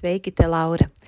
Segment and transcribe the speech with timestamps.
[0.00, 0.90] Sveiki, te Laura!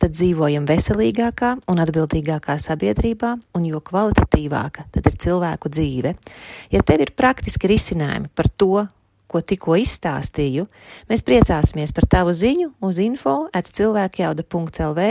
[0.00, 6.14] tad dzīvojam veselīgākā un atbildīgākā sabiedrībā, un jo kvalitatīvāka tad ir cilvēku dzīve.
[6.72, 8.86] Ja tev ir praktiski risinājumi par to,
[9.30, 10.66] ko tikko izstāstīju,
[11.10, 15.06] mēs priecāsimies par tavu ziņu uz info at cilvēkjauda.lv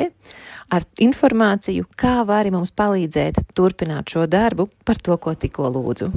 [0.76, 6.12] ar informāciju, kā vari mums palīdzēt turpināt šo darbu par to, ko tikko lūdzu.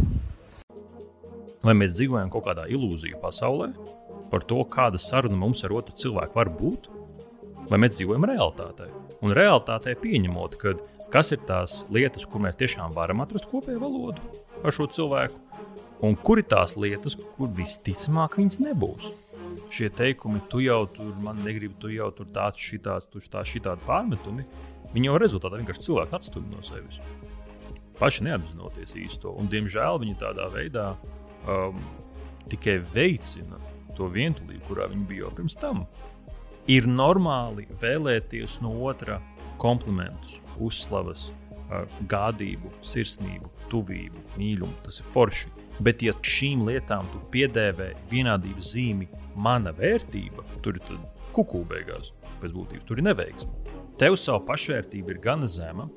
[1.62, 3.70] Vai mēs dzīvojam kaut kādā ilūziju pasaulē?
[4.32, 6.88] par to, kāda saruna mums ar otru cilvēku var būt,
[7.70, 8.88] vai mēs dzīvojam realitātē.
[9.22, 10.74] Un realitātē pieņemot, ka
[11.12, 15.38] kas ir tās lietas, kur mēs tiešām varam atrast kopēju valodu ar šo cilvēku,
[16.06, 19.10] un kur ir tās lietas, kur visticamāk viņas nebūs.
[19.72, 23.84] Šie teikumi, tu jau tur man negribi, tu jau tur tāds, šitāds, tu tā, šitādi
[23.86, 24.44] pārmetumi,
[24.92, 27.00] viņi jau rezultātā vienkārši cilvēku atstumj no sevis.
[27.98, 30.86] Paši neapzinoties īsto, un diemžēl viņi tādā veidā
[31.46, 31.78] um,
[32.50, 33.60] tikai veicina
[33.96, 35.84] to vientulību, kurā viņi bija jau pirms tam.
[36.70, 39.16] Ir normāli vēlēties no otra
[39.58, 41.32] komplimentus, uzslavas,
[42.10, 44.76] gādību, sirsnību, tuvību, mīlumu.
[44.84, 45.50] Tas ir forši.
[45.82, 51.00] Bet, ja šīm lietām tu piedēvē vienādības zīmi, mana vērtība, tur ir
[51.34, 53.78] kuku beigās, pēc būtības tur ir neveiksme.
[53.98, 55.88] Tev savu pašvērtību ir gana zema.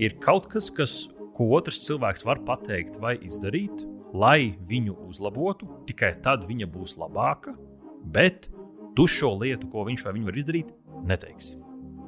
[0.00, 1.04] Ir kaut kas, kas,
[1.36, 7.54] ko otrs cilvēks var pateikt vai izdarīt, lai viņu uzlabotu, tikai tad viņa būs labāka.
[8.02, 8.48] Bet
[8.96, 10.72] tu šo lietu, ko viņš vai viņa var izdarīt,
[11.08, 11.58] neteiksi.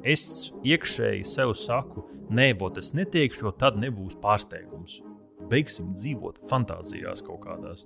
[0.05, 4.99] Es iekšēji sev saku, nē, vot es neteikšu, jo tad nebūs pārsteigums.
[5.49, 7.85] Beigsim dzīvot fantāzijās kaut kādās.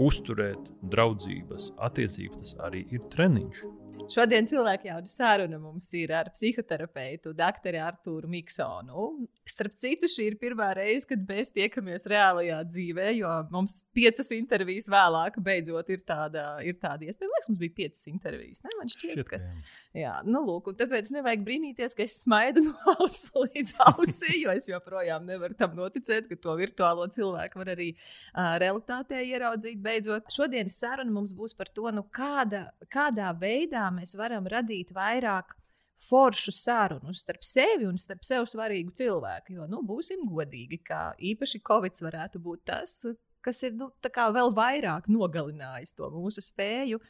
[0.00, 3.62] Uzturēt draudzības attiecības, tas arī ir treniņš.
[4.08, 9.26] Šodien cilvēku jauda saruna mums ir ar psihoterapeitu, doktoru Artūru Miksonu.
[9.50, 14.88] Starp citu, šī ir pirmā reize, kad mēs tiekamies reālajā dzīvē, jo mums piecas intervijas
[14.90, 17.28] vēlāk beidzot ir tāda, ir tāda iespēja.
[17.30, 18.62] Liekas, mums bija piecas intervijas.
[18.64, 18.72] Ne?
[18.78, 22.94] Man šķiet, Šķiet, ka jā, nu, lūk, un tāpēc nevajag brīnīties, ka es smaidu no
[22.96, 27.90] auss līdz ausī, jo es joprojām nevaru tam noticēt, ka to virtuālo cilvēku var arī
[27.92, 29.82] uh, realitātē ieraudzīt.
[29.82, 35.56] Beidzot, šodienas saruna mums būs par to, nu, kāda, kādā veidā mēs varam radīt vairāk
[36.00, 39.54] foršu sarunu starp sevi un starp sev svarīgu cilvēku.
[39.58, 43.02] Jo, nu, būsim godīgi, ka īpaši Covid varētu būt tas,
[43.44, 47.00] kas ir nu, vēl vairāk nogalinājis to mūsu spēju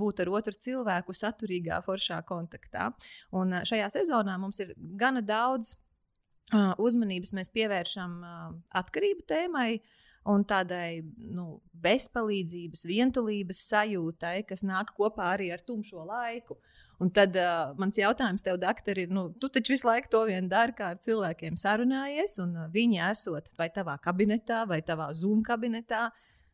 [0.00, 2.90] būt ar otru cilvēku saturīgā, foršā kontaktā.
[3.34, 8.52] Un šajā sezonā mums ir gana daudz uh, uzmanības mēs pievēršam uh,
[8.82, 9.70] atkarību tēmai.
[10.30, 11.00] Un tādai
[11.34, 16.58] nu, bezpalīdzības, vientulības sajūtai, kas nāk kopā arī ar tumšo laiku.
[17.00, 20.50] Un tad uh, mans jautājums tev, doktor, ir, nu, tu taču visu laiku to vien
[20.50, 25.40] dari, kā ar cilvēkiem sarunājies, un uh, viņi esot vai tavā kabinetā, vai tavā Zoom
[25.46, 26.10] kabinetā,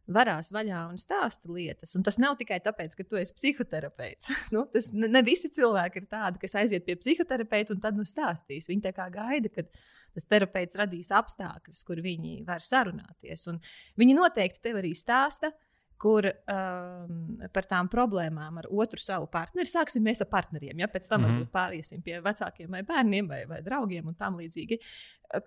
[0.07, 1.97] varās vaļā un stāsta lietas.
[1.99, 4.31] Un tas nav tikai tāpēc, ka tu esi psihoterapeits.
[4.55, 8.07] nu, tas ne, ne visi cilvēki ir tādi, kas aiziet pie psihoterapeita un tad nu
[8.07, 8.71] stāstīs.
[8.71, 9.71] Viņi tā kā gaida, kad
[10.17, 13.47] tas terapeits radīs apstākļus, kur viņi var sarunāties.
[13.53, 13.61] Un
[14.01, 15.53] viņi noteikti tev arī stāsta.
[15.97, 19.65] Kur um, par tām problēmām ar otru savu partneri.
[19.65, 21.31] Sāksim mēs ar partneriem, ja pēc tam mm.
[21.31, 21.47] -hmm.
[21.55, 24.77] pāriesim pie vecākiem vai bērniem vai, vai draugiem un tam līdzīgi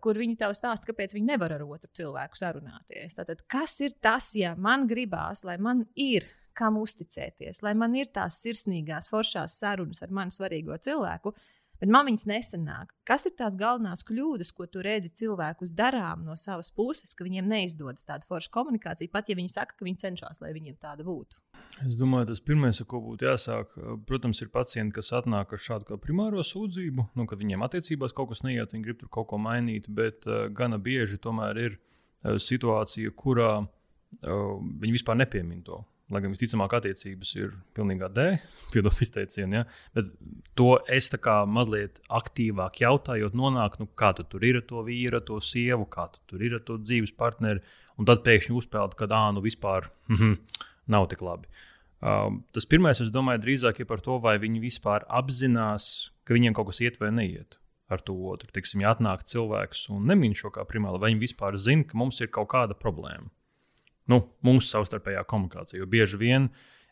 [0.04, 3.16] kur viņi tev stāsta, kāpēc viņi nevar ar otru cilvēku sarunāties.
[3.18, 6.28] Tātad, kas ir tas, ja man gribās, lai man ir
[6.60, 11.34] kam uzticēties, lai man ir tās sirsnīgās, foršās sarunas ar mani svarīgo cilvēku,
[11.82, 12.94] bet man viņas nesanāk?
[13.08, 17.50] Kas ir tās galvenās kļūdas, ko tu redzi cilvēkus darām no savas puses, ka viņiem
[17.50, 21.40] neizdodas tāda forša komunikācija, pat ja viņi saka, ka viņi cenšas, lai viņiem tāda būtu?
[21.88, 23.76] Es domāju, tas pirmais, ar ko būtu jāsāk,
[24.08, 28.44] protams, ir pacienti, kas atnāk ar šādu primāro sūdzību, nu, kad viņiem attiecībās kaut kas
[28.44, 33.14] neiet, viņi grib tur kaut ko mainīt, bet uh, gana bieži tomēr ir uh, situācija,
[33.16, 35.80] kurā uh, viņi vispār nepiemina to.
[36.10, 38.26] Lai gan visticamāk attiecības ir pilnīgā D,
[38.74, 39.64] piedod izteicienu, ja?
[39.96, 40.10] bet
[40.58, 44.84] to es tā kā mazliet aktīvāk jautājot, nonāku, nu, kā tu tur ir ar to
[44.88, 47.62] vīru, to sievu, kā tu tur ir ar to dzīves partneri,
[48.02, 51.48] un tad pēkšņi uzpeld, ka, ah, nu vispār mm -hmm, nav tik labi.
[52.00, 56.54] Um, tas pirmais, es domāju, drīzāk ir par to, vai viņi vispār apzinās, ka viņiem
[56.54, 57.60] kaut kas iet vai neiet
[57.90, 58.48] ar to otru.
[58.54, 62.22] Tiksim, ja atnāk cilvēks un nemīl šo kā primāru, vai viņi vispār zina, ka mums
[62.22, 63.30] ir kaut kāda problēma
[64.12, 65.82] nu, mūsu savstarpējā komunikācija.
[65.82, 66.50] Jo bieži vien,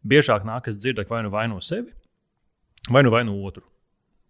[0.08, 1.94] biežāk nākas dzirdēt vai nu vaino sevi,
[2.92, 3.66] vai nu vaino otru.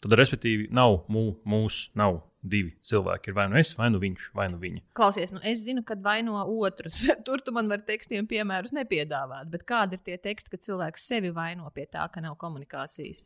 [0.04, 3.32] Tad, respektīvi, nav mū, mūsu, nav divi cilvēki.
[3.32, 4.84] Ir vai nu es, vai nu viņš, vai nu viņa.
[4.98, 7.00] Klausies, nu es zinu, kad vaino otrus.
[7.28, 9.50] Tur tu man var tekstiem piemērus nepiedāvāt.
[9.54, 13.26] Bet kādi ir tie teksti, kad cilvēks sevi vaino pie tā, ka nav komunikācijas?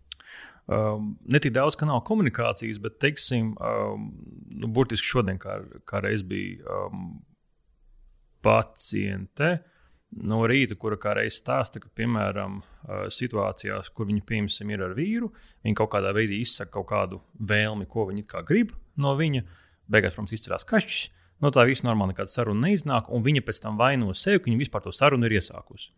[0.71, 4.07] Um, ne tik daudz, ka nav komunikācijas, bet, teiksim, um,
[4.61, 5.59] nu, burtiski šodien, kā,
[5.89, 7.17] kā reiz bija um,
[8.43, 9.53] paciente
[10.27, 12.59] no rīta, kura kā reiz stāsta, ka, piemēram,
[13.13, 15.31] situācijās, kur viņa piemēram ir ar vīru,
[15.63, 19.45] viņa kaut kādā veidā izsaka kaut kādu vēlmi, ko viņa grib no viņa.
[19.91, 21.09] Beigās, protams, izcerās kašķis.
[21.41, 24.61] No tā viss normāli nekāda saruna neiznāk, un viņa pēc tam vaino sevi, ka viņa
[24.61, 25.89] vispār to sarunu ir iesākusi.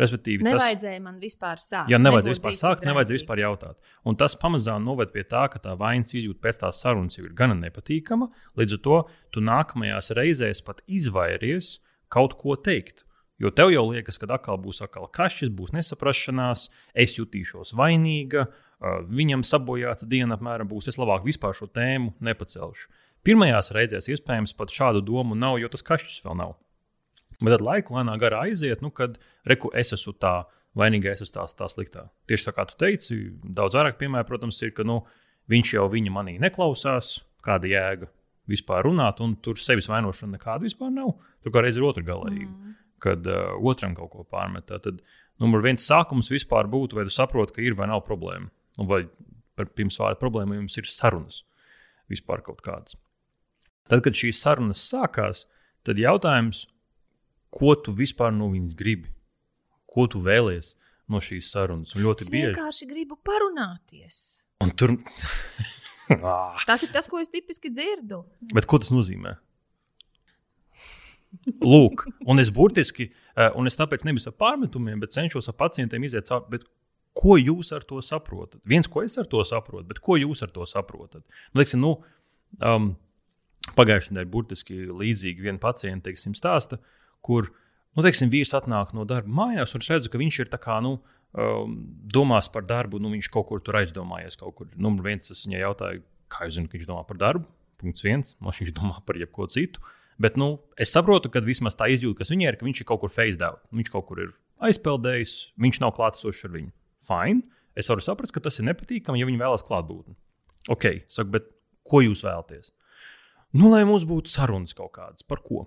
[0.00, 1.90] Respektīvi, nevajadzēja tas, man vispār sākt.
[1.92, 3.90] Jā, nevajadzēja vispār sākt, nevajadzēja vispār jautāt.
[4.08, 7.34] Un tas pamazām noved pie tā, ka tā vainas izjūta pēc tās sarunas jau ir
[7.36, 8.30] gana nepatīkama.
[8.60, 9.00] Līdz ar to
[9.34, 11.78] tu nākamajās reizēs pat izvairies
[12.12, 13.04] kaut ko teikt.
[13.40, 18.50] Jo tev jau liekas, ka atkal būs atkal kašķis, būs nesaprašanās, es jutīšos vainīga,
[19.08, 20.90] viņam sabojāta diena apmēram būs.
[20.92, 22.90] Es labāk vispār šo tēmu nepacelšu.
[23.24, 26.54] Pirmajās reizēs iespējams pat šādu domu nav, jo tas kašķis vēl nav.
[27.40, 29.16] Bet tad laika lēnā garā aiziet, nu, kad
[29.48, 30.34] reku es esmu tā
[30.76, 32.06] vainīgais, es esmu tā, tā sliktā.
[32.28, 35.00] Tieši tā kā tu teici, daudz vairāk piemēru, protams, ir, ka nu,
[35.48, 38.12] viņš jau viņa manī neklausās, kāda jēga
[38.50, 41.14] vispār runāt, un tur sevis vainošana nekāda vispār nav.
[41.44, 42.78] Tur kā reiz ir otrā galīga, mm.
[43.02, 44.70] kad uh, otram kaut ko pārmet.
[44.70, 45.00] Tad
[45.40, 48.50] numur viens sākums vispār būtu, vai tu saproti, ka ir vai nav problēma.
[48.80, 49.04] Un vai
[49.76, 51.42] pirms vārda problēmu jums ir sarunas
[52.10, 52.96] vispār kaut kādas.
[53.90, 55.44] Tad, kad šīs sarunas sākās,
[55.86, 56.64] tad jautājums,
[57.54, 59.10] ko tu vispār no viņas gribi?
[59.90, 60.76] Ko tu vēlies
[61.10, 61.96] no šīs sarunas?
[61.96, 64.20] Un ļoti es bieži vienkārši gribu parunāties.
[64.62, 64.94] Un tur.
[66.68, 68.22] tas ir tas, ko es tipiski dzirdu.
[68.54, 69.36] Bet ko tas nozīmē?
[71.62, 73.06] Lūk, un es burtiski,
[73.38, 76.62] eh, un es tāpēc nevis ar pārmetumiem, bet cenšos ar pacientiem iziet cauri.
[77.20, 78.60] Ko jūs ar to saprotat?
[78.66, 81.24] Viens, ko es ar to saprotu, bet ko jūs ar to saprotat?
[81.50, 81.96] Nu, teiksim, nu,
[82.62, 82.92] um,
[83.76, 86.78] Pagājušajā nedēļā burtiski līdzīgi viena pacienta teiksim, stāsta,
[87.22, 90.78] kur nu, teiksim, vīrs atnāk no darba mājās, un es redzu, ka viņš ir kā,
[90.84, 90.96] nu,
[91.36, 91.78] um,
[92.10, 94.38] domās par darbu, nu, viņš kaut kur tur aizdomājies.
[94.76, 97.48] Numur viens, es viņai jautāju, kā jūs zināt, ka viņš domā par darbu.
[97.80, 99.82] Punkts viens, no viņš domā par jebko citu.
[100.20, 103.00] Bet nu, es saprotu, ka vismaz tā izjūta, kas viņai ir, ka viņš ir kaut
[103.00, 103.56] kur face down.
[103.72, 106.74] Viņš kaut kur ir aizpeldējis, viņš nav klātesošs ar viņu.
[107.08, 107.46] Fine.
[107.78, 110.12] Es varu saprast, ka tas ir nepatīkami, ja viņi vēlas klātbūtni.
[110.68, 111.48] Ok, saku, bet
[111.88, 112.74] ko jūs vēlaties?
[113.56, 115.64] Nu, lai mums būtu sarunas kaut kādas, par ko?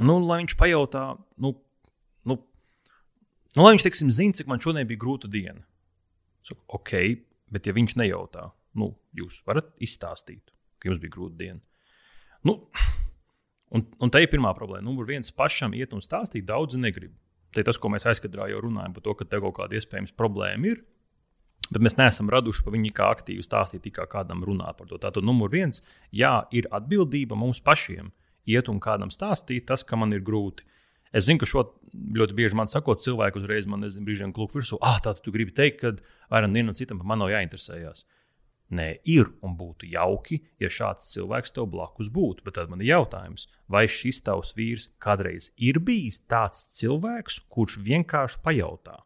[0.00, 1.04] Nu, lai viņš pajautā,
[1.40, 1.54] nu,
[3.56, 5.64] Nu, lai viņš teiksim, zina, cik man šodien bija grūta diena.
[6.46, 6.92] Saku, ok,
[7.50, 8.46] bet ja viņš nejautā,
[8.78, 11.60] nu, jūs varat izstāstīt, ka jums bija grūta diena.
[12.46, 12.56] Nu,
[13.74, 14.86] un, un tā ir pirmā problēma.
[14.86, 17.12] Numur viens pašam iet un stāstīt, daudzi negrib.
[17.58, 20.70] Ir tas, ko mēs aizkadrā jau runājam par to, ka te kaut kāda iespējams problēma
[20.70, 20.84] ir.
[21.70, 24.98] Bet mēs neesam raduši par viņu kā aktīvu stāstīt, tikai kādam runāt par to.
[25.02, 25.82] Tātad, numur viens,
[26.14, 28.10] jā, ir atbildība mums pašiem
[28.50, 30.66] iet un kādam stāstīt tas, ka man ir grūti.
[31.10, 34.78] Es zinu, ka šo ļoti bieži man sakot, cilvēki uzreiz man nezinu, brīžiem klūp virsū.
[34.78, 35.94] Ah, tā tu gribi teikt, ka
[36.30, 38.04] varam vienam citam par mani nav jāinteresējas.
[38.70, 42.44] Nē, ir un būtu jauki, ja šāds cilvēks tev blakus būtu.
[42.46, 47.80] Bet tad man ir jautājums, vai šis tavs vīrs kādreiz ir bijis tāds cilvēks, kurš
[47.82, 49.00] vienkārši pajautā?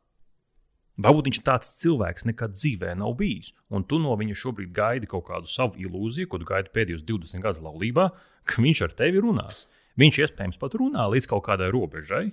[1.00, 5.24] Varbūt viņš tāds cilvēks nekad dzīvē nav bijis, un tu no viņa šobrīd gaidi kaut
[5.26, 8.10] kādu savu ilūziju, ko tu gaidi pēdējos 20 gadus laulībā,
[8.46, 9.64] ka viņš ar tevi runās.
[10.00, 12.26] Viņš iespējams pat runā līdz kaut kādai robežai,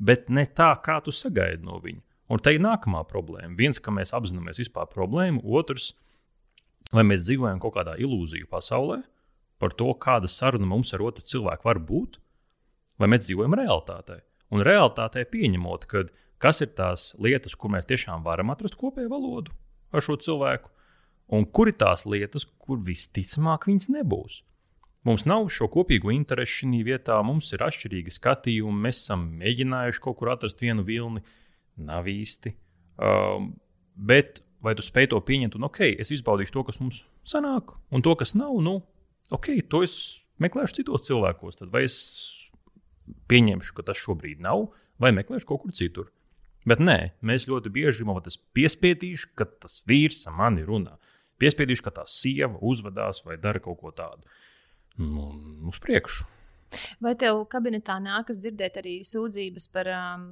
[0.00, 2.00] bet ne tā, kā tu sagaidi no viņa.
[2.32, 3.52] Un te ir nākamā problēma.
[3.58, 5.92] Viens, ka mēs apzināmies vispār problēmu, otrs,
[6.94, 9.02] vai mēs dzīvojam kaut kādā ilūziju pasaulē
[9.60, 12.18] par to, kāda saruna mums ar otru cilvēku var būt,
[13.00, 14.18] vai mēs dzīvojam realitātē.
[14.54, 16.04] Un realitātē pieņemot, ka
[16.42, 19.54] kas ir tās lietas, kur mēs tiešām varam atrast kopēju valodu
[19.94, 20.70] ar šo cilvēku,
[21.32, 24.42] un kur ir tās lietas, kur visticamāk viņas nebūs.
[25.04, 28.86] Mums nav šo kopīgo interesu šī vietā, mums ir atšķirīgi skatījumi.
[28.86, 31.20] Mēs esam mēģinājuši kaut kur atrast vienu vilni,
[31.76, 32.54] nav īsti.
[33.04, 33.50] Um,
[33.94, 38.04] bet vai tu spēj to pieņemt, un ok, es izbaudīšu to, kas mums sanāk, un
[38.04, 38.78] to, kas nav, nu,
[39.34, 39.98] ok, to es
[40.40, 41.60] meklēšu citos cilvēkos.
[41.60, 41.98] Tad vai es
[43.28, 44.70] pieņemšu, ka tas šobrīd nav,
[45.00, 46.08] vai meklēšu kaut kur citur.
[46.64, 50.96] Bet nē, mēs ļoti bieži gribam, lai tas piespiedīšu, ka tas vīrs ar mani runā.
[51.42, 54.24] Piespiedīšu, ka tā sieva uzvedās vai dara kaut ko tādu.
[55.00, 55.32] Nu,
[55.68, 56.26] uz priekšu.
[57.02, 60.24] Vai tev kabinetā nākas dzirdēt arī sūdzības par um,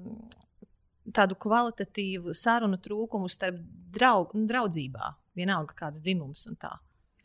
[1.14, 3.58] tādu kvalitatīvu sarunu trūkumu starp
[3.94, 5.12] draug, nu, draudzībā?
[5.38, 6.72] Vienalga, kāds dzimums un tā.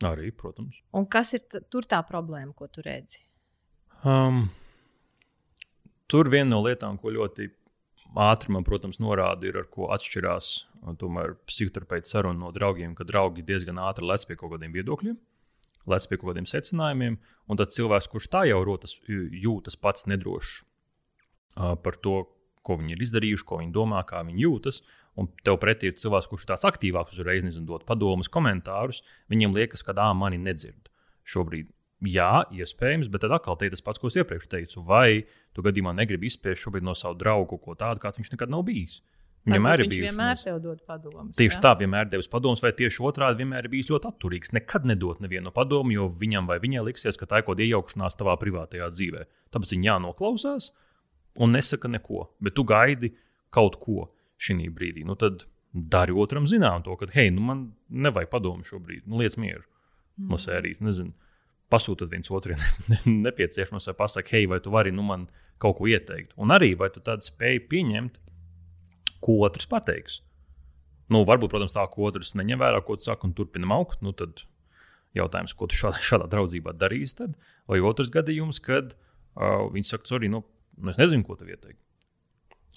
[0.06, 0.78] Arī, protams.
[0.94, 3.24] Un kas ir tur tā problēma, ko tu redzi?
[4.06, 4.46] Um,
[6.08, 7.50] tur viena no lietām, ko ļoti
[8.28, 10.52] ātri man, protams, norāda, ir ar ko atšķirās
[11.02, 15.18] tomēr psihoterapeita saruna no draugiem, ka draugi diezgan ātri lec pie kaut kādiem viedokļiem,
[15.88, 20.62] lec pie kaut kādiem secinājumiem, un tad cilvēks, kurš tā jau rotas, jūtas pats nedrošs
[21.56, 22.26] par to,
[22.68, 24.82] ko viņi ir izdarījuši, ko viņi domā, kā viņi jūtas.
[25.18, 29.02] Un tev pretī ir cilvēks, kurš ir tāds aktīvāks, uzreiz nezinu, dot padomus, komentārus.
[29.32, 30.92] Viņiem liekas, ka tā mani nedzird.
[31.26, 31.72] Šobrīd
[32.06, 34.84] Jā, iespējams, bet tad atkal te ir tas pats, ko es iepriekš teicu.
[34.86, 35.26] Vai
[35.58, 38.68] tu gadījumā negribi izspēst šobrīd no savu draugu kaut ko tādu, kāds viņš nekad nav
[38.68, 39.00] bijis?
[39.00, 39.17] Viņam
[39.54, 40.06] vienmēr ir bijis.
[40.10, 41.36] Vienmēr tev dod padomus.
[41.38, 41.62] Tieši jā?
[41.64, 44.54] tā, vienmēr devis padomus, vai tieši otrādi vienmēr ir bijis ļoti atturīgs.
[44.58, 48.20] Nekad nedod nevienu padomu, jo viņam vai viņai liksies, ka tā ir kaut kāda iejaukšanās
[48.20, 49.26] tavā privātajā dzīvē.
[49.56, 50.72] Tāpēc viņa jānoklausās
[51.44, 53.14] un nesaka neko, bet tu gaidi
[53.54, 54.10] kaut ko
[54.42, 55.06] šī brīdī.
[55.08, 59.38] Nu, tad dari otram zinām to, ka, hei, nu man nevajag padomu šobrīd, nu liec
[59.38, 60.30] mieru mm.
[60.32, 60.82] no sērijas.
[60.86, 61.14] Nezinu
[61.72, 62.62] pasūtat viens otram
[63.28, 65.28] nepieciešamos, vai pasakāt, hei, vai tu vari nu, man
[65.62, 66.34] kaut ko ieteikt.
[66.40, 68.20] Un arī vai tu tādu spēju pieņemt,
[69.24, 70.22] ko otrs pateiks.
[71.12, 74.02] Nu, varbūt, protams, tā, ko otrs neņem vērā, ko tu saki, un turpinam augt.
[74.04, 74.44] Nu, tad
[75.16, 77.16] jautājums, ko tu šādā, šādā draudzībā darīsi.
[77.22, 77.36] Tad?
[77.70, 80.44] Vai otrs gadījums, kad uh, viņi saka, sorry, nu,
[80.78, 81.80] nu, es nezinu, ko tev ieteikt.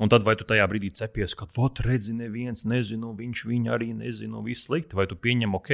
[0.01, 3.91] Un tad, vai tu tajā brīdī cepies, ka, vot, redzi, neviens nezina, viņš viņu arī
[3.93, 5.73] nezina, viss slikti, vai tu pieņem, ok,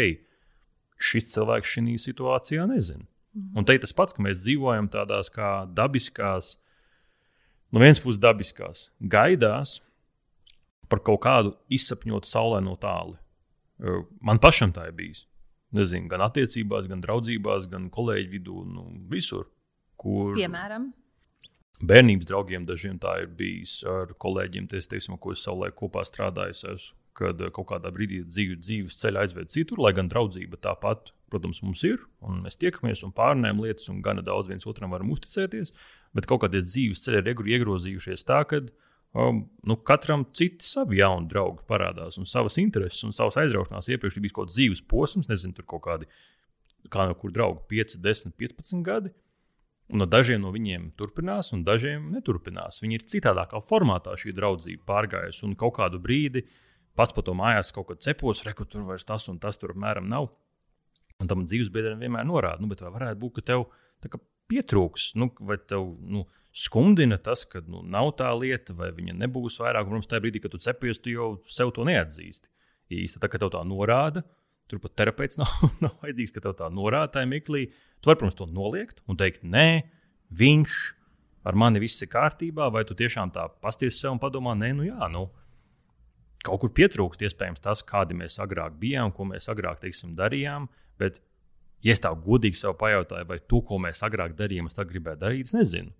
[0.99, 3.05] šis cilvēks šajā situācijā nezina.
[3.37, 3.53] Mhm.
[3.61, 6.57] Un te ir tas pats, ka mēs dzīvojam tādās kā dabiskās,
[7.71, 9.77] no vienas puses dabiskās, gaidās
[10.91, 13.17] par kaut kādu izsapņotu saulē no tālu.
[14.25, 15.25] Man pašam tā ir bijis.
[15.77, 19.49] Nezinu, gan attiecībās, gan draudzībās, gan kolēģu vidū, nu, visur.
[20.01, 20.37] Kur...
[20.37, 20.93] Piemēram,
[21.85, 26.57] bērnības draugiem dažiem tā ir bijis ar kolēģiem, ties, teiksim, ko es savulaik kopā strādāju.
[26.77, 31.63] Es kad kaut kādā brīdī dzīve, dzīves ceļa aizved citur, lai gan draudzība tāpat, protams,
[31.65, 35.73] mums ir, un mēs tiekamies un pārnēm lietas, un gana daudz viens otram varam uzticēties,
[36.17, 38.61] bet kaut kādi dzīves ceļi ir iegrozījušies tā, ka
[39.17, 43.89] um, nu, katram citi savi jauni draugi parādās, un savas intereses un savas aizraušanās.
[43.93, 46.09] Iepriekš bija kaut kāds dzīves posms, nezinu, tur kaut kādi,
[46.93, 49.13] kā no kur draugi, 5, 10, 15 gadi.
[49.87, 52.81] Un no dažiem no viņiem turpinās, un dažiem neturpinās.
[52.83, 56.43] Viņi ir citādākā formātā šī draudzība pārgājusi, un kaut kādu brīdi
[56.99, 60.09] pats pa to mājās kaut ko cepos, reku tur vairs tas un tas tur apmēram
[60.11, 60.33] nav.
[61.23, 63.69] Un tam dzīves biedram vienmēr norāda, nu, bet vai varētu būt, ka tev
[64.51, 66.25] pietrūks, nu, vai tev nu,
[66.57, 69.89] skumdina tas, ka nu, nav tā lieta, vai viņa nebūs vairāk.
[69.89, 72.49] Protams, tajā brīdī, kad tu cepies, tu jau sev to neatzīsti.
[72.97, 74.23] Īsti tā, ka tev tā norāda,
[74.71, 75.53] tur pat terapeits nav,
[75.85, 77.67] nav vajadzīgs, ka tev tā norāda tajā mirklī.
[78.01, 79.69] Tu vari, protams, to noliegt un teikt, nē,
[80.37, 80.79] viņš
[81.47, 84.89] ar mani viss ir kārtībā, vai tu tiešām tā pasties sev un padomā, nē, nu
[84.89, 85.29] jā, nu,
[86.47, 90.67] kaut kur pietrūkst iespējams tas, kādi mēs agrāk bijām, ko mēs agrāk teiksim, darījām.
[90.99, 91.21] Bet,
[91.85, 95.21] ja es tā godīgi sev pajautāju, vai to, ko mēs agrāk darījām, es tā gribēju
[95.23, 95.93] darīt, es nezinu.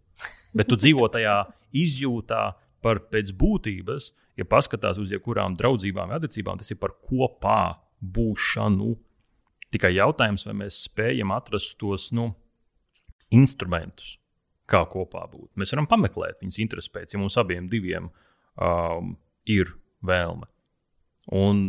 [0.57, 1.43] Bet tu dzīvo tajā
[1.77, 2.43] izjūtā
[2.85, 8.95] par pēc būtības, ja paskatās uz jebkurām draudzībām, attiecībām, tas ir par kopā būšanu.
[9.75, 12.31] Tikai jautājums, vai mēs spējam atrast tos nu,
[13.35, 14.17] instrumentus,
[14.71, 15.51] kā kopā būt.
[15.59, 19.17] Mēs varam pameklēt viņas intereses pēc, ja mums abiem diviem um,
[19.51, 19.75] ir
[20.07, 20.49] vēlme.
[21.35, 21.63] Un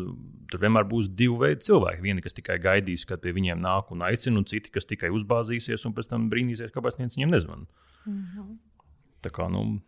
[0.52, 2.04] tur vienmēr būs divi veidi cilvēki.
[2.04, 5.86] Vieni, kas tikai gaidīs, kad pie viņiem nāk un aicina, un citi, kas tikai uzbāzīsies
[5.88, 7.86] un pēc tam brīnīsies, kāpēc viens viņiem nezvanīja.
[8.06, 8.58] Mm -hmm.
[9.26, 9.82] Tā kā, nu,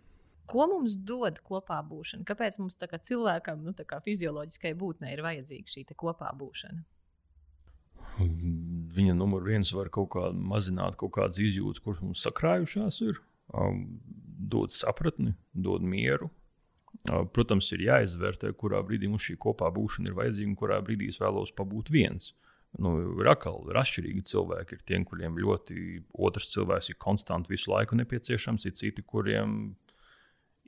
[0.49, 2.25] Ko mums dod kopā būšana?
[2.25, 6.81] Kāpēc mums kā cilvēkam, nu, kā fizioloģiskai būtnei, ir vajadzīga šī kopā būšana?
[8.97, 13.21] Viņa numur viens var kaut kā mazināt kaut kādas izjūtas, kuras mums sakrājušās, ir
[13.53, 14.01] um,
[14.39, 16.31] dot sapratni, dot mieru,
[17.33, 21.19] Protams, ir jāizvērtē, kurā brīdī mums šī kopā būšana ir vajadzīga un kurā brīdī es
[21.21, 22.33] vēlos pabūt viens.
[22.77, 24.77] Nu, ir atkal ir atšķirīgi cilvēki.
[24.77, 25.79] Ir tie, kuriem ļoti
[26.27, 29.55] otrs cilvēks ir konstanti visu laiku nepieciešams, ir citi, kuriem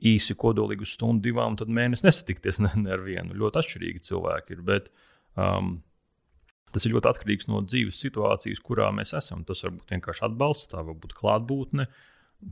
[0.02, 3.36] īsi kodolīgi uz stundu, divām, tad mēnesi nesatikties ne, ne ar vienu.
[3.38, 4.64] Ļoti atšķirīgi cilvēki ir.
[4.66, 4.88] Bet,
[5.38, 5.76] um,
[6.74, 9.44] tas ir ļoti atkarīgs no dzīves situācijas, kurā mēs esam.
[9.46, 11.86] Tas var būt vienkārši atbalsts, tā var būt klātbūtne,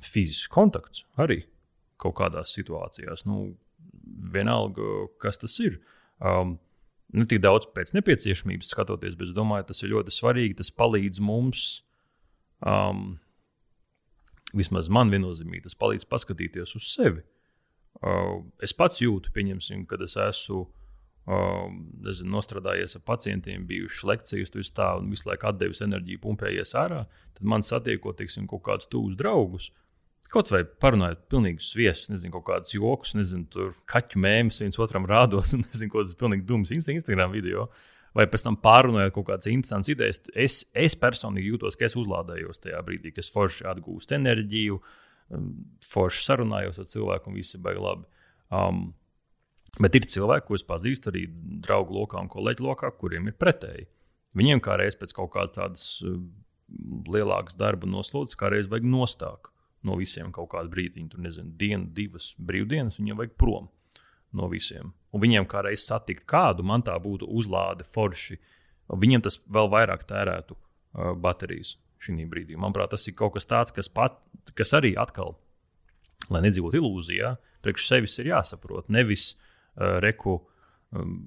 [0.06, 1.42] fizisks kontakts arī
[2.00, 3.26] kaut kādās situācijās.
[3.28, 3.54] Nu,
[4.34, 5.78] vienalga, kas tas ir.
[6.20, 6.58] Um,
[7.12, 10.58] ne tik daudz pēc nepieciešamības skatoties, bet es domāju, tas ir ļoti svarīgi.
[10.60, 11.66] Tas palīdz mums
[12.66, 13.18] um,
[14.56, 17.24] vismaz man viennozīmīgi tas palīdz paskatīties uz sevi.
[18.00, 21.66] Uh, es pats jūtu, pieņemsim, kad es esmu uh,
[22.06, 27.04] nezinu, nostrādājies ar pacientiem, bijušas lekcijas, tu tā un visu laiku atdevis enerģiju, pumpējies ārā.
[27.36, 29.70] Tad man satiekot teiksim, kaut kādus tuvus draugus.
[30.30, 35.08] Kaut vai parunājot, pilnīgi sviests, nezinu, kaut kādus joks, nezinu, tur kaķu mēmus viens otram
[35.10, 37.66] rādos, un nezinu, ko tas pilnīgi dums Instagram video.
[38.14, 42.62] Vai pēc tam pārunājot kaut kādas interesantas idejas, es, es personīgi jūtos, ka es uzlādējos
[42.62, 44.78] tajā brīdī, kad es forši atgūstu enerģiju,
[45.34, 45.52] um,
[45.86, 48.06] forši sarunājos ar cilvēku un viss ir baigi labi.
[48.54, 48.82] Um,
[49.82, 51.26] bet ir cilvēki, ko es pazīstu arī
[51.66, 53.86] draugu lokā un kolēģu lokā, kuriem ir pretēji.
[54.38, 56.26] Viņiem kā reiz pēc kaut kādas tādas um,
[57.10, 59.50] lielākas darba noslodzes, kā reiz vajag nostāk
[59.86, 61.04] no visiem kaut kādu brīdi.
[61.10, 63.68] Tur nezinu, dienu, divas brīvdienas, viņiem vajag prom
[64.36, 64.92] no visiem.
[65.10, 68.38] Un viņiem kā reiz satikt kādu, man tā būtu uzlāde forši.
[68.90, 72.56] Viņiem tas vēl vairāk tērētu uh, baterijas šī brīdī.
[72.56, 74.18] Manuprāt, tas ir kaut kas tāds, kas, pat,
[74.56, 75.36] kas arī atkal,
[76.30, 77.34] lai nedzīvotu ilūzijā,
[77.64, 78.88] priekš sevis ir jāsaprot.
[78.92, 80.40] Nevis uh, reku.
[80.90, 81.20] Um,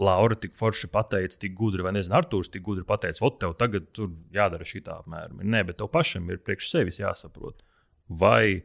[0.00, 3.90] Laura tik forši pateica, tik gudri, vai nezinu, Arthurs tik gudri pateica, ot, tev tagad
[3.92, 5.42] tur jādara šī tā apmēram.
[5.44, 7.60] Nē, bet tev pašam ir priekš sevis jāsaprot,
[8.08, 8.62] vai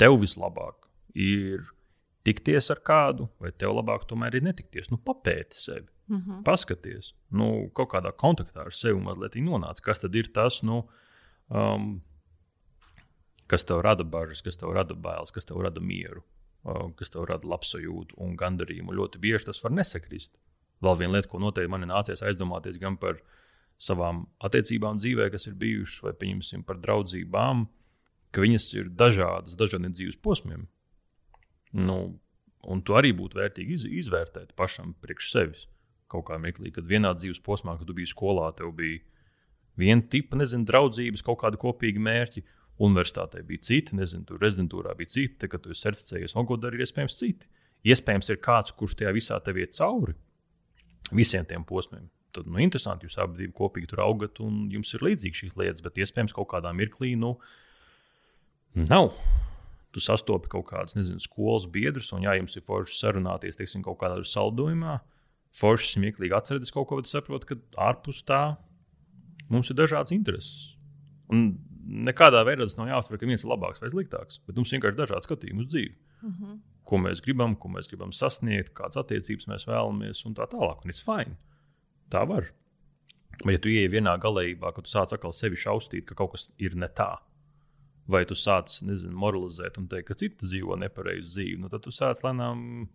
[0.00, 0.88] tev vislabāk
[1.18, 1.66] ir
[2.24, 4.88] tikties ar kādu, vai tev labāk tomēr ir netikties.
[4.92, 6.42] Nu, papēti sevi, mm -hmm.
[6.44, 9.80] paskaties, nu, kaut kādā kontaktā ar sevi mazliet nonāc.
[9.84, 10.88] Kas tad ir tas, nu,
[11.48, 12.00] um,
[13.46, 16.22] kas tev rada bažas, kas tev rada bailes, kas tev rada mieru,
[16.98, 18.94] kas tev rada labsajūtu un gandarījumu.
[18.98, 20.32] Ļoti bieži tas var nesakrist.
[20.84, 23.18] Vēl viena lieta, ko noteikti man nācies aizdomāties gan par
[23.82, 27.66] savām attiecībām dzīvē, kas ir bijušas, vai pieņemsim par draudzībām,
[28.34, 30.66] ka viņas ir dažādas, dažādiem dzīves posmiem.
[31.72, 32.18] Nu,
[32.66, 35.66] un to arī būtu vērtīgi iz, izvērtēt pašam priekš sevis.
[36.08, 39.02] Kaut kā mirklī, kad vienā dzīves posmā, kad tu biji skolā, tev bija
[39.78, 42.44] viena tipa, nezinu, draudzības, kaut kādi kopīgi mērķi.
[42.78, 46.86] Universitātē bija citi, nezinu, tur rezidentūrā bija citi, te, kad tu esi certificējies, ko darīja
[46.86, 47.50] iespējams citi.
[47.88, 50.14] Iespējams, ir kāds, kurš tajā visā tev iet cauri
[51.14, 52.08] visiem tiem posmiem.
[52.34, 56.00] Tad, nu, interesanti, jūs abi kopīgi tur augat, un jums ir līdzīgas šīs lietas, bet
[56.02, 57.36] iespējams, kaut kādā mirklī, nu,
[58.76, 59.14] nav
[59.94, 63.96] tu sastopi kaut kādus, nezinu, skolas biedrus, un, ja jums ir forši sarunāties, teiksim, kaut
[64.02, 64.98] kādā saldojumā,
[65.56, 68.42] forši smieklīgi atcerēties kaut ko, tad saproti, ka ārpus tā
[69.48, 70.74] mums ir dažādas intereses.
[71.32, 71.54] Un
[71.88, 75.00] nekādā veidā tas nav jāuztver, ka viens ir labāks vai sliktāks, bet mums vienkārši ir
[75.00, 75.94] dažādi skatījumi uz dzīvi.
[76.22, 76.44] Mhm.
[76.44, 76.58] -huh.
[76.88, 80.84] Ko mēs gribam, ko mēs gribam sasniegt, kādas attiecības mēs vēlamies, un tā tālāk.
[80.84, 81.36] Un tas ir fini.
[82.10, 82.46] Tā var.
[83.44, 86.50] Bet, ja tu ieej vienā galējībā, ka tu sāc atkal sevi šausmīt, ka kaut kas
[86.58, 87.18] ir ne tā,
[88.08, 91.90] vai tu sāc nezinu, moralizēt un teikt, ka citi dzīvo nepareizu dzīvi, nu, tad tu
[91.90, 92.88] sāc lēnām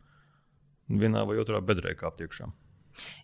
[0.89, 2.49] vienā vai otrā bedrē kāpt iekšā.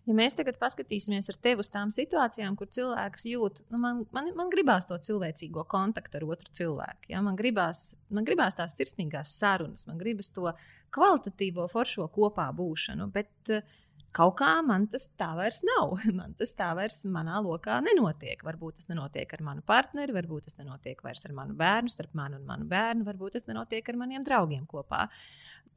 [0.09, 4.31] Ja mēs tagad paskatīsimies ar tevi uz tām situācijām, kur cilvēks jūt, nu man, man,
[4.37, 7.11] man gribās to cilvēcīgo kontaktu ar otru cilvēku.
[7.13, 7.23] Ja?
[7.25, 10.51] Man, gribās, man gribās tās sirsnīgās sarunas, man gribas to
[10.95, 13.11] kvalitatīvo, foršo kopā būšanu.
[13.13, 13.77] Bet uh,
[14.15, 15.91] Kaut kā man tas tā vairs nav.
[16.17, 18.41] Man tas tā vairs manā lokā nenotiek.
[18.45, 22.39] Varbūt tas nenotiek ar manu partneri, varbūt tas nenotiek vairs ar manu bērnu, starp mani
[22.39, 25.05] un manu bērnu, varbūt tas nenotiek ar maniem draugiem kopā.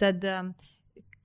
[0.00, 0.54] Tad, um,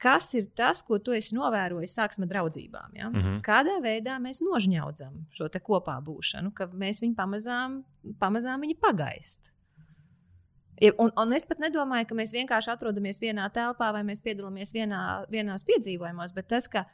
[0.02, 2.96] kas ir tas, ko tu esi novērojis sākuma draudzībām?
[2.96, 3.10] Ja?
[3.10, 3.42] Mm -hmm.
[3.46, 7.84] Kādā veidā mēs nožņaudzam šo kopā būšanu, ka mēs viņu pamazām,
[8.20, 9.42] pamazām viņu pagaist.
[10.98, 15.26] Un, un es pat nedomāju, ka mēs vienkārši atrodamies vienā telpā vai mēs piedalāmies vienā,
[15.30, 16.86] vienās piedzīvojumos, bet tas, ka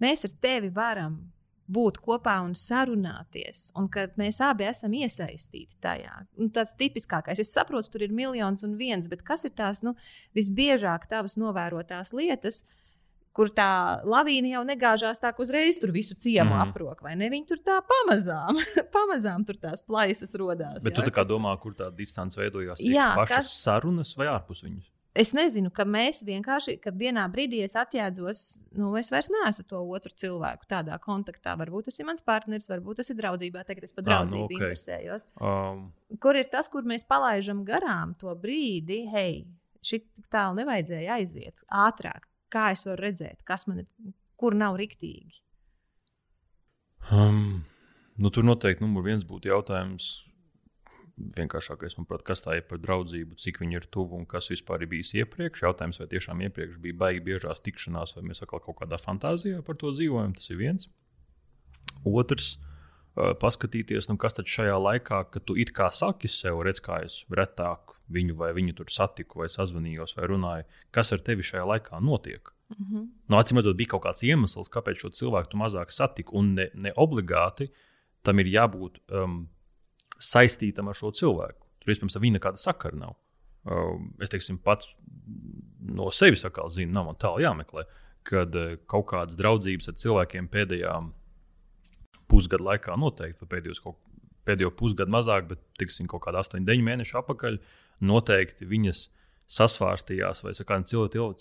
[0.00, 1.32] mēs ar tevi varam
[1.70, 6.24] būt kopā un sarunāties, un ka mēs abi esam iesaistīti tajā.
[6.40, 9.94] Un tas tipiskākais, es saprotu, tur ir miljons un viens, bet kas ir tās nu,
[10.36, 12.62] visbiežāk tavas novērotās lietas,
[13.36, 16.64] kur tā lavīna jau negāžās tā, ka uzreiz tur visu ciemu mm.
[16.66, 17.30] aprok, vai ne?
[17.32, 18.60] Viņi tur tā pamazām,
[18.96, 20.82] pamazām tur tās plaisas rodās.
[20.84, 22.84] Bet jā, tu tā kā domā, kur tā distance veidojās?
[22.84, 23.54] Jā, pašas kas...
[23.64, 24.90] sarunas vai ārpus viņas?
[25.12, 28.40] Es nezinu, ka mēs vienkārši, ka vienā brīdī es atjēdzos,
[28.80, 31.52] nu, es vairs neesmu to otru cilvēku tādā kontaktā.
[31.60, 34.56] Varbūt tas ir mans partneris, varbūt tas ir draudzībā, tagad es par draudzību ah, nu,
[34.56, 34.72] okay.
[34.72, 35.28] interesējos.
[35.36, 35.84] Um...
[36.22, 39.42] Kur ir tas, kur mēs palaidām garām to brīdi, hei,
[39.84, 40.00] šī
[40.32, 43.88] tālu nevajadzēja aiziet ātrāk kā es varu redzēt, kas man ir,
[44.40, 45.40] kur nav riktīgi?
[47.12, 47.62] Um,
[48.20, 50.12] nu, tur noteikti numur viens būtu jautājums.
[51.16, 54.90] Vienkāršākais, manuprāt, kas tā ir par draudzību, cik viņi ir tuvu un kas vispār ir
[54.94, 55.62] bijis iepriekš.
[55.66, 59.76] Jautājums, vai tiešām iepriekš bija baigi biežās tikšanās, vai mēs atkal kaut kādā fantāzijā par
[59.76, 60.88] to dzīvojam, tas ir viens.
[62.08, 62.56] Otrs,
[63.14, 67.22] paskatīties, nu, kas tad šajā laikā, kad tu it kā saki sev, redz, kā es
[67.28, 72.00] retāk viņu vai viņu tur satiku, vai sazvanījos, vai runāju, kas ar tevi šajā laikā
[72.00, 72.52] notiek.
[72.72, 73.08] Mm -hmm.
[73.28, 76.70] Nu, Atcīm redzot, bija kaut kāds iemesls, kāpēc šo cilvēku tu mazāk satiku, un ne,
[76.74, 77.68] ne obligāti
[78.22, 79.48] tam ir jābūt um,
[80.22, 81.66] saistītam ar šo cilvēku.
[81.82, 83.16] Tur, iespējams, ar viņu nekāda sakara nav.
[83.62, 84.90] Uh, es teiksim, pats
[85.82, 87.84] no sevis zinu, nav man tālu jāmeklē,
[88.26, 90.94] kad uh, kaut kādas draudzības ar cilvēkiem pēdējā
[92.30, 94.00] pusgada laikā noteikti, vai pēdējos kaut
[94.46, 97.58] pēdējo pusgadu mazāk, bet tiksim, kaut kādā 8, 9 mēnešu atpakaļ,
[98.08, 99.04] noteikti viņas
[99.52, 100.88] sasvārstījās, vai ar kādiem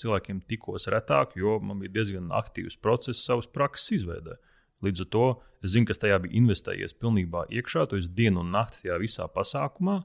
[0.02, 4.38] cilvēkiem tikos retāk, jo man bija diezgan aktīvs process savas prakses izveidē.
[4.82, 5.26] Līdz ar to
[5.62, 9.28] es zinu, kas tajā bija investējies pilnībā iekšā, to es dienu un nakti tajā visā
[9.30, 10.00] pasākumā.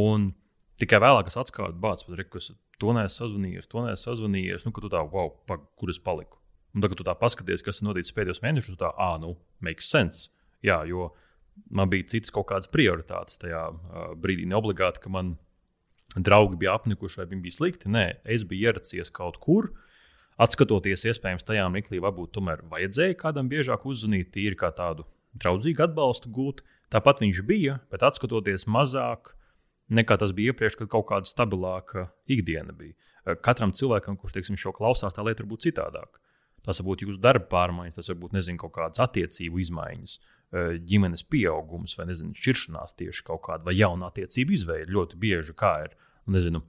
[0.00, 0.32] Un
[0.80, 2.42] tikai vēlāk es atklāju, bācis, ka
[2.80, 6.38] to neesmu sazvanījies, to neesmu sazvanījies, nu, ka tu tā, wow, pa, kur es paliku.
[6.76, 10.28] Un tagad tu tā paskaties, kas ir noticis pēdējos mēnešos, tā, ah, nu, makes sense.
[10.64, 11.10] Jā, jo
[11.74, 14.46] man bija citas kaut kādas prioritātes tajā uh, brīdī.
[14.48, 15.34] Ne obligāti, ka man
[16.16, 17.90] draugi bija apnikuši vai viņi bija slikti.
[17.92, 19.72] Nē, es biju ieracies kaut kur.
[20.40, 25.04] Atskatoties, iespējams, tajā mirklī varbūt tomēr vajadzēja kādam biežāk uzzvanīt, tīri kā tādu
[25.36, 26.62] draudzīgu atbalstu gūt.
[26.90, 29.34] Tāpat viņš bija, bet atskatoties mazāk
[29.92, 32.96] nekā tas bija iepriekš, kad kaut kāda stabilāka ikdiena bija.
[33.44, 36.22] Katram cilvēkam, kurš teiksim, šo klausās, tā lieta var būt citādāka.
[36.64, 40.18] Tas var būt jūsu darba pārmaiņas, tas var būt nezinu, kaut kādas attiecību izmaiņas,
[40.88, 44.90] ģimenes pieaugums vai nezinu, šķiršanās tieši kaut kāda vai jauna attiecība izveide.
[44.92, 45.94] Ļoti bieži kā ir.
[46.30, 46.60] Nezinu,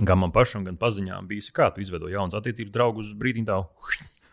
[0.00, 3.46] gan man pašam, gan paziņām bijis, kā tu izveido jaunas attiecības draugus uz brīdi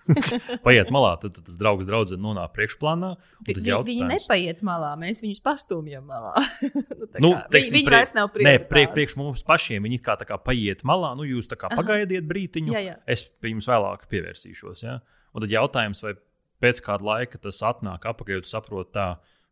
[0.65, 3.13] paiet malā, tad, tad tas draugs draudzene nonāk priekšplānā.
[3.47, 3.88] Vi, jautājums...
[3.88, 6.34] Viņi nepaiet malā, mēs viņus pastumjam malā.
[7.23, 8.49] nu, nu, teiksim, viņi vairs nav priekš.
[8.49, 12.76] Nē, priek, priekš mums pašiem viņi kā, kā paiet malā, nu jūs kā pagaidiet brītiņu,
[12.76, 12.99] jā, jā.
[13.08, 14.86] es pie jums vēlāk pievērsīšos.
[14.86, 14.99] Ja?
[15.34, 16.17] Un tad jautājums, vai
[16.63, 19.08] pēc kāda laika tas atnāk apakaļ, jo tu saproti, tā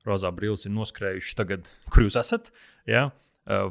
[0.08, 2.52] rozā brīvs ir noskrējuši tagad, kur jūs esat,
[2.90, 3.10] ja?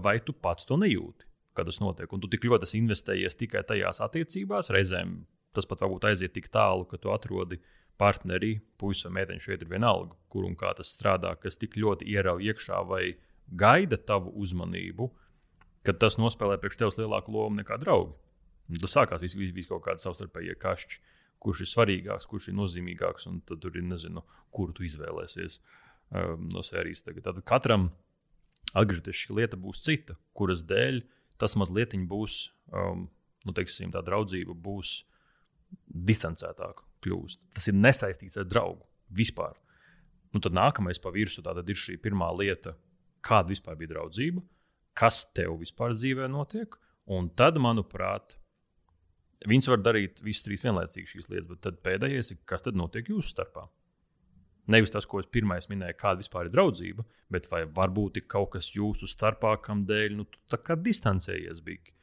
[0.00, 1.29] vai tu pats to nejūti?
[1.56, 5.20] Kad tas notiek, un tu tik ļoti esi investējies tikai tajās attiecībās, reizēm
[5.56, 7.58] tas pat varbūt aiziet tik tālu, ka tu atrodi
[8.00, 12.06] partneri, puisi vai meiteni šeit ir vienalga, kur un kā tas strādā, kas tik ļoti
[12.14, 13.02] ierauj iekšā vai
[13.50, 15.10] gaida tavu uzmanību,
[15.84, 18.14] ka tas nospēlē priekš tevis lielāku lomu nekā draugi.
[18.70, 21.00] Un tas sākās vis, vis, vis kaut kāda savstarpēja kašķi,
[21.42, 24.22] kurš ir svarīgāks, kurš ir nozīmīgāks, un tad tur ir nezinu,
[24.54, 27.02] kuru tu izvēlēsies um, no sērijas.
[27.06, 27.24] Tagad.
[27.26, 27.88] Tad katram
[28.76, 31.00] atgriežoties šī lieta būs cita, kuras dēļ
[31.40, 33.08] tas mazliet būs, um,
[33.46, 35.00] nu, teiksim, tā draudzība būs
[35.86, 37.40] distancētāk kļūst.
[37.56, 39.56] Tas ir nesaistīts ar draugu vispār.
[40.30, 42.76] Nu, tad nākamais pa virsmu ir šī pirmā lieta,
[43.26, 44.42] kāda vispār bija draudzība,
[44.94, 46.76] kas tev vispār dzīvē notiek.
[47.10, 48.36] Un tad, manuprāt,
[49.48, 53.08] viņas var darīt visas trīs vienlaicīgi šīs lietas, bet tad pēdējais ir, kas tad notiek
[53.10, 53.66] jūsu starpā.
[54.70, 58.52] Nevis tas, ko es pirmais minēju, kāda vispār ir draudzība, bet vai varbūt ir kaut
[58.54, 61.94] kas jūsu starpā, kam dēļ nu, tu tā kā distancējies bija.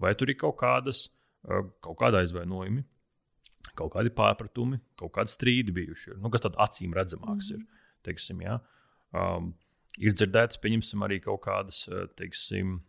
[0.00, 1.06] Vai tur ir kaut, kādas,
[1.46, 2.82] kaut kāda aizvainojumi,
[3.76, 6.16] kaut kādi pārpratumi, kaut kādi strīdi bijuši.
[6.20, 7.60] Nu, kas tad acīm redzamāks mm.
[7.60, 7.84] ir.
[8.06, 8.58] Teiksim, ja?
[9.16, 9.52] um,
[9.98, 12.80] ir dzirdēts, pieņemsim, arī kaut kādas uh, teiksim,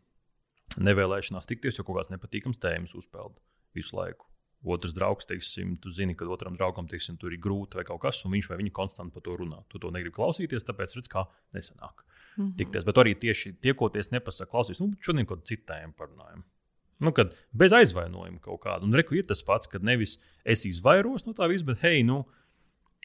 [0.78, 3.40] nevēlēšanās tikties, jo kaut kādas nepatīkamas tēmas uzpeld
[3.78, 4.28] visu laiku.
[4.66, 8.24] Otrs draugs, teiksim, tu zini, ka otram draugam teiksim, tur ir grūti vai kaut kas,
[8.26, 9.62] un viņš vai viņa konstanti par to runā.
[9.70, 12.04] Tu to negribi klausīties, tāpēc redz, kā nesanāk.
[12.38, 12.58] Mm -hmm.
[12.58, 12.86] Tikties.
[12.86, 16.44] Bet arī tieši tiekoties, nepasaka, klausies, nu, šodien kaut tēmu parunājam.
[17.00, 18.84] Nu, kad bez aizvainojuma kaut kāda.
[18.84, 22.26] Un reku ir tas pats, kad nevis es izvairos no tā visa, bet hei, nu,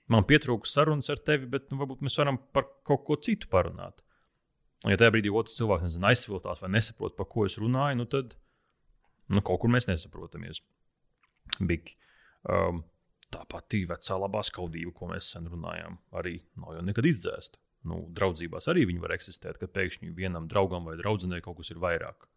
[0.09, 4.01] man pietrūks sarunas ar tevi, bet nu, varbūt mēs varam par kaut ko citu parunāt.
[4.85, 8.09] Un, ja tajā brīdī otrs cilvēks nezinu, aizsvilstās vai nesaprot, par ko es runāju, nu,
[8.11, 8.35] tad
[9.29, 10.63] nu, kaut kur mēs nesaprotamies.
[11.61, 11.95] Big.
[12.49, 12.83] Um,
[13.33, 17.61] tā pati vecā labā skaudība, ko mēs sen runājām, arī nav jau nekad izdzēsta.
[17.89, 21.81] Nu, draudzībās arī viņi var eksistēt, ka pēkšņi vienam draugam vai draudzenei kaut kas ir
[21.83, 22.29] vairāk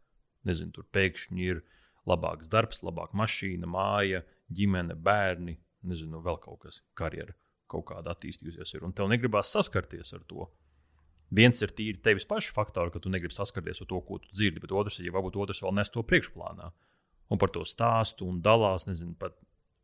[0.50, 1.62] nezinu, tur pēkšņi ir
[2.10, 4.22] labāks darbs, labāka mašīna, māja,
[4.54, 5.58] ģimene, bērni,
[5.90, 7.36] nezinu, vēl kaut kas, karjera
[7.72, 8.76] kaut kāda attīstījusies.
[8.78, 10.46] Ir, un tev negribās saskarties ar to.
[11.36, 14.62] Viens ir tīri tevis paša faktors, ka tu negribi saskarties ar to, ko tu dzirdi,
[14.62, 16.70] bet otrs ir, ja varbūt otrs vēl nes to priekšplānā.
[17.34, 19.38] Un par to stāstu un dalās, nezinu, pat,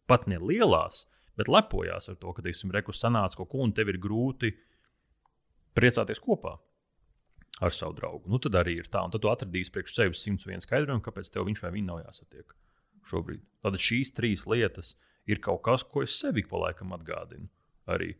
[0.09, 1.05] pat ne lielās,
[1.39, 4.51] bet lepojās ar to, ka, teiksim, rekus sanāca kaut ko, un tev ir grūti
[5.77, 6.57] priecāties kopā
[7.61, 8.29] ar savu draugu.
[8.29, 11.47] Nu, tad arī ir tā, un tad tu atradīsi priekš sevis 101 skaidrojumu, kāpēc tev
[11.49, 12.53] viņš vai viņa nav jāsatiek
[13.09, 13.43] šobrīd.
[13.65, 14.95] Tad šīs trīs lietas
[15.29, 17.49] ir kaut kas, ko es sevi pa laikam atgādinu.
[17.89, 18.13] Arī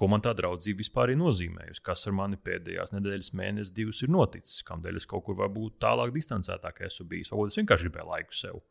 [0.00, 4.12] ko man tā draudzība vispār ir nozīmējusi, kas ar mani pēdējās nedēļas, mēnesis, divas ir
[4.14, 7.32] noticis, kādēļ es kaut kur varbūt tālāk, distancētāk esmu bijis.
[7.34, 8.62] Varbūt es vienkārši gribēju laiku sev.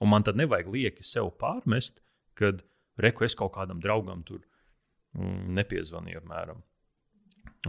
[0.00, 2.00] Un man tad nevajag lieki sev pārmest,
[2.38, 2.64] kad
[3.04, 4.40] reku es kaut kādam draugam tur
[5.12, 6.62] mm, nepiezvanīju, apmēram.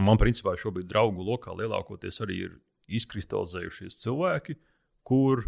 [0.00, 2.56] Man principā šobrīd draugu lokā lielākoties arī ir
[2.88, 4.56] izkristalizējušies cilvēki,
[5.06, 5.44] kur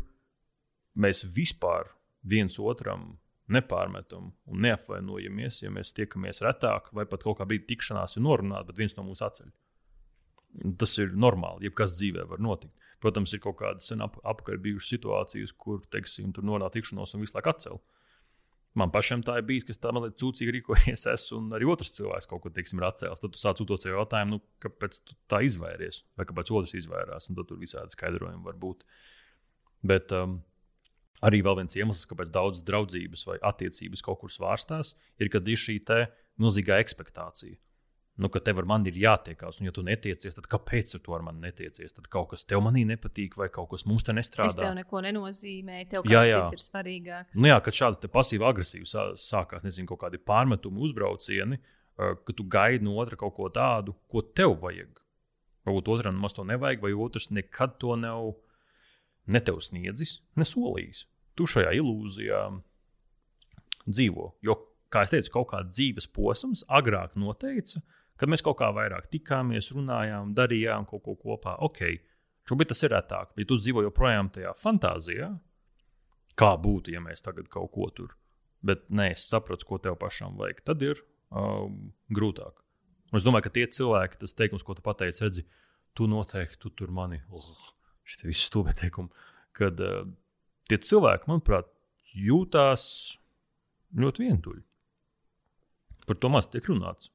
[1.00, 1.88] mēs vispār
[2.26, 3.14] viens otram
[3.52, 8.70] nepārmetam un neapvainojamies, ja mēs tiekamies retāk, vai pat kaut kā brīdī tikšanās ir norunāta,
[8.70, 9.52] bet viens no mums atceļ.
[10.80, 12.74] Tas ir normāli, jebkas dzīvē var notikt.
[13.02, 17.22] Protams, ir kaut kādas sen ap, apkārt bijušas situācijas, kur, teiksim, tur nonāk tikšanos un
[17.22, 17.84] visu laiku atcelt.
[18.76, 21.94] Man pašam tā ir bijis, ka tā man liekas, cūcīgi rīkojies, es, un arī otrs
[21.96, 23.22] cilvēks kaut ko teiksim, ir atcēlis.
[23.22, 27.30] Tad tu sāc uzdot sev jautājumu, nu, kāpēc tu tā izvairies, vai kāpēc otrs izvairās,
[27.30, 28.84] tad tur visādi skaidrojumi var būt.
[29.86, 30.40] Bet um,
[31.24, 35.60] arī vēl viens iemesls, kāpēc daudzas draudzības vai attiecības kaut kur svārstās, ir, kad ir
[35.60, 35.80] šī
[36.36, 37.56] milzīgā expectācija
[38.16, 41.24] nu, ka tev ar mani ir jātiekās, un ja tu netiecies, tad kāpēc tu ar
[41.26, 41.92] mani netiecies?
[41.96, 44.54] Tad kaut kas tev manī nepatīk, vai kaut kas mums te nestrādā.
[44.54, 47.36] Tas tev neko nenozīmē, tev kas cits ir svarīgāks.
[47.36, 48.88] Nu, jā, kad šādi pasīvi agresīvi
[49.20, 51.60] sākās, nezinu, kaut kādi pārmetumi, uzbraucieni,
[51.96, 55.02] ka tu gaidi no otra kaut ko tādu, ko tev vajag.
[55.68, 58.32] Varbūt otram nemaz to nevajag, vai otrs nekad to nav
[59.32, 61.04] ne tev sniedzis, ne solījis.
[61.36, 62.40] Tu šajā ilūzijā
[63.86, 64.30] dzīvo.
[64.46, 64.56] Jo,
[64.92, 69.10] kā jau teicu, kaut kāds dzīves posms agrāk noteica, ka Kad mēs kaut kā vairāk
[69.12, 71.82] tikāmies, runājām, darījām kaut ko kopā, ok,
[72.48, 75.28] šobrīd tas ir retāk, bet tu dzīvo joprojām tajā fantāzijā,
[76.40, 78.16] kā būtu, ja mēs tagad kaut ko tur.
[78.64, 80.62] Bet nē, es saprotu, ko tev pašam vajag.
[80.64, 82.56] Tad ir um, grūtāk.
[83.12, 85.44] Un es domāju, ka tie cilvēki, tas teikums, ko tu pateici, redzi,
[85.96, 87.52] tu noteikti tu tur mani, oh,
[88.06, 90.06] šie visi stūbi teikumi, kad uh,
[90.70, 91.68] tie cilvēki, manuprāt,
[92.16, 92.86] jūtās
[93.96, 94.62] ļoti vientuļi.
[96.06, 97.10] Par to maz tiek runāts.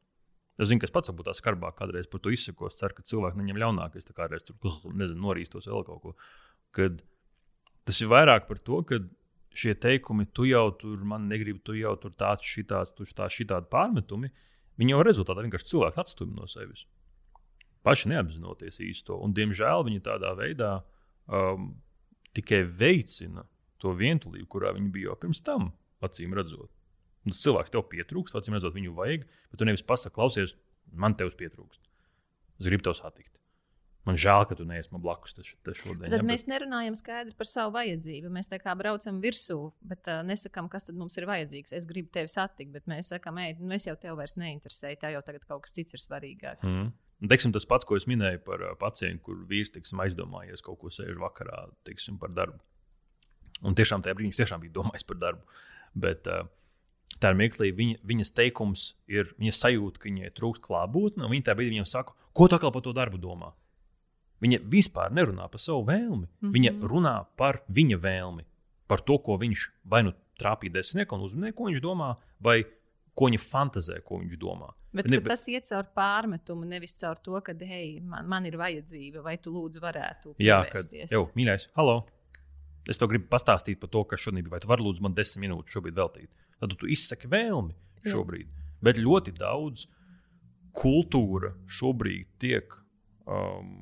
[0.60, 2.76] Es zinu, ka es pats būtu skarbāk kādreiz par to izsakos.
[2.78, 4.60] Ceru, ka cilvēki neņem ļaunākais, tā kā reiz tur
[4.92, 6.14] nezinu, norīstos vēl kaut ko.
[6.76, 7.02] Kad
[7.88, 9.00] tas ir vairāk par to, ka
[9.58, 13.72] šie teikumi, tu jau tur man negribi, tu jau tur tāds, šitāds, tu tā, šitādi
[13.72, 14.32] pārmetumi,
[14.80, 16.86] viņi jau rezultātā vienkārši cilvēku atstumj no sevis.
[17.86, 19.18] Paši neapzinoties īsto.
[19.24, 20.74] Un, diemžēl viņi tādā veidā
[21.28, 21.72] um,
[22.38, 23.48] tikai veicina
[23.82, 25.72] to vientulību, kurā viņi bija jau pirms tam,
[26.06, 26.70] acīm redzot.
[27.26, 30.56] Nu, cilvēks tev pietrūkst, acīm redzot, viņu vajag, bet tu nevis pasaki, klausies,
[30.94, 31.82] man tev pietrūkst.
[32.62, 33.34] Es gribu tev satikt.
[34.06, 36.08] Man žēl, ka tu neesi man blakus te šodien.
[36.08, 36.50] Tad ja, mēs bet...
[36.56, 38.32] nerunājam skaidri par savu vajadzību.
[38.34, 41.76] Mēs tā kā braucam virsū, bet uh, nesakām, kas tad mums ir vajadzīgs.
[41.78, 45.14] Es gribu tevi satikt, bet mēs sakām, ej, nu es jau tev vairs neinteresēju, tā
[45.14, 46.66] jau tagad kaut kas cits ir svarīgāks.
[46.66, 46.90] Mm -hmm.
[47.22, 50.90] Teiksim, tas pats, ko es minēju par uh, pacientu, kur vīrs tiksim, aizdomājies kaut ko
[50.90, 52.58] sēž vakarā tiksim, par darbu.
[53.62, 55.60] Un tiešām tajā brīdī viņš tiešām bija domājis par darbu.
[55.94, 56.50] Bet, uh,
[57.22, 61.48] Tā ir mirklī, viņa, viņas teikums ir, viņa sajūta, ka viņai trūkst klātbūtne, un viņa
[61.48, 63.52] tajā brīdī viņam saka, ko tā kā par to darbu domā.
[64.42, 66.26] Viņa vispār nerunā par savu vēlmi.
[66.26, 66.54] Mm -hmm.
[66.56, 68.46] Viņa runā par viņa vēlmi,
[68.88, 72.64] par to, ko viņš vai nu trāpīja desmitnieku un uzmanību, ko viņš domā, vai
[73.18, 74.72] ko viņa fantazē, ko viņš domā.
[74.92, 78.58] Bet, ne, bet tas iet caur pārmetumu, nevis caur to, ka, hei, man, man ir
[78.60, 80.36] vajadzība, vai tu lūdzu varētu.
[80.44, 82.02] Jā, kad jau mīļais, halo!
[82.90, 84.48] Es to gribu pastāstīt par to, kas šodien.
[84.50, 86.32] Vai tu vari lūdzu man desmit minūtes šobrīd veltīt?
[86.62, 88.48] tad tu izsaki vēlmi šobrīd.
[88.48, 88.70] Jā.
[88.86, 89.88] Bet ļoti daudz
[90.78, 92.74] kultūra šobrīd tiek
[93.26, 93.74] um,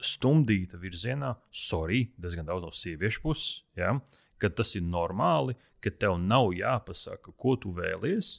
[0.00, 3.94] stumdīta virzienā, sorry, diezgan daudz no sieviešu puses, ja,
[4.40, 8.38] ka tas ir normāli, ka tev nav jāpasaka, ko tu vēlies,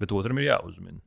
[0.00, 1.02] bet otram ir jāuzmina.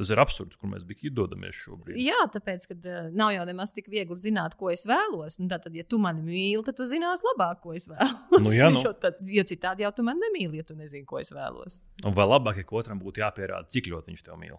[0.00, 1.98] Tas ir absurds, kur mēs bijām dodamies šobrīd.
[2.00, 5.36] Jā, tāpēc, ka uh, nav jau nemaz tik viegli zināt, ko es vēlos.
[5.38, 8.40] Nu, tad, ja tu mani mīli, tad tu zinās labāk, ko es vēlos.
[8.40, 8.80] Nu, jā, nu.
[8.86, 11.82] jo, tad, jo citādi jau tu mani nemīli, ja tu nezini, ko es vēlos.
[12.08, 14.56] Un vēl labāk, ja otram būtu jāpierāda, cik ļoti viņš tev mīl.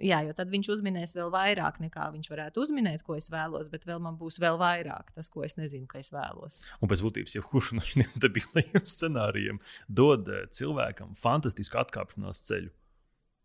[0.00, 3.84] Jā, jo tad viņš uzminēs vēl vairāk, nekā viņš varētu uzminēt, ko es vēlos, bet
[3.88, 6.62] vēl man būs vēl vairāk tas, ko es nezinu, ka es vēlos.
[6.80, 12.72] Un pēc būtības, ja kurš no šiem debilajiem scenārijiem dod eh, cilvēkam fantastisku atkāpšanās ceļu,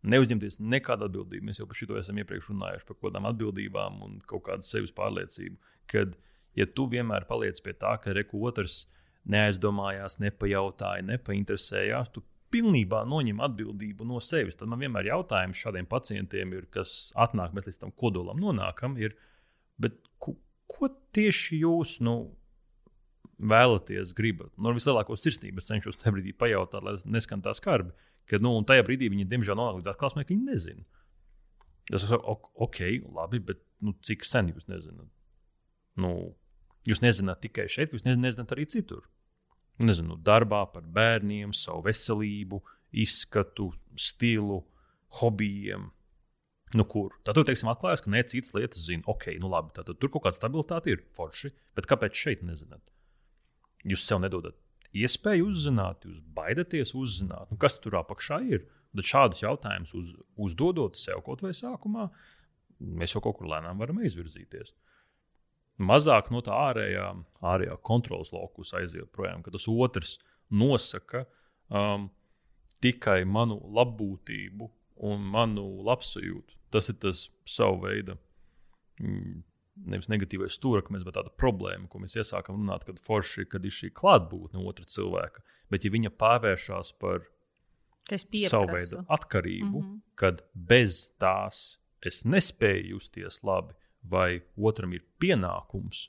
[0.06, 1.48] neuzņemties nekādu atbildību.
[1.50, 4.94] Mēs jau par šo esam iepriekš runājuši par kaut kādām atbildībām un kaut kādu sevis
[4.96, 5.58] pārliecību.
[5.92, 6.16] Kad,
[6.56, 8.86] ja tu vienmēr paliec pie tā, ka reku otrs
[9.28, 12.22] neaizdomājās, nepajautāja, nepainteresējās, tu
[12.56, 14.56] pilnībā noņem atbildību no sevis.
[14.56, 19.14] Tad man vienmēr jautājums šādiem pacientiem ir, kas atnāk, mēs līdz tam kodolam nonākam, ir,
[20.22, 20.36] ko,
[20.70, 22.16] ko tieši jūs nu,
[23.36, 24.52] vēlaties, gribat?
[24.56, 27.92] No nu, vislielāko sirsnību cenšos tajā brīdī pajautāt, lai neskan tā skarbi.
[28.26, 30.86] Ka, nu, tajā brīdī viņi, diemžēl, nonāk līdz atklāsmē, ka viņi nezina.
[31.94, 32.80] Es saku, ok,
[33.14, 35.10] labi, bet nu, cik sen jūs nezināt?
[36.00, 36.32] Nu,
[36.88, 39.04] jūs nezināt tikai šeit, jūs nezināt arī citur.
[39.84, 42.62] Nezinu, darbā par bērniem, savu veselību,
[42.96, 44.62] izskatu, stilu,
[45.20, 45.90] hobijiem.
[46.76, 47.12] Nu, kur?
[47.24, 49.04] Tad tur teiksim, atklājas, ka ne citas lietas zina.
[49.12, 52.82] Ok, nu labi, tad tur kaut kāda stabilitāte ir forši, bet kāpēc šeit nezināt?
[53.86, 54.56] Jūs sev nedodat
[54.96, 58.66] iespēju uzzināt, jūs baidaties uzzināt, nu, kas tur apakšā ir.
[58.96, 62.06] Tad šādus jautājumus uz, uzdodot sev kaut vai sākumā,
[62.96, 64.72] mēs jau kaut kur lēnām varam izvirzīties.
[65.76, 67.08] Mazāk no tā ārējā,
[67.44, 70.16] ārējā kontrolas laukus aiziet projām, ka tas otrs
[70.48, 71.26] nosaka
[71.68, 72.08] um,
[72.80, 74.70] tikai manu labbūtību
[75.10, 76.56] un manu labsajūtu.
[76.72, 78.16] Tas ir tas savu veidu
[79.00, 79.42] mm,
[79.92, 83.92] nevis negatīvais stūrakmeņš, bet tāda problēma, ko mēs iesākam runāt, kad forši kad ir šī
[83.96, 85.44] klātbūtne otra cilvēka.
[85.72, 87.26] Bet, ja viņa pārvēršas par
[88.48, 90.00] savu veidu atkarību, mm -hmm.
[90.14, 93.74] kad bez tās es nespēju justies labi,
[94.10, 96.06] vai otram ir pienākums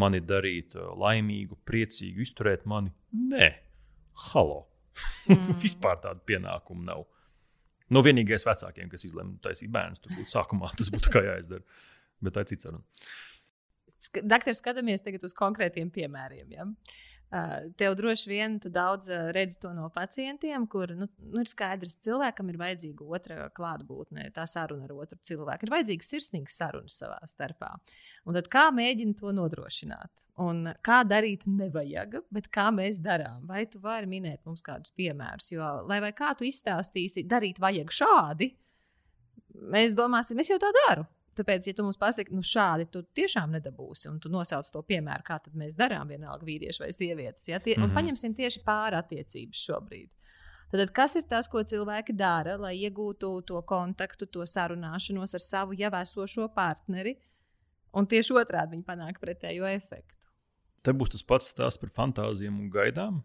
[0.00, 3.50] mani darīt uh, laimīgu, priecīgu, izturēt mani, nē,
[4.30, 4.64] halo.
[5.28, 5.56] Mm.
[5.64, 7.06] Vispār tādu pienākumu nav.
[7.90, 11.82] No vienīgais vecākiem, kas izlemj taisīt bērnu, tur būtu sākumā tas būtu kā jāizdara.
[12.22, 12.84] Bet tā ir cits saruna.
[14.22, 16.52] Dakter, skatāmies tagad uz konkrētiem piemēriem.
[16.54, 16.68] Ja?
[16.68, 17.09] Uh,
[17.78, 21.94] tev droši vien tu daudz uh, redzi to no pacientiem, kur nu, nu, ir skaidrs,
[21.98, 25.68] ka cilvēkam ir vajadzīga otra klātbūtne, tā saruna ar otru cilvēku.
[25.68, 27.70] Ir vajadzīga sirsnīga saruna savā starpā.
[28.26, 30.10] Un tad kā mēģina to nodrošināt?
[30.42, 33.46] Un kā darīt nevajag, bet kā mēs darām?
[33.46, 35.52] Vai tu vari minēt mums kādus piemērus?
[35.54, 38.50] Jo, lai vai kā tu izstāstīsi, darīt vajag šādi,
[39.70, 41.06] mēs domāsim, es jau tā daru.
[41.38, 45.24] Tāpēc, ja tu mums pasaki, nu šādi tu tiešām nedabūsi, un tu nosauc to piemēru,
[45.26, 47.60] kā mēs darām, vienalga vīrieši vai sievietes, ja?
[47.60, 47.84] tie, mm -hmm.
[47.84, 47.96] un mhm.
[47.98, 50.10] paņemsim tieši pāri attiecības šobrīd.
[50.70, 55.74] Tad kas ir tas, ko cilvēki dara, lai iegūtu to kontaktu, to sarunāšanos ar savu
[55.74, 57.16] jau esošo partneri,
[57.92, 60.28] un tieši otrādi viņi panāk pretējo efektu?
[60.82, 63.22] Te būs tas pats stāsts par fantāzijām un gaidām.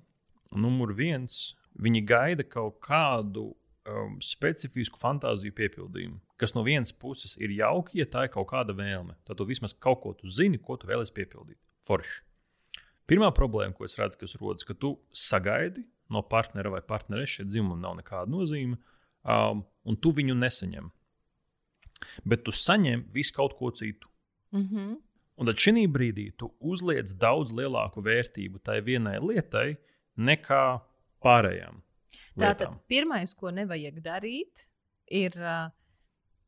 [0.51, 3.53] Numur viens, viņi gaida kaut kādu
[3.85, 8.75] um, specifisku fantāziju piepildījumu, kas no vienas puses ir jauki, ja tā ir kaut kāda
[8.75, 9.15] vēlme.
[9.27, 11.59] Tad tu vismaz kaut ko tu zini, ko tu vēlēsies piepildīt.
[11.87, 12.23] Forši.
[13.05, 17.51] Pirmā problēma, ko es redzu, kas rodas, ka tu sagaidi no partnera vai partneres, šeit
[17.51, 18.79] dzimumam nav nekāda nozīme,
[19.21, 20.89] um, un tu viņu nesaņem.
[22.25, 24.09] Bet tu saņem visu kaut ko citu.
[24.51, 24.95] Mm -hmm.
[25.35, 29.77] Un tad šī brīdī tu uzliec daudz lielāku vērtību tai vienai lietai
[30.17, 30.79] nekā
[31.23, 31.81] pārējām.
[32.39, 34.69] Tātad pirmais, ko nevajag darīt,
[35.11, 35.71] ir uh,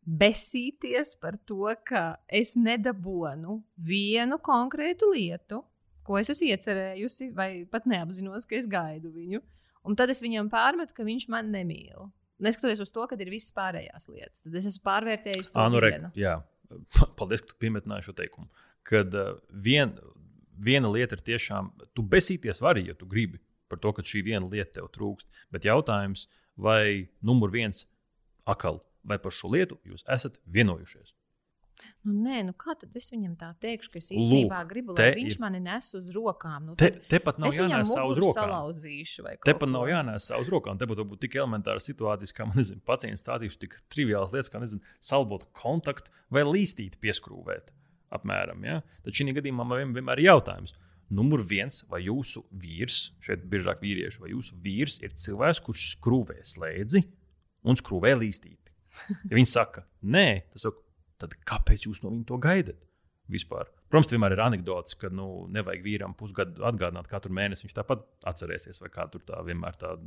[0.08, 5.62] besīties par to, ka es nedabūnu vienu konkrētu lietu,
[6.08, 9.41] ko es esmu iecerējusi, vai pat neapzinos, ka es gaidu viņu.
[9.88, 12.08] Un tad es viņam pārmetu, ka viņš man nemīl.
[12.43, 16.12] Neskatoties uz to, ka ir visas pārējās lietas, tad es esmu pārvērtējis to nu, vienu.
[16.15, 16.38] Jā,
[17.20, 18.48] paldies, ka tu piemetināji šo teikumu.
[18.88, 19.96] Kad uh, vien,
[20.63, 24.48] viena lieta ir tiešām, tu besīties vari, ja tu gribi par to, ka šī viena
[24.48, 25.28] lieta tev trūkst.
[25.52, 27.84] Bet jautājums, vai numur viens
[28.48, 31.15] akal, vai par šo lietu jūs esat vienojušies?
[32.08, 35.12] Nu, nē, nu kā tad es viņam tā teikšu, ka es īstenībā Lūk, gribu, lai
[35.17, 35.41] viņš ir...
[35.43, 36.72] mani nes uz rokām?
[36.72, 38.72] Nu, te, tepat nav jānesa uz rokām.
[39.46, 40.80] Tepat nav jānesa uz rokām.
[40.82, 44.63] Tepat var būt tik elementāra situācija, kā man nezinu, pacients stādīšu tik triviālas lietas, kā
[44.63, 47.70] nezinu, salbot kontaktu vai līstīt pieskrūvēt.
[48.17, 48.82] Apmēram, ja?
[49.06, 50.74] Tad šī gadījumā man vienmēr ir jautājums,
[51.08, 56.41] Numur viens, vai jūsu vīrs, šeit biežāk vīrieši, vai jūsu vīrs ir cilvēks, kurš skrūvē
[56.43, 57.00] slēdzi
[57.63, 58.66] un skrūvē līstīti.
[59.30, 60.28] Ja viņi saka, nē,
[60.60, 60.82] saka,
[61.22, 62.84] tad kāpēc jūs no viņa to gaidat?
[63.32, 63.68] Vispār.
[63.92, 67.66] Protams, vienmēr ir anekdots, ka nu, nevajag vīram pusgadu atgādināt katru mēnesi.
[67.66, 69.98] Viņš tāpat atcerēsies, vai kā tur tā vienmēr tā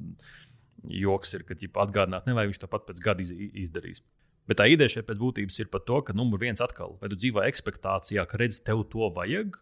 [0.88, 3.34] joks ir, ka ja atgādināt nevajag, viņš tāpat pēc gada iz,
[3.66, 4.00] izdarīs.
[4.48, 7.18] Bet tā ideja šeit pēc būtības ir par to, ka numur viens atkal, vai tu
[7.20, 9.60] dzīvo ekspektācijā, ka redz, tev to vajag,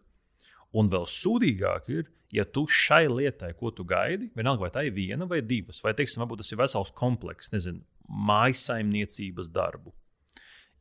[0.77, 4.93] Un vēl sūdīgāk ir, ja tu šai lietai, ko tu gaidi, vienalga vai tā ir
[4.93, 9.93] viena vai divas, vai teiksim, varbūt tas ir vesels komplekss, nezinu, mājsaimniecības darbu.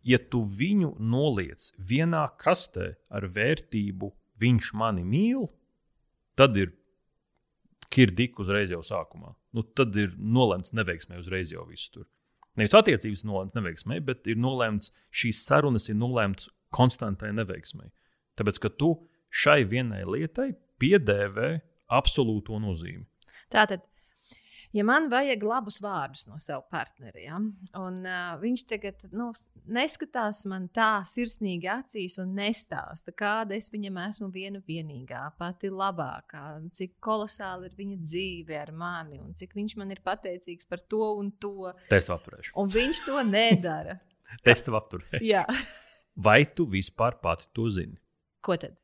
[0.06, 4.10] Ja tu viņu noliec vienā kastē ar vērtību,
[4.40, 5.48] viņš mani mīl,
[6.38, 6.72] tad ir
[7.92, 9.34] kirdika uzreiz jau sākumā.
[9.52, 12.06] Nu, tad ir nolemts neveiksmē uzreiz jau viss tur.
[12.58, 17.90] Nevis attiecības nolemts neveiksmē, bet ir nolemts šīs sarunas, ir nolemts konstantai neveiksmei.
[18.38, 18.94] Tāpēc, ka tu
[19.30, 21.52] šai vienai lietai piedēvē
[21.98, 23.06] absolūto nozīmi.
[23.52, 23.84] Tātad,
[24.78, 27.38] ja man vajag labus vārdus no sava partnera, ja,
[27.80, 29.30] un uh, viņš tagad nu,
[29.74, 36.44] neskatās man tā sirsnīgi acīs un nestāsta, kāda es viņam esmu viena vienīgā, pati labākā,
[36.78, 41.12] cik kolosāli ir viņa dzīve ar mani un cik viņš man ir pateicīgs par to
[41.18, 41.72] un to.
[41.90, 42.54] Es to apturēšu.
[42.58, 43.98] Un viņš to nedara.
[44.54, 45.46] es to apturēšu.
[46.18, 47.98] Vai tu vispār pati to zini?
[48.42, 48.74] Ko tad?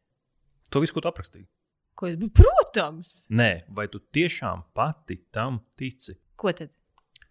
[0.70, 1.46] To visu, ko tu aprakstīji.
[1.94, 3.12] Ko, protams.
[3.30, 6.16] Nē, vai tu tiešām pati tam tici?
[6.36, 6.72] Ko tad?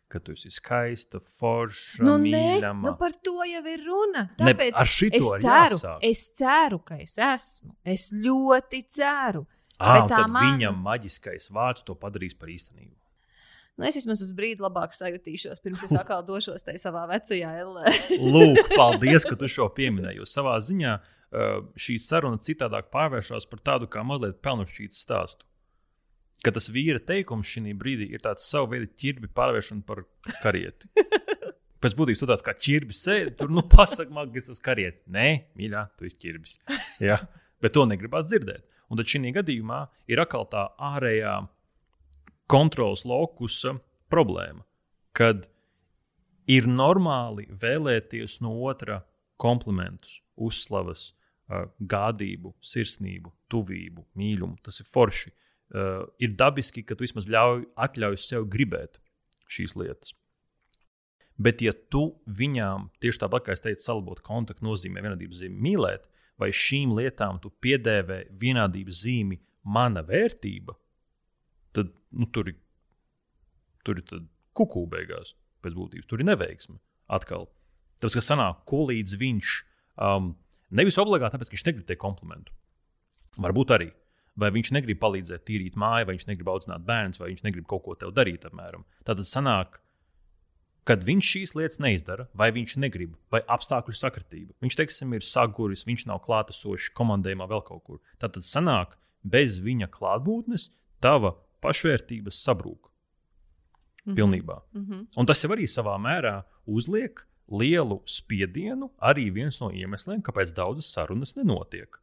[0.07, 2.83] Ka tu esi skaista, forša, nu, mīļama.
[2.83, 4.27] Nē, nu par to jau ir runa.
[4.39, 6.03] Tāpēc ne, es ceru, jāsāk.
[6.05, 7.73] es ceru, ka es esmu.
[7.83, 9.47] Es ļoti ceru.
[9.81, 10.53] À, tad man...
[10.53, 12.93] viņam maģiskais vārds to padarīs par īstenību.
[13.73, 17.93] Nu, es vismaz uz brīdi labāk sajutīšos, pirms es atkal došos tajā savā vecajā LE.
[18.21, 20.21] Lūk, paldies, ka tu šo pieminēji.
[20.29, 20.99] Savā ziņā
[21.33, 25.47] šī saruna citādāk pārvēršas par tādu kā mazliet pelnušķītu stāstu.
[26.43, 30.03] Ka tas vīra teikums šī brīdī ir tāds savu veidu ķirbi pārvēršana par
[30.43, 30.89] karieti.
[31.83, 35.01] Pēc būtības tu tāds kā ķirbis sēdi, tur nu pasakā, man kas uz karieti.
[35.11, 35.29] Nē,
[35.59, 36.59] mīļā, tu esi ķirbis.
[37.09, 37.17] Ja?
[37.63, 38.63] Bet to negribās dzirdēt.
[38.91, 39.79] Un tad šī gadījumā
[40.11, 41.33] ir atkal tā ārējā
[42.51, 43.77] kontrols lokusa
[44.11, 44.61] problēma,
[45.15, 45.47] kad
[46.51, 49.01] ir normāli vēlēties no otra
[49.41, 51.11] komplimentus, uzslavas,
[51.93, 54.59] gādību, sirsnību, tuvību, mīlumu.
[54.65, 55.33] Tas ir forši.
[56.21, 58.99] Ir dabiski, ka tu vismaz ļauj, atļauj sev gribēt
[59.51, 60.13] šīs lietas.
[61.41, 66.05] Bet, ja tu viņām tieši tāpat, kā es teicu, salabot kontaktu nozīmē vienādības zīmi mīlēt,
[66.39, 70.75] vai šīm lietām tu piedēvē vienādības zīmi mana vērtība,
[71.73, 72.59] tad nu, tur ir,
[73.85, 74.23] tur ir
[74.53, 75.33] kuku beigās
[75.65, 76.07] pēc būtības.
[76.09, 76.77] Tur ir neveiksme
[77.13, 77.47] atkal.
[77.97, 79.53] Tāpēc, ka sanāk, ko līdz viņš
[80.03, 80.33] um,
[80.79, 82.55] nevis obligāti tāpēc, ka viņš negrib teikt komplimentu.
[83.43, 83.91] Varbūt arī.
[84.39, 87.83] Vai viņš negrib palīdzēt tīrīt māju, vai viņš negrib audzināt bērnus, vai viņš negrib kaut
[87.85, 88.85] ko tev darīt, apmēram.
[89.05, 89.77] Tad sanāk,
[90.89, 94.55] kad viņš šīs lietas neizdara, vai viņš negrib, vai apstākļu sakritība.
[94.65, 98.01] Viņš, teiksim, ir saguris, viņš nav klātesošs komandējumā vēl kaut kur.
[98.21, 100.71] Tad sanāk, bez viņa klātbūtnes
[101.03, 102.89] tava pašvērtības sabrūk.
[104.05, 104.15] -hmm.
[104.15, 104.61] Pilnībā.
[104.73, 105.07] Mm -hmm.
[105.17, 110.91] Un tas jau arī savā mērā uzliek lielu spiedienu, arī viens no iemesliem, kāpēc daudzas
[110.93, 111.99] sarunas nenotiek.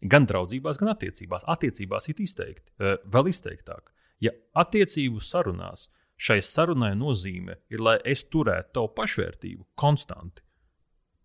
[0.00, 1.46] Gan draudzībās, gan attiecībās.
[1.50, 3.90] Attiecībās ir izteikti, eh, vēl izteiktāk.
[4.20, 10.42] Ja attiecību sarunās šai sarunai nozīme ir, lai es turētu tavu pašvērtību konstanti,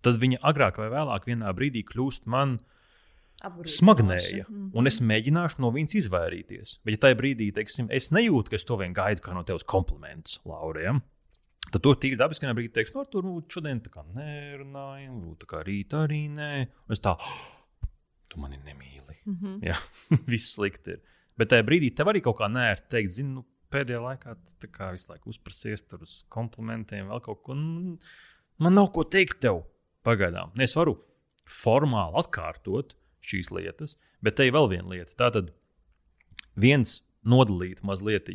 [0.01, 2.59] tad viņa agrāk vai vēlāk vienā brīdī kļūst man
[3.65, 4.45] smagnēja.
[4.45, 4.69] -hmm.
[4.73, 6.79] Un es mēģināšu no viņas izvairīties.
[6.83, 9.63] Bet, ja tajā brīdī, teiksim, es nejūtu, ka es to vien gaidu kā no tevis
[9.63, 10.99] komplimentus, Laurija.
[11.73, 15.63] Tad tur tīri dabiski vienā brīdī teiks, no tur šodien tā kā nerunājam, tā kā
[15.65, 16.51] rītā arī nē.
[16.85, 17.39] Un es tā, oh,
[18.29, 19.17] tu mani nemīli.
[19.25, 19.57] Mm -hmm.
[19.65, 19.79] Jā,
[20.33, 21.01] viss slikti ir.
[21.37, 24.35] Bet tajā brīdī tev arī kaut kā nērti teikt, zini, nu, pēdējā laikā
[24.69, 27.55] kā, visu laiku uzprasies tur uz komplimentiem, vēl kaut ko.
[28.61, 29.63] Man nav ko teikt tev
[30.05, 30.53] pagaidām.
[30.61, 30.99] Es varu
[31.49, 35.15] formāli atkārtot šīs lietas, bet te ir vēl viena lieta.
[35.25, 35.53] Tātad
[36.55, 38.29] viens nodalīt mazliet,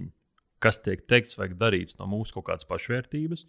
[0.63, 3.47] kas tiek teikts vai darīts no mūsu kaut kādas pašvērtības,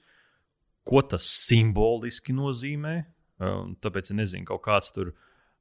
[0.88, 2.96] ko tas simboliski nozīmē.
[3.40, 5.14] Um, tāpēc es nezinu, kaut kāds tur.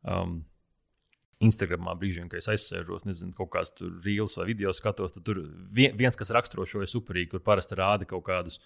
[0.03, 0.41] Um,
[1.39, 3.71] Instagramā brīžiem, kad es aizsēžos, nezinu, kaut kādas
[4.03, 5.39] rīles vai video skatos, tad tur
[5.71, 8.59] viens, kas raksturo šo superīgu, kur parasti rāda kaut kādus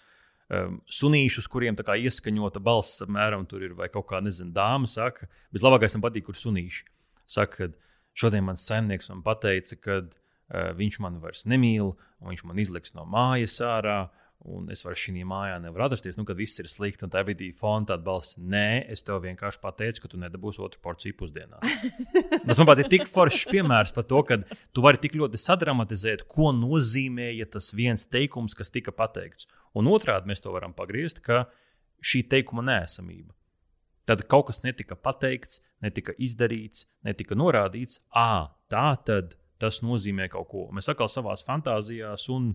[0.48, 4.88] um, sunīšus, kuriem tā kā ieskaņota balss, apmēram tur ir, vai kaut kā, nezinu, dāma
[4.88, 6.86] saka, vislabākais man patīk, kur sunīši.
[7.28, 7.68] Saka, ka
[8.16, 10.00] šodien mans saimnieks man pateica, ka
[10.52, 14.02] viņš mani vairs nemīl, un viņš man izliks no mājas ārā.
[14.42, 17.04] Un es vairs šajā mājā nevaru atrasties, nu, kad viss ir slikti.
[17.06, 20.80] Un tā bija fona tāda balss, nē, es tev vienkārši pateicu, ka tu nedabūsi otru
[20.82, 21.60] porciju pusdienā.
[22.48, 24.40] Tas man patīk tik foršs piemērs par to, ka
[24.74, 29.46] tu vari tik ļoti sadramatizēt, ko nozīmēja tas viens teikums, kas tika pateikts.
[29.78, 31.44] Un otrādi mēs to varam pagriezt, ka
[32.02, 33.30] šī teikuma nēsamība.
[34.10, 38.00] Tad kaut kas netika pateikts, netika izdarīts, netika norādīts.
[38.10, 40.66] À, tā tad tas nozīmē kaut ko.
[40.74, 42.52] Mēs atkal savā fantāzijās un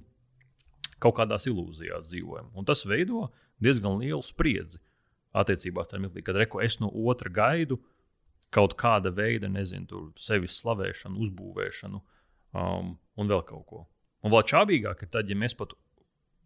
[1.03, 2.51] kaut kādās ilūzijās dzīvojam.
[2.57, 3.27] Un tas veido
[3.63, 4.81] diezgan lielu spriedzi
[5.37, 7.79] attiecībās ar mirkli, kad reku es no otra gaidu
[8.53, 13.83] kaut kāda veida, nezinu, sevis slavēšanu, uzbūvēšanu um, un vēl kaut ko.
[14.23, 15.75] Un vēl čābīgāk ir tad, ja mēs pat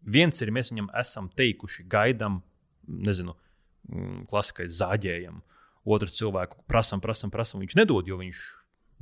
[0.01, 2.41] viens ir, mēs viņam esam teikuši, gaidām,
[2.89, 3.35] nezinu,
[3.87, 5.39] mm, klasiskais zāģējam,
[5.85, 7.61] otru cilvēku prasam, prasam, prasam.
[7.61, 8.41] Viņš nedod, jo viņš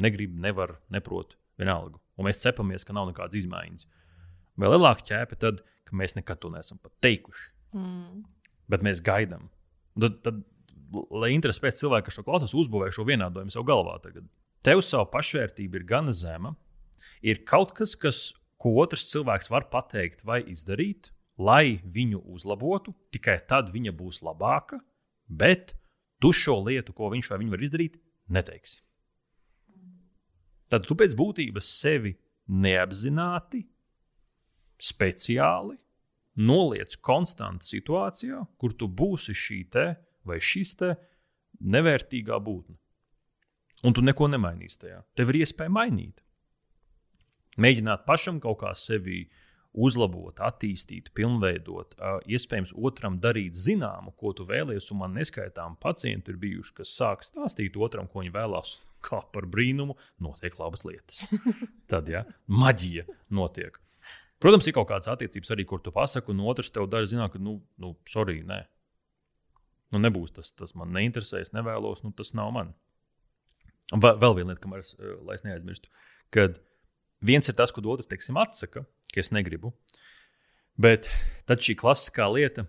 [0.04, 2.00] negrib, nevar, neprot vienalga.
[2.20, 3.88] Un mēs cepamies, ka nav nekādas izmaiņas.
[4.60, 7.52] Vēl lielāka ķēpe tad, ka mēs nekad to neesam pat teikuši.
[7.78, 8.24] Mm.
[8.70, 9.48] Bet mēs gaidām.
[10.00, 10.42] Tad, tad,
[11.12, 13.96] lai interesi pēc cilvēka, kas šo klausās, uzbūvē šo vienādojumu savā galvā.
[14.04, 14.28] Tagad.
[14.66, 16.54] Tev savu pašvērtību ir gana zema.
[17.24, 18.30] Ir kaut kas, kas,
[18.60, 24.82] ko otrs cilvēks var pateikt vai izdarīt, lai viņu uzlabotu, tikai tad viņa būs labāka.
[25.30, 25.74] Bet
[26.20, 28.82] tu šo lietu, ko viņš vai viņa var izdarīt, neteiksi.
[30.70, 32.14] Tad tu pēc būtības sevi
[32.50, 33.64] neapzināti
[34.80, 35.76] speciāli
[36.40, 39.88] noliec konstantu situācijā, kur tu būsi šī te
[40.28, 40.94] vai šis te
[41.60, 42.78] nevērtīgā būtne.
[43.84, 45.04] Un tu neko nemainīsi tajā.
[45.16, 46.20] Tev ir iespēja mainīt.
[47.60, 49.24] Mēģināt pašam kaut kā sevi
[49.74, 51.96] uzlabot, attīstīt, pilnveidot.
[52.28, 54.90] Iespējams, otram darīt zināmu, ko tu vēlies.
[54.94, 58.78] Un man neskaitām pacienti ir bijuši, kas sāk stāstīt otram, ko viņi vēlās.
[59.06, 61.24] Kā par brīnumu, notiek labas lietas.
[61.92, 63.78] Tad, ja, maģija notiek.
[64.40, 67.42] Protams, ir kaut kādas attiecības arī, kur tu pasaki, un otrs tev dara zināt, ka,
[67.44, 68.62] nu, nu sorry, nē.
[69.92, 72.72] Nu, nebūs tas, tas man neinteresē, es nevēlos, nu, tas nav man.
[73.90, 75.90] Vēl viena lieta, kamēr es, eh, es neaizmirstu,
[76.36, 76.60] kad
[77.26, 79.74] viens ir tas, ko otrs, teiksim, atsaka, ka es negribu.
[80.80, 81.10] Bet
[81.50, 82.68] tad šī klasiskā lieta,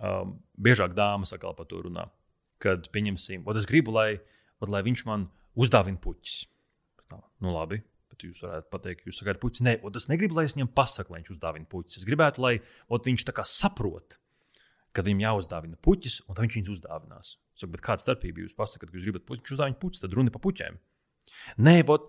[0.00, 2.06] um, biežāk dāmas atkal par to runā.
[2.62, 4.20] Kad, pieņemsim, es gribu, lai,
[4.64, 5.28] lai viņš man
[5.58, 6.42] uzdāvina puķis.
[7.08, 7.80] Tā, nu, labi.
[8.08, 9.64] Bet jūs varētu pateikt, ka jūs sagaidat puķi.
[9.66, 12.00] Nē, es negribu, lai es viņam pasaku, lai viņš uzdāvina puķis.
[12.00, 12.54] Es gribētu, lai
[12.88, 14.16] ot, viņš tā kā saprot,
[14.96, 17.34] kad viņam jāuzdāvina puķis, un viņš viņus uzdāvinās.
[17.58, 20.34] Saku, bet kāda starpība jūs pasakāt, ka jūs gribat puķi, viņš uzdāvina puķis, tad runa
[20.34, 20.80] par puķiem.
[21.62, 22.08] Nē, ot,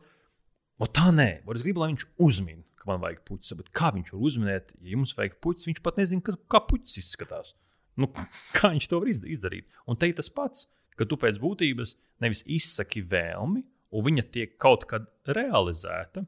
[0.80, 3.56] ot tā nē, ot, es gribu, lai viņš uzmin, ka man vajag puķis.
[3.60, 7.54] Bet kā viņš var uzminēt, ja jums vajag puķis, viņš pat nezina, kā puķis izskatās.
[8.00, 8.10] Nu,
[8.58, 9.70] kā viņš to var izdarīt?
[9.90, 10.66] Un te ir tas pats,
[11.00, 13.64] ka tu pēc būtības nevis izsaki vēlmi,
[13.96, 16.26] un viņa tiek kaut kad realizēta,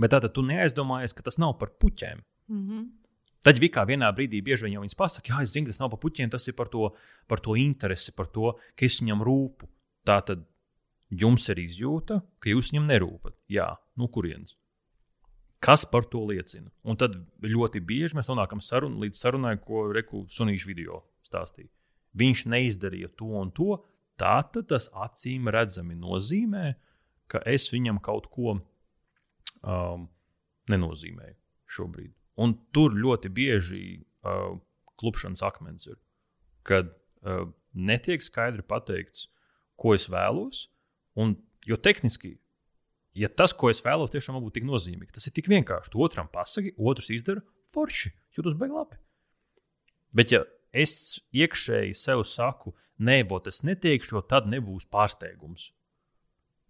[0.00, 2.24] bet tātad tu neaizdomājies, ka tas nav par puķiem.
[2.48, 2.84] Mm -hmm.
[3.44, 6.30] Tad Vikā vienā brīdī bieži vien viņas pasakā, jā, es zinu, tas nav par puķiem,
[6.30, 6.94] tas ir par to,
[7.28, 9.68] par to interesi, par to, ka es viņam rūpu.
[10.04, 10.46] Tā tad
[11.10, 13.36] jums ir izjūta, ka jūs viņam nerūpat.
[13.48, 14.56] Jā, no kurienes?
[15.60, 16.70] Kas par to liecina?
[16.84, 21.68] Un tad ļoti bieži mēs nonākam sarun, līdz sarunai, ko Reku Sunīša video stāstīja.
[22.14, 23.78] Viņš neizdarīja to un to,
[24.20, 26.74] tad tas acīm redzami nozīmē,
[27.30, 30.06] ka es viņam kaut ko um,
[30.70, 31.36] nenozīmēju
[31.74, 32.12] šobrīd.
[32.38, 34.54] Un tur ļoti bieži uh,
[35.00, 35.98] klupšanas akmens ir,
[36.66, 39.28] kad uh, netiek skaidri pateikts,
[39.80, 40.68] ko es vēlos.
[41.18, 41.34] Un,
[41.66, 42.36] jo tehniski
[43.14, 45.92] ja tas, ko es vēlos, tiešām būtu tik nozīmīgi, tas ir tik vienkārši.
[45.92, 47.44] Tu otram pasaki, otrs izdara
[47.74, 49.00] forši, jūtas beigas labi.
[50.14, 50.42] Bet, ja
[50.74, 55.70] es iekšēji sev saku, nē, vot es neteikšu, tad nebūs pārsteigums.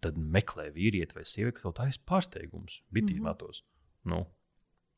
[0.04, 2.82] Tad meklē vīrieti vai sievieti, kas tev tā ir pārsteigums.
[2.92, 3.38] Bitībā mm -hmm.
[3.38, 3.64] tos.
[4.04, 4.26] Nu.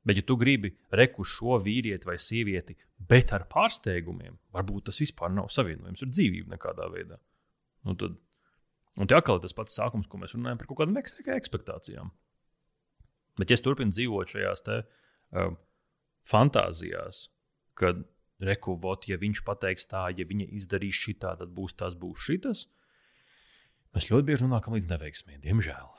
[0.04, 5.30] Bet, ja tu gribi reku šo vīrieti vai sievieti, bet ar pārsteigumiem, varbūt tas vispār
[5.30, 7.18] nav savienojams ar dzīvību nekādā veidā.
[7.84, 8.16] Nu, tad
[8.96, 10.96] Un tie atkal ir tas pats sākums, ko mēs runājam par kaut kādām
[11.36, 12.12] ekspektācijām.
[13.36, 14.78] Bet, ja es turpinu dzīvot šajās te,
[15.36, 15.50] uh,
[16.30, 17.26] fantāzijās,
[17.76, 18.00] kad
[18.42, 22.66] rekuvot, ja viņš pateiks tā, ja viņa izdarīs šitā, tad būs tas, būs šitas,
[23.96, 25.92] mēs ļoti bieži nonākam līdz neveiksmēm, diemžēl.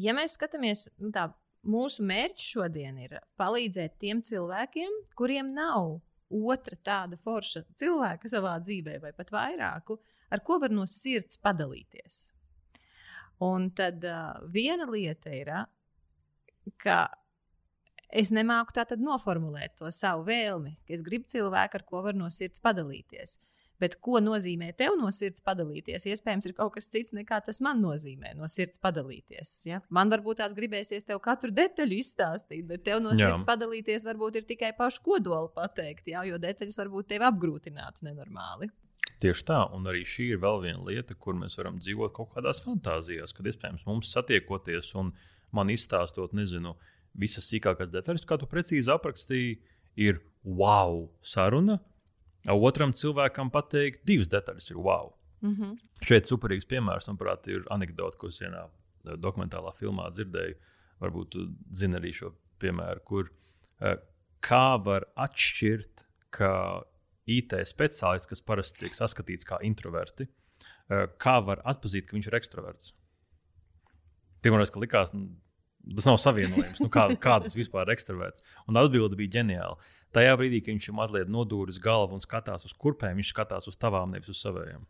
[0.00, 1.28] Ja mēs skatāmies nu tā,
[1.68, 5.98] mūsu mērķis šodien ir palīdzēt tiem cilvēkiem, kuriem nav
[6.34, 9.98] otra tāda forša cilvēka savā dzīvē, vai pat vairāku,
[10.32, 12.32] ar ko var no sirds padalīties.
[13.44, 15.50] Un tad uh, viena lieta ir,
[16.80, 17.04] ka
[18.10, 22.18] es nemāku tā tad noformulēt to savu vēlmi, ka es gribu cilvēku, ar ko var
[22.18, 23.38] no sirds padalīties.
[23.82, 26.06] Bet ko nozīmē tev no sirds padalīties?
[26.06, 29.54] Iespējams, ir kaut kas cits, nekā tas man nozīmē no sirds padalīties.
[29.66, 29.80] Ja?
[29.90, 33.32] Man varbūt tās gribēsies tev katru detaļu izstāstīt, bet tev no Jā.
[33.32, 36.22] sirds padalīties varbūt ir tikai pašu kodolu pateikt, ja?
[36.28, 38.70] jo detaļas varbūt tevi apgrūtinātu nenormāli.
[39.20, 42.62] Tieši tā, un arī šī ir vēl viena lieta, kur mēs varam dzīvot kaut kādās
[42.64, 45.12] fantāzijās, kad iespējams mums satiekoties un
[45.54, 46.74] man izstāstot, nezinu,
[47.18, 49.58] visas sīkākās detaļas, kā tu precīzi aprakstīji,
[50.00, 51.78] ir wow saruna.
[52.50, 55.14] Otram cilvēkam pateikt, divas detaļas ir wow.
[55.44, 55.76] Mm -hmm.
[56.04, 60.56] Šeit superīgs piemērs, manuprāt, ir anekdote, ko es vienā eh, dokumentālā filmā dzirdēju.
[61.00, 63.30] Varbūt jūs zinat arī šo piemēru, kur
[63.80, 63.96] eh,
[64.40, 66.84] kā var atšķirt, ka
[67.26, 70.28] IT speciālists, kas parasti tiek saskatīts kā introverti,
[70.90, 72.92] eh, kā var atzīt, ka viņš ir ekstraverts?
[74.42, 75.12] Pirmā reize, kad likās,
[75.92, 78.44] tas nav savienojums, nu, kā, kāds vispār ir ekstraverts.
[78.70, 79.76] Un atbilde bija ģeniāla.
[80.14, 83.78] Tajā brīdī, kad viņš ir mazliet nodūris galvu un skatās uz kurpēm, viņš skatās uz
[83.80, 84.84] tavām, nevis uz saviem.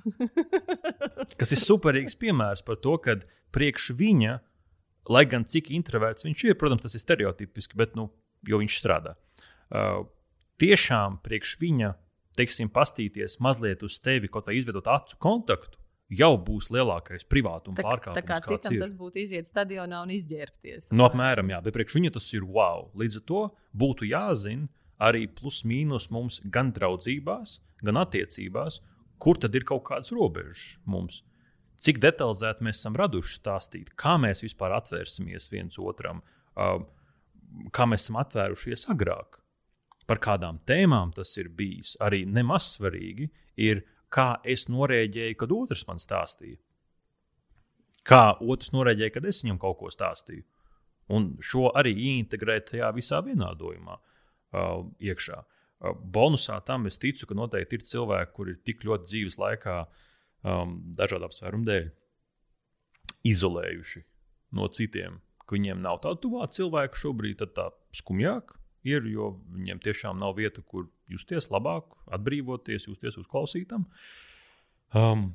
[1.40, 3.18] Kas ir superīgs piemērs par to, ka
[3.54, 4.38] priekš viņa,
[5.10, 8.08] lai gan cik introverts viņš ir, protams, tas ir stereotipiski, bet nu,
[8.46, 9.16] viņš strādā.
[9.70, 10.06] Uh,
[10.62, 11.92] tiešām priekš viņa,
[12.38, 15.79] teiksim, pastīties mazliet uz tevi, kaut vai izvedot acu kontaktu,
[16.10, 18.18] jau būs lielākais privātuma tā, pārkāpums.
[18.18, 18.82] Tā kā citam ir.
[18.82, 20.90] tas būtu iziet stadionā un izģērbties.
[20.92, 22.88] No nu, apmēram, jā, bet priekš viņa tas ir wow.
[22.98, 23.42] Līdz ar to
[23.82, 24.68] būtu jāzina
[25.00, 28.80] arī plus mīnus mums gan draudzībās, gan attiecībās,
[29.22, 31.22] kur tad ir kaut kādas robežas mums.
[31.80, 36.20] Cik detalizēti mēs esam raduši stāstīt, kā mēs vispār atvērsimies viens otram,
[37.72, 39.40] kā mēs esam atvērušies agrāk
[40.10, 43.28] par kādām tēmām tas ir bijis, arī nemaz svarīgi,
[43.62, 43.84] ir
[44.14, 46.58] kā es norēģēju, kad otrs man stāstīja.
[48.06, 50.44] Kā otrs norēģēja, kad es viņam kaut ko stāstīju.
[51.14, 55.40] Un šo arī integrēt tajā visā vienādojumā uh, iekšā.
[55.40, 59.80] Uh, bonusā tam es ticu, ka noteikti ir cilvēki, kuri ir tik ļoti dzīves laikā,
[60.46, 61.90] um, dažādu apsvērumu dēļ,
[63.30, 64.04] izolējuši
[64.56, 68.54] no citiem, ka viņiem nav tāda tuvā cilvēka šobrīd, tad tā skumjāk
[68.86, 73.86] ir, jo viņiem tiešām nav vieta, kur justies labāk, atbrīvoties, justies uzklausītam.
[74.96, 75.30] Um,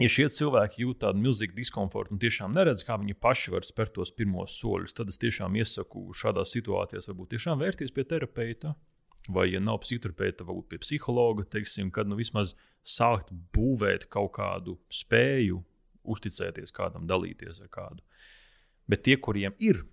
[0.00, 3.96] ja šie cilvēki jūt tādu milzīgu diskomfortu un tiešām neredz, kā viņi paši var spērt
[3.98, 8.74] tos pirmos soļus, tad es tiešām iesaku šādās situācijās varbūt tiešām vērsties pie terapeita.
[9.28, 14.78] vai, ja nav psihoterapeita, varbūt pie psihologa, teiksim, kad nu, vismaz sākt būvēt kaut kādu
[14.90, 15.60] spēju,
[16.02, 18.02] uzticēties kādam, dalīties ar kādu.
[18.90, 19.84] Bet tie, kuriem ir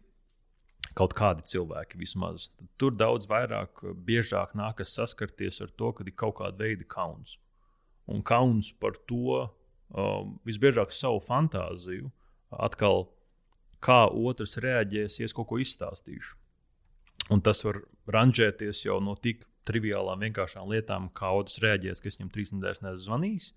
[1.00, 2.50] kaut kādi cilvēki, vismaz,
[2.82, 7.38] tur daudz vairāk, biežāk nākas saskarties ar to, ka ir kaut kāda veida kauns.
[8.10, 12.10] Un kauns par to um, visbiežāk savu fantāziju,
[12.52, 13.08] atkal
[13.86, 16.36] kā otrs reaģēs, ja es kaut ko izstāstīšu.
[17.30, 22.18] Un tas var ranžēties jau no tik triviālām, vienkāršām lietām, kā otrs reaģēs, ka es
[22.18, 23.50] viņam trīs nedēļas neesmu zvanījis.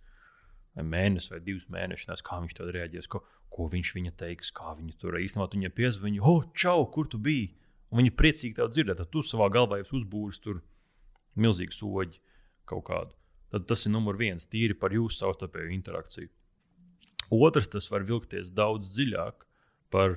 [0.76, 3.22] Vai mēnesis vai divus mēnešus, kā viņš to reaģēs, ko,
[3.52, 6.24] ko viņš viņa teiks, kā viņa tur īstenībā viņai piezvanīja.
[6.24, 7.50] Oh, čau, kur tu biji?
[7.92, 10.62] Un viņi priecīgi tev dzirdēt, tad tu savā galvā jau uzbūri tur
[11.36, 12.20] milzīgu soļu
[12.68, 13.16] kaut kādu.
[13.52, 16.30] Tad tas ir numur viens, tīri par jūsu savstarpēju interakciju.
[17.32, 19.44] Otrs, tas var vilkties daudz dziļāk
[19.92, 20.16] par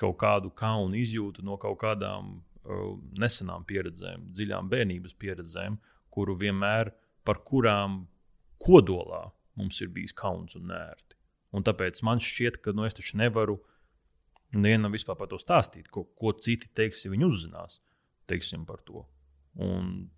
[0.00, 5.80] kaut kādu kaunu izjūtu no kaut kādām Uh, nesenām pieredzēm, dziļām bērnības pieredzēm,
[6.14, 6.92] kuru vienmēr
[7.26, 8.04] par kurām
[8.62, 9.24] kodolā
[9.58, 11.16] mums ir bijis kauns un nērti.
[11.52, 13.58] Un tāpēc man šķiet, ka nu, es taču nevaru
[14.52, 17.80] nevienam vispār par to stāstīt, ko, ko citi teiks, ja viņi uzzinās
[18.30, 19.04] teiksim, par to.
[19.60, 20.08] Un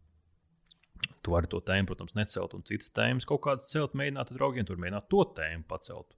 [1.24, 4.68] tu vari to tēmu, protams, necelt, un citas tēmas kaut kādas celt, mēģināt ar draugiem,
[4.68, 6.14] tur mēģināt to tēmu pacelt.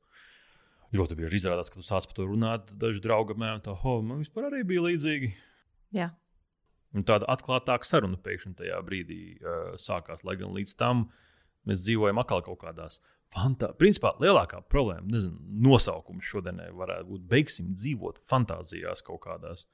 [0.97, 4.23] Ļoti bieži izrādās, ka tu sāc par to runāt, daži draugi mēģina to, oh, man
[4.23, 5.33] vispār arī bija līdzīgi.
[5.97, 6.11] Jā.
[6.97, 10.23] Un tāda atklātāka saruna pēkšņi tajā brīdī uh, sākās.
[10.25, 11.09] Lai gan līdz tam
[11.67, 13.01] mēs dzīvojam atkal kaut kādās
[13.37, 13.70] fantā...
[13.78, 19.66] Principā lielākā problēma, nezinu, nosaukums šodienai varētu būt beigsim dzīvot fantāzijās kaut kādās.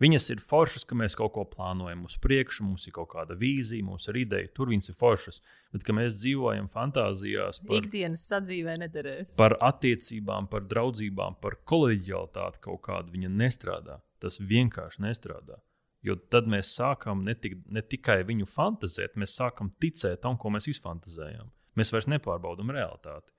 [0.00, 3.84] Viņas ir foršas, ka mēs kaut ko plānojam uz priekšu, mums ir kaut kāda vīzija,
[3.84, 5.42] mums ir ideja, tur viņas ir foršas.
[5.74, 9.34] Bet, kad mēs dzīvojam fantāzijās par ikdienas sadzīvē, nederēs.
[9.36, 14.00] Par attiecībām, par draudzībām, par kolēģialitāti kaut kādu, viņa nestrādā.
[14.24, 15.60] Tas vienkārši nestrādā.
[16.00, 20.52] Jo tad mēs sākam ne, tik, ne tikai viņu fantazēt, mēs sākam ticēt tam, ko
[20.56, 21.52] mēs izfantazējam.
[21.80, 23.32] Mēs vairs nepārbaudām realitāti.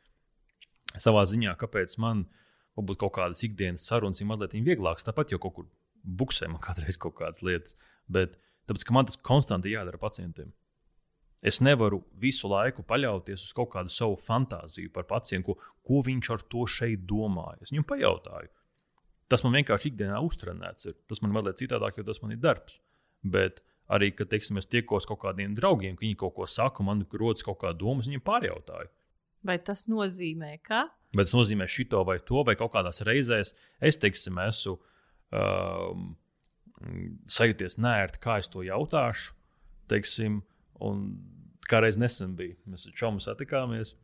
[0.99, 2.25] Savā ziņā, kāpēc man
[2.79, 5.67] varbūt kaut kādas ikdienas sarunas ir mazliet vieglākas, tāpat jau kaut kur
[6.01, 7.77] buksē man kādreiz kaut kādas lietas,
[8.09, 8.33] bet
[8.67, 10.49] tāpēc, ka man tas konstanti jādara pacientiem.
[11.41, 16.33] Es nevaru visu laiku paļauties uz kaut kādu savu fantāziju par pacientu, ko, ko viņš
[16.35, 17.61] ar to šeit domāja.
[17.61, 18.51] Es viņam pajautāju,
[19.31, 20.89] Tas man vienkārši ikdienā uztrenēts.
[20.89, 20.97] Ir.
[21.07, 22.81] Tas man mazliet citādāk, jo tas man ir darbs.
[23.23, 23.61] Bet
[23.91, 27.45] arī, kad teiksim, es tiekos kaut kādiem draugiem, ka viņi kaut ko saka, man rodas
[27.45, 28.91] kaut kāda doma, viņiem pārjautāju.
[29.47, 30.85] Vai tas nozīmē, ka?
[31.17, 36.11] Vai tas nozīmē šito vai to, vai kaut kādās reizēs es teiksim, esmu um,
[37.29, 39.33] sajūties nērti, kā es to jautāšu.
[39.91, 40.39] Teiksim,
[40.79, 41.03] un
[41.67, 43.95] kā reiz nesen bija, mēs ar Čomu satikāmies.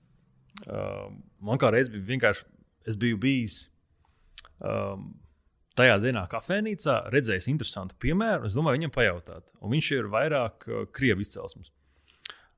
[0.66, 2.44] Um, man kā reiz bija vienkārši,
[2.90, 3.62] es biju bijis
[4.60, 5.12] um,
[5.78, 8.48] tajā dienā kafejnīcā redzējis interesantu piemēru.
[8.48, 9.52] Es domāju, viņam pajautāt.
[9.62, 11.72] Un viņš ir vairāk uh, krievu izcelsmes.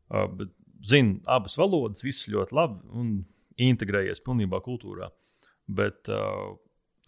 [0.10, 0.54] Uh, bet,
[0.86, 3.12] zina abas valodas, viss ļoti labi un
[3.60, 5.12] integrējies pilnībā kultūrā.
[5.70, 6.56] Bet uh,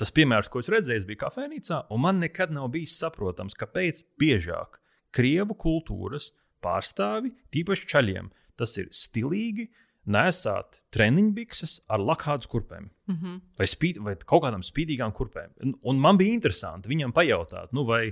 [0.02, 4.82] tas piemērs, ko es redzēju, bija kafejnīcā, un man nekad nav bijis saprotams, kāpēc biežāk
[5.16, 6.32] krievu kultūras
[6.64, 9.70] pārstāvi, tīpaši ceļiem, tas ir stilīgi,
[10.12, 13.40] nesāt treniņbikses ar lakādu kurpēm mm -hmm.
[13.60, 15.54] vai, spīd, vai kaut kādām spīdīgām kurpēm.
[15.64, 18.12] Un, un man bija interesanti viņam pajautāt, nu, vai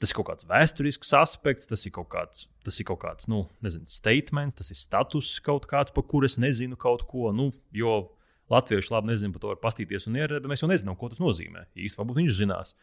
[0.00, 3.46] tas ir kaut kāds vēsturisks aspekts, tas ir kaut kāds, tas ir kaut kāds nu,
[3.62, 7.32] nezinu, statement, tas ir status kaut kāds, par kuru es nezinu kaut ko.
[7.32, 8.16] Nu, jo
[8.50, 11.22] latvieši labi nezina par to, var pastīties un ierēt, bet mēs jau nezinām, ko tas
[11.22, 11.68] nozīmē.
[11.74, 12.74] Īsti varbūt viņš zinās.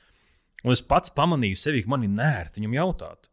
[0.64, 3.30] Un es pats pamanīju sevi, ka man ir nērti viņam jautāt.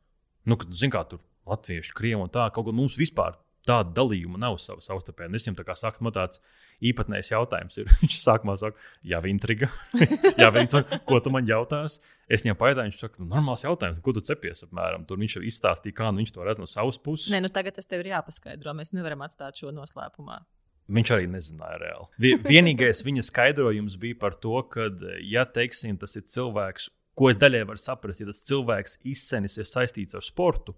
[0.48, 3.36] Nu, kad, zin, kā tur latvieši, krievi un tā, kaut kā mums vispār
[3.68, 5.30] tāda dalījuma nav savā savstarpēji.
[5.34, 6.40] Viņam tā kā saku, man tāds
[6.84, 7.88] īpatnējs jautājums ir.
[8.02, 9.70] Viņš sākumā saka, jā, intriga.
[10.40, 11.98] jā, viņš saka, ko tu man jautās?
[12.28, 15.06] Es viņam pajautāju, viņš saka, nu, normāls jautājums, ko tu cepies apmēram.
[15.08, 17.30] Tur viņš jau izstāstīja, kā nu, viņš to redz no savas puses.
[17.32, 18.74] Nē, nu tagad tas tev ir jāpaskaidro.
[18.76, 20.42] Mēs nevaram atstāt šo noslēpumā.
[20.88, 22.36] Viņš arī nezināja reāli.
[22.46, 24.86] Vienīgais viņa skaidrojums bija par to, ka,
[25.28, 26.88] ja teiksim, tas ir cilvēks,
[27.18, 30.76] ko es daļai varu saprast, ja tas cilvēks izcenis ir saistīts ar sportu,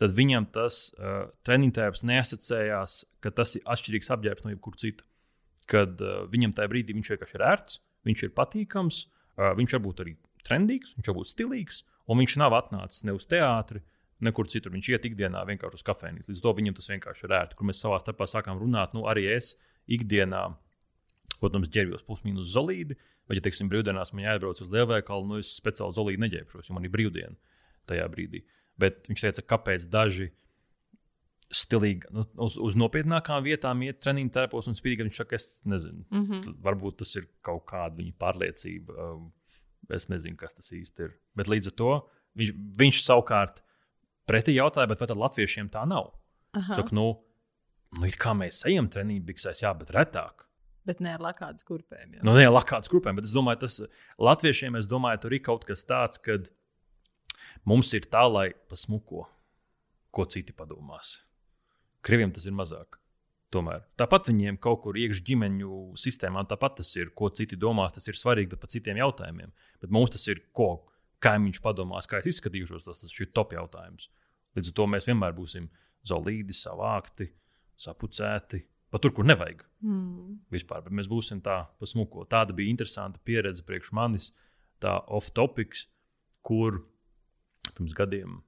[0.00, 5.04] tad viņam tas uh, treniņu tēvs neasociējās, ka tas ir atšķirīgs apģērbs no jebkura cita.
[5.70, 9.84] Kad uh, viņam tajā brīdī viņš vienkārši ir ērts, viņš ir patīkams, uh, viņš var
[9.84, 13.84] būt arī trendīgs, viņš var būt stilīgs, un viņš nav atnācis ne uz teātri,
[14.24, 14.72] nekur citur.
[14.72, 16.32] Viņš iet ikdienā vienkārši uz kafejnīcu.
[16.32, 17.56] Līdz to viņam tas vienkārši ir ērti.
[17.56, 19.54] Kur mēs savā starpā sākām runāt, nu arī es
[19.88, 20.42] ikdienā,
[21.40, 22.96] protams, ģērbjos plus-minus zelīti.
[23.28, 26.88] Vai, ja, teiksim, brīvdienās man jāatbrauc uz lielveikalu, nu es speciāli zelīti neģērbšos, jo man
[26.88, 27.36] ir brīvdiena
[27.88, 28.42] tajā brīdī.
[28.42, 30.30] Uh, Bet viņš teica, kāpēc daži
[31.50, 35.08] stilīgi, nu, uz, uz nopietnākām vietām iet treniņu tēpos un spīdīgi.
[35.08, 36.58] Viņš saka, es nezinu, mm -hmm.
[36.62, 38.94] varbūt tas ir kaut kāda viņa pārliecība.
[38.94, 39.32] Um,
[39.90, 41.16] es nezinu, kas tas īsti ir.
[41.34, 41.90] Bet līdz ar to
[42.38, 42.52] viņš,
[42.82, 43.62] viņš savukārt
[44.30, 46.12] pretī jautāja, bet vai tad latviešiem tā nav?
[46.70, 47.08] Saku, nu,
[47.98, 50.46] nu, kā mēs ejam treniņu biksēs, jā, bet retāk.
[50.88, 52.16] Bet ne ar lakātas kurpēm.
[52.16, 52.22] Jā.
[52.26, 53.76] Nu, ne lakāts grupēm, bet es domāju, tas
[54.18, 56.48] latviešiem, es domāju, tur ir kaut kas tāds, kad
[57.68, 59.26] mums ir tā, lai pasmuko,
[60.10, 61.18] ko citi padomās.
[62.04, 62.96] Krieviem tas ir mazāk.
[63.50, 63.82] Tomēr.
[63.98, 68.18] Tāpat viņiem kaut kur iekšā ģimeņu sistēmā, tāpat tas ir, ko citi domās, tas ir
[68.18, 69.50] svarīgi, bet par citiem jautājumiem.
[69.82, 70.86] Bet mums tas ir, ko
[71.24, 74.06] kaimiņš padomās, kā es izskatīšos, tas, tas ir top jautājums.
[74.54, 75.66] Līdz ar to mēs vienmēr būsim
[76.06, 77.26] zelīdi, savākti,
[77.80, 79.64] sapucēti, pat tur, kur nevajag.
[79.82, 80.38] Mm.
[80.54, 82.24] Vispār, bet mēs būsim tā pasmuko.
[82.30, 84.30] Tāda bija interesanta pieredze priekš manis,
[84.82, 85.88] tā off-topics,
[86.46, 86.84] kur
[87.76, 88.40] pirms gadiem,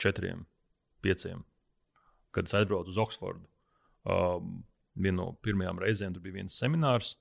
[0.00, 0.46] četriem,
[1.04, 1.42] pieciem,
[2.34, 3.48] kad es aizbraucu uz Oksfordu.
[4.02, 7.14] Um, Viena no pirmajām reizēm tur bija viens seminārs.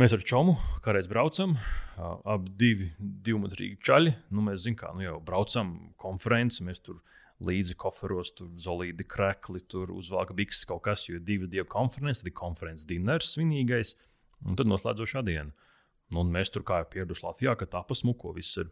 [0.00, 4.14] Mēs ar Čomu kādreiz braucam, uh, abi divi divmetrīgi čaļi.
[4.34, 6.98] Nu, mēs zinām, kā nu, jau braucam konferenci, mēs tur
[7.46, 12.22] līdzi koferos, tur zolīdi krekli, tur uzvelk bikses kaut kas, jo ir divi dievu konferences,
[12.22, 13.94] tad ir konferences dinners svinīgais,
[14.48, 15.50] un tad noslēdzošā diena.
[16.12, 18.70] Nu, un mēs tur kā jau pieraduši Latvijā, ka tā pasmuko viss ir.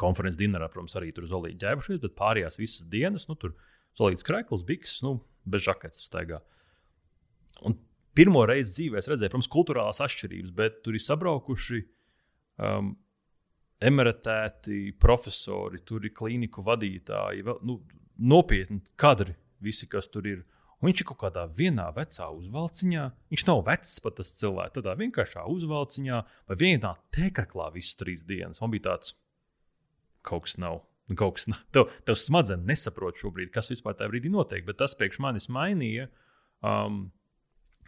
[0.00, 3.56] Konferences dinnerā, protams, arī tur zolīdi ģēbušies, bet pārējās visas dienas, nu, tur
[3.98, 5.18] zolīts krekls, bikses, nu,
[5.48, 6.40] bez žaketes staigā.
[7.66, 7.76] Un
[8.16, 11.82] pirmo reizi dzīvē es redzēju, protams, kultūrālās atšķirības, bet tur ir sabraukuši
[12.62, 12.92] um,
[13.78, 17.80] emeritēti profesori, tur ir klīniku vadītāji, vēl, nu,
[18.18, 20.44] nopietni kadri, visi, kas tur ir.
[20.78, 23.04] Un viņš ir kaut kādā vienā vecā uzvalciņā.
[23.32, 24.76] Viņš nav vecs pat tas cilvēks.
[24.76, 28.60] Tādā vienkāršā uzvalciņā vai vienā tēkraklā visas trīs dienas.
[28.62, 29.16] Man bija tāds,
[30.28, 30.82] kaut kas nav.
[31.16, 31.60] Kaut kas nav.
[31.72, 34.66] Tev, tev smadzenes nesaprot šobrīd, kas vispār tajā brīdī notiek.
[34.66, 36.08] Bet tas priekš manis mainīja
[36.60, 37.06] um,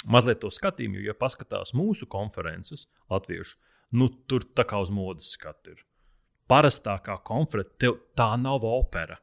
[0.08, 1.00] mazliet to skatījumu.
[1.00, 3.58] Jo, ja paskatās mūsu konferences, latviešu,
[4.00, 5.82] nu, tur tā kā uz modes skatu ir.
[6.50, 9.20] Parastākā konference, tā nav opera.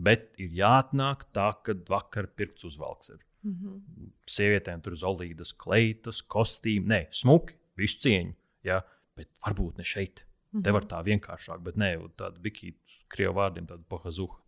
[0.00, 3.20] Bet ir jāatnāk tā, kad vakar pirkts uzvalks ir.
[3.42, 4.10] Mm -hmm.
[4.26, 8.34] Sievietēm tur zolīdas, kleitas, kostīmi, nē, smuki, visu cieņu.
[8.64, 8.82] Ja?
[9.16, 10.24] Bet varbūt ne šeit.
[10.50, 10.64] Mm -hmm.
[10.64, 12.78] Te var tā vienkāršāk, bet ne tāda bikīta,
[13.08, 14.38] krievu vārdiem, tāda pahazuha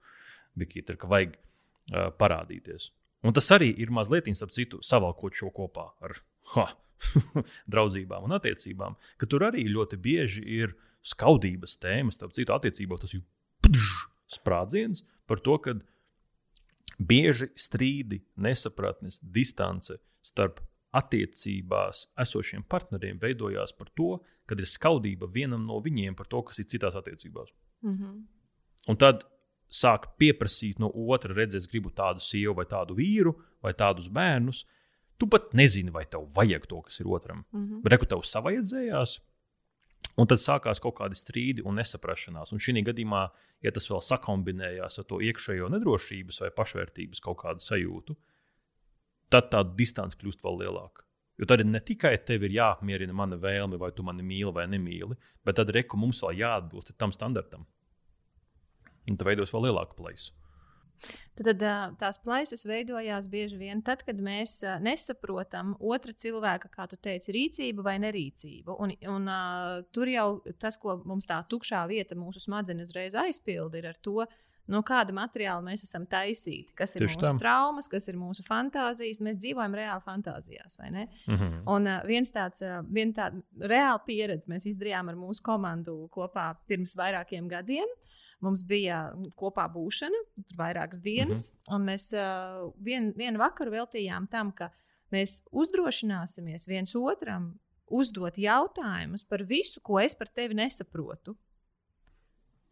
[0.58, 2.90] bikīta, ir, ka vajag uh, parādīties.
[3.22, 6.16] Un tas arī ir mazliet, starp citu, savalkot šo kopā ar
[6.54, 6.76] ha,
[7.72, 13.14] draudzībām un attiecībām, ka tur arī ļoti bieži ir skaudības tēmas, starp citu, attiecībās tas
[13.14, 13.22] ir
[14.26, 15.74] sprādziens par to, ka
[16.98, 20.60] bieži strīdi, nesapratnes, distance starp
[20.92, 26.60] attiecībās esošiem partneriem veidojās par to, kad ir skaudība vienam no viņiem par to, kas
[26.60, 27.52] ir citās attiecībās.
[27.82, 28.22] Mm -hmm.
[28.88, 29.24] Un tad
[29.70, 34.66] sāk pieprasīt no otra, redzēt, es gribu tādu sievu vai tādu vīru vai tādus bērnus.
[35.18, 37.44] Tu pat nezini, vai tev vajag to, kas ir otram.
[37.52, 37.82] Mm -hmm.
[37.82, 39.20] Bet reku tev savajadzējās.
[40.16, 42.52] Un tad sākās kaut kādi strīdi un nesaprašanās.
[42.52, 43.30] Un šī gadījumā,
[43.62, 48.16] ja tas vēl sakombinējās ar to iekšējo nedrošības vai pašvērtības kaut kādu sajūtu,
[49.32, 51.06] tad tā distance kļūst vēl lielāka.
[51.40, 55.16] Jo tad ne tikai tev ir jāapmierina mana vēlme, vai tu mani mīli vai nemīli,
[55.44, 57.66] bet tad reku mums vēl jāatbilst tam standartam.
[59.08, 60.36] Un tad veidos vēl lielāku plaisu.
[61.32, 61.62] Tad,
[61.98, 67.82] tās plaisas veidojās bieži vien tad, kad mēs nesaprotam otra cilvēka, kā tu teici, rīcību
[67.86, 68.76] vai nerīcību.
[68.84, 70.26] Un, un, uh, tur jau
[70.60, 74.26] tas, ko mums tā tukšā vieta mūsu smadzenes uzreiz aizpilda, ir ar to,
[74.70, 76.74] no kāda materiāla mēs esam taisīti.
[76.78, 77.32] Kas ir Tieši mūsu tā.
[77.40, 79.20] traumas, kas ir mūsu fantāzijas.
[79.24, 81.06] Mēs dzīvojam reāli fantāzijās, vai ne?
[81.26, 81.62] Mm -hmm.
[81.74, 86.54] Un uh, viens tāds, uh, vien tāda reāla pieredze mēs izdarījām ar mūsu komandu kopā
[86.66, 87.88] pirms vairākiem gadiem.
[88.40, 91.74] Mums bija kopā būšana, tur vairākas dienas, mm -hmm.
[91.74, 94.70] un mēs uh, vien, vienu vakaru veltījām tam, ka
[95.12, 97.58] mēs uzdrošināsimies viens otram
[97.92, 101.36] uzdot jautājumus par visu, ko es par tevi nesaprotu.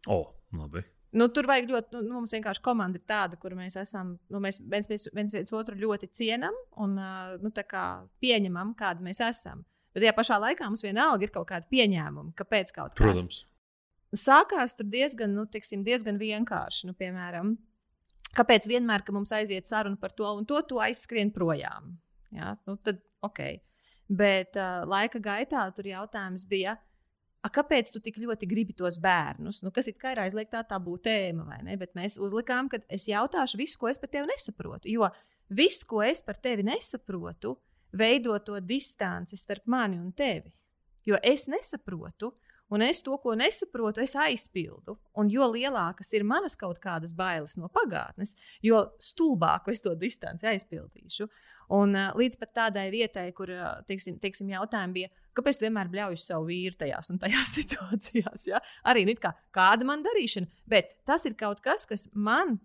[0.09, 0.83] O, labi.
[1.11, 4.61] Nu, tur vajag ļoti, nu, mums vienkārši komanda ir tāda, kur mēs esam, nu, mēs
[4.63, 7.85] viens, viens, viens, viens otru ļoti cienam un nu, tā kā
[8.23, 9.65] pieņemam, kāda mēs esam.
[9.91, 13.01] Bet tajā pašā laikā mums vienalga ir kaut kāda pieņēmuma, kāpēc kaut kas.
[13.01, 13.41] Protams.
[14.15, 16.87] Sākās tur diezgan, nu, tiksim, diezgan vienkārši.
[16.87, 17.53] Nu, piemēram,
[18.35, 21.93] kāpēc vienmēr, kad mums aiziet saruna par to un to, tu aizskrien projām?
[22.35, 23.43] Jā, nu, tad ok.
[24.11, 26.77] Bet uh, laika gaitā tur jautājums bija,
[27.41, 29.63] A, kāpēc tu tik ļoti gribi tos bērnus?
[29.65, 31.77] Nu, kas it kā ir aizliegtā tabū tēma, vai ne?
[31.81, 34.91] Bet mēs uzlikām, ka es jautāšu visu, ko es par tevi nesaprotu.
[34.93, 35.09] Jo
[35.49, 37.55] viss, ko es par tevi nesaprotu,
[37.97, 40.53] veido to distanci starp mani un tevi.
[41.07, 42.29] Jo es nesaprotu,
[42.71, 44.97] un es to, ko nesaprotu, es aizpildu.
[45.19, 50.49] Un jo lielākas ir manas kaut kādas bailes no pagātnes, jo stulbāku es to distanci
[50.51, 51.27] aizpildīšu.
[51.71, 55.91] Un uh, līdz pat tādai vietai, kur uh, teiksim, teiksim, jautājumi bija, kāpēc tu vienmēr
[55.91, 58.47] bļauj uz savu vīru tajās un tajās situācijās?
[58.49, 58.59] Ja?
[58.87, 62.57] Arī nu, kā, kāda man darīšana, bet tas ir kaut kas, kas man,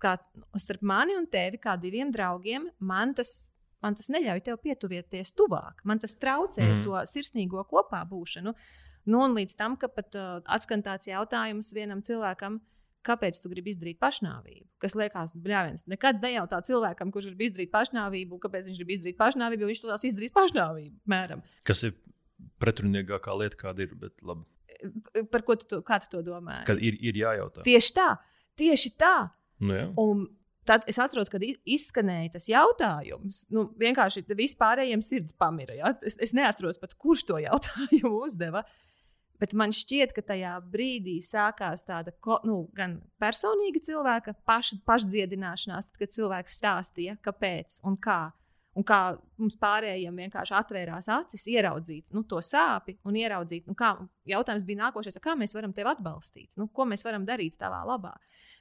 [0.00, 0.18] kā
[0.60, 3.50] starp mani un tevi, kā diviem draugiem, man tas
[3.80, 5.80] man tas neļauj tev pietuvieties tuvāk.
[5.88, 6.80] Man tas traucē mm.
[6.84, 8.52] to sirsnīgo kopā būšanu.
[9.08, 12.58] Nu, un līdz tam, ka pat uh, atskan tāds jautājums vienam cilvēkam,
[13.06, 14.66] kāpēc tu gribi izdarīt pašnāvību?
[14.82, 15.86] Kas liekas, bļāviens.
[15.90, 19.92] Nekad nejautā cilvēkam, kurš grib izdarīt pašnāvību, kāpēc viņš grib izdarīt pašnāvību, jo viņš to
[19.92, 20.96] tās izdarīs pašnāvību.
[21.10, 21.44] Mēram.
[21.68, 21.94] Kas ir
[22.62, 23.94] pretrunīgākā lieta, kāda ir?
[24.00, 24.44] Bet, labi.
[25.32, 26.60] Par ko tu, to, tu to domā?
[26.68, 27.64] Kad ir, ir jājautā.
[27.66, 28.10] Tieši tā,
[28.60, 29.14] tieši tā.
[29.60, 29.88] Nu, jā.
[30.00, 30.22] un
[30.68, 33.42] tad es atrodos, kad izskanēja tas jautājums.
[33.52, 35.76] Nu, vienkārši vispārējiem sirds pamira.
[35.76, 35.92] Ja?
[36.06, 38.64] Es, es neatceros pat, kurš to jautājumu uzdeva.
[38.64, 38.89] Uh,
[39.40, 42.12] Bet man šķiet, ka tajā brīdī sākās tāda
[42.44, 48.20] nu, gan personīga cilvēka paš, pašdziedināšanās, tad, kad cilvēks stāstīja, kāpēc un kā.
[48.78, 53.96] Un kā mums pārējiem vienkārši atvērās acis, ieraudzīt nu, to sāpi un ieraudzīt, nu, kā
[54.30, 58.12] jautājums bija nākošais, kā mēs varam tevi atbalstīt, nu, ko mēs varam darīt tavā labā.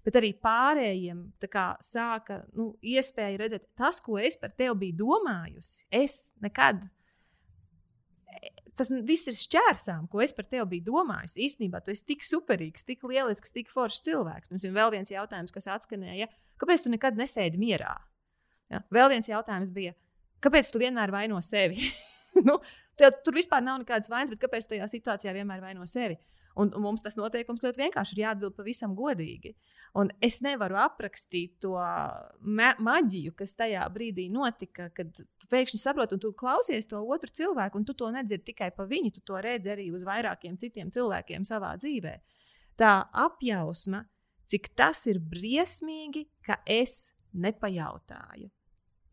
[0.02, 1.22] Bet arī pārējiem
[1.52, 6.88] kā, sāka nu, iespēja redzēt, tas, ko es par tevi biju domājusi, es nekad
[8.80, 11.38] tas viss ir šķērsām, ko es par tevi biju domājis.
[11.48, 14.52] Īstenībā tu esi tik superīgs, tik lielisks, tik foršs cilvēks.
[14.54, 16.30] Mums ir vēl viens jautājums, kas atskanēja.
[16.60, 17.96] Kāpēc tu nekad nesēdi mierā?
[18.72, 18.84] Ja?
[18.94, 19.96] Vēl viens jautājums bija,
[20.44, 21.92] kāpēc tu vienmēr vaino sevi?
[22.48, 22.60] nu,
[23.00, 26.20] tev, tur vispār nav nekādas vainas, bet kāpēc tu tajā situācijā vienmēr vaino sevi?
[26.60, 29.54] Un, un mums tas noteikums ļoti vienkārši ir jāatbild pavisam godīgi.
[30.00, 36.18] Un es nevaru aprakstīt to ma maģiju, kas tajā brīdī notika, kad tu pēkšņi saproti,
[36.18, 39.40] un tu klausies to otru cilvēku, un tu to nedzirdi tikai pa viņu, tu to
[39.42, 42.16] redzi arī uz vairākiem citiem cilvēkiem savā dzīvē.
[42.80, 42.94] Tā
[43.26, 44.04] apjausma,
[44.50, 48.50] cik tas ir briesmīgi, ka es nepajautāju.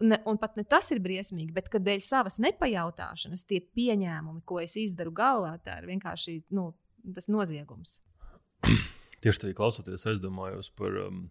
[0.04, 4.76] Ne, un pat ne tas ir briesmīgi, bet dēļ savas nepajautāšanas tie pieņēmumi, ko es
[4.76, 6.68] izdaru galvā, tā ir vienkārši nu,
[7.14, 8.00] tas noziegums.
[9.24, 11.26] Tieši tā, klausoties, es domāju par um,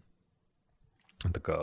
[1.44, 1.58] kā,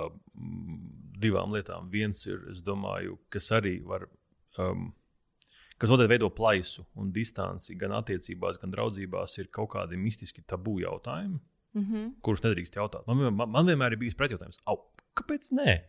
[1.23, 1.89] divām lietām.
[1.93, 4.07] Viens ir, domāju, kas arī var,
[4.61, 4.91] um,
[5.77, 10.79] kas noteikti veido plaisu un distanci gan attiecībās, gan draudzībās, ir kaut kādi mistiski tabū
[10.83, 11.39] jautājumi,
[11.73, 12.11] mm -hmm.
[12.21, 13.07] kurus nedrīkst jautāt.
[13.07, 14.61] Man, man, man vienmēr ir bijis pretjautājums,
[15.13, 15.81] kāpēc nē?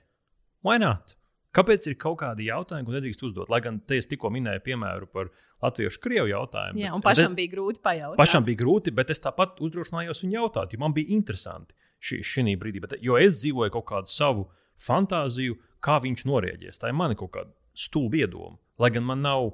[0.64, 1.16] Why not?
[1.54, 3.50] Kāpēc ir kaut kādi jautājumi, ko nedrīkst uzdot?
[3.52, 5.30] Lai gan te es tikko minēju piemēru par
[5.62, 6.80] latviešu krievu jautājumu.
[6.82, 8.18] Jā, un pašam bet, bija grūti pajautāt.
[8.18, 12.56] Pašam bija grūti, bet es tāpat uzdrošinājos viņu jautāt, jo man bija interesanti šī, šī
[12.60, 12.82] brīdī.
[12.84, 14.48] Bet, jo es dzīvoju kaut kādu savu
[14.82, 16.80] fantāziju, kā viņš norēģēs.
[16.80, 18.58] Tā ir mana kaut kāda stulba iedoma.
[18.80, 19.52] Lai gan man nav,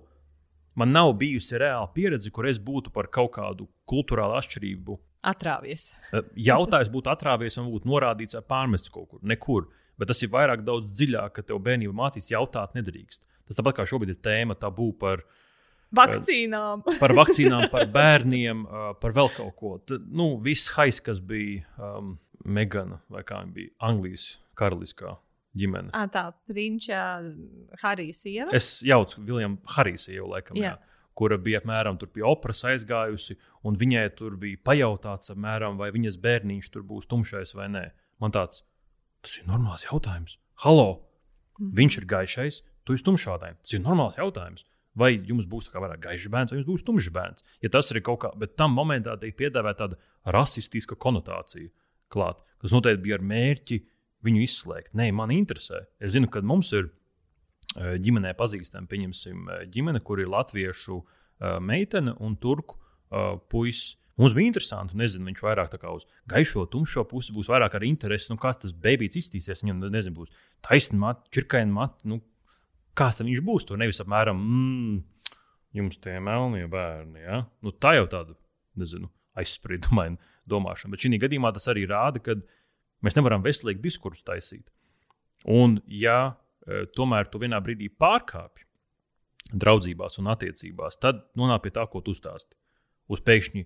[0.81, 4.97] man nav bijusi reāla pieredze, kur es būtu par kaut kādu kultūrālu atšķirību.
[5.31, 5.91] Atrāvies.
[6.41, 9.21] Jautājums būtu atrāvies un būtu norādīts vai pārmests kaut kur.
[9.21, 9.69] Nekur
[10.01, 13.27] bet tas ir vairāk daudz dziļāk, ka tev bērnībā mācīs jautāt nedrīkst.
[13.49, 15.25] Tas tāpat kā šobrīd ir tēma tabū par.
[15.97, 16.85] Vakcīnām.
[17.03, 18.67] par vakcīnām, par bērniem,
[19.03, 19.73] par vēl kaut ko.
[19.85, 22.15] Tad, nu, viss hais, kas bija um,
[22.47, 25.17] Megana vai kā viņa bija Anglijas karaliskā
[25.59, 25.91] ģimene.
[25.97, 27.01] À, tā Prinča
[27.83, 28.53] Harijs sieva.
[28.55, 30.57] Es jaucu Viljamu Harijs sievu, laikam.
[30.57, 30.77] Jā.
[30.77, 30.91] Jā
[31.21, 33.37] kura bija apmēram pie operas aizgājusi,
[33.67, 37.83] un viņai tur bija pajautāts, apmēram, vai viņas bērniņš tur būs tumšais vai nē.
[38.23, 38.63] Man tāds,
[39.25, 40.39] Tas ir normāls jautājums.
[40.65, 40.89] Halo!
[41.61, 41.73] Mm.
[41.77, 43.61] Viņš ir gaišais, tu esi tumšādājs.
[43.61, 44.65] Tas ir normāls jautājums.
[44.99, 47.45] Vai jums būs vairāk gaišs bērns, vai jums būs tumšs bērns?
[47.63, 50.01] Ja tas ir kaut kā, bet tam momentā tiek piedāvāta tāda
[50.35, 51.71] rasistiska konotācija
[52.11, 53.79] klāt, kas noteikti bija ar mērķi
[54.27, 54.93] viņu izslēgt.
[54.99, 55.85] Nē, man interesē.
[56.03, 61.05] Es zinu, ka mums ir e, ģimenē pazīstama, pieņemsim, e, ģimene, kur ir latviešu e,
[61.63, 62.79] meitene un turku
[63.51, 63.97] puisis.
[64.21, 68.37] Mums bija interesanti, nezinu, viņš vairāk uz gaišo, tumšo pusi būs vairāk ar interesi, nu,
[68.41, 69.63] kā tas bērns iztīsies.
[69.65, 70.35] Viņam, nezinu, būs
[70.67, 72.11] taisna matra, čirkaina matra.
[72.13, 72.21] Nu,
[72.99, 73.65] kāds viņš būs?
[73.69, 74.99] Tur nevis apmēram, mmm,
[75.81, 77.25] jums tie melnie bērni.
[77.25, 77.41] Ja?
[77.65, 78.37] Nu, tā jau tāda,
[78.81, 79.09] nezinu,
[79.41, 80.93] aizspriedumaina domāšana.
[80.93, 82.37] Bet šī gadījumā tas arī rāda, ka
[83.05, 84.67] mēs nevaram veselīgi diskursu taisīt.
[85.49, 86.35] Un, ja
[86.67, 88.69] e, tomēr tu vienā brīdī pārkāpji
[89.51, 92.59] draudzībās un attiecībās, tad nonāk pie tā, ko tu stāsti.
[93.11, 93.65] Uz pēkšņi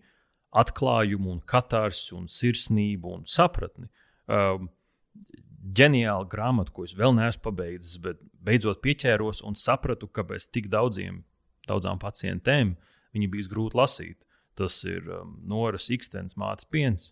[0.55, 3.89] atklājumu, un katarsu, un sirsnību un sapratni.
[4.31, 4.69] Um,
[5.75, 11.23] ģeniāla grāmata, ko es vēl neesmu pabeidzis, bet beidzot pieķēros un sapratu, kāpēc tik daudziem,
[11.69, 12.75] daudzām pacientēm
[13.15, 14.21] viņi bija grūti lasīt.
[14.59, 17.11] Tas ir um, Noras Ikstens mātes piens.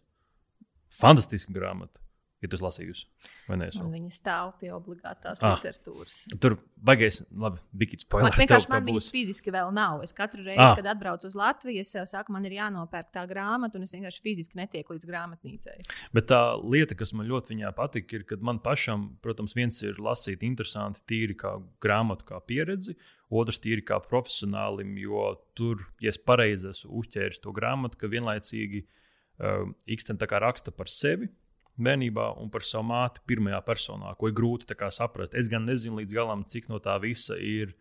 [0.93, 2.02] Fantastiska grāmata.
[2.43, 3.05] Ja tu lasījusi,
[3.47, 5.55] vai Un viņa stāv pie obligātās Ah.
[5.63, 6.17] literatūras.
[6.41, 8.31] tur baigais, labi, Man spoiler.
[8.33, 9.11] vienkārši tev- man tev viņas būs.
[9.13, 10.03] fiziski vēl nav.
[10.03, 10.75] Es katru reizi, Ah.
[10.75, 14.21] kad atbraucu uz Latviju, es sev saku, man ir jānopērk tā grāmata, un es vienkārši
[14.21, 15.87] fiziski netieku līdz grāmatnīcai.
[16.13, 19.95] Bet tā lieta, kas man ļoti viņā patika, ir, ka man pašam, protams, viens ir
[19.99, 22.97] lasīt interesanti, tīri kā grāmatu, kā pieredzi,
[23.31, 28.85] otrs tīri kā profesionālim, jo tur, ja es pareizi esmu uzķēris to grāmatu, ka vienlaicīgi
[29.41, 31.29] uh, Iksten tā kā raksta par sevi.
[31.81, 35.35] Bērnībā un par savu māti pirmajā personā, ko ir grūti saprast.
[35.35, 37.73] Es gan nezinu līdz galam, cik no tā visa ir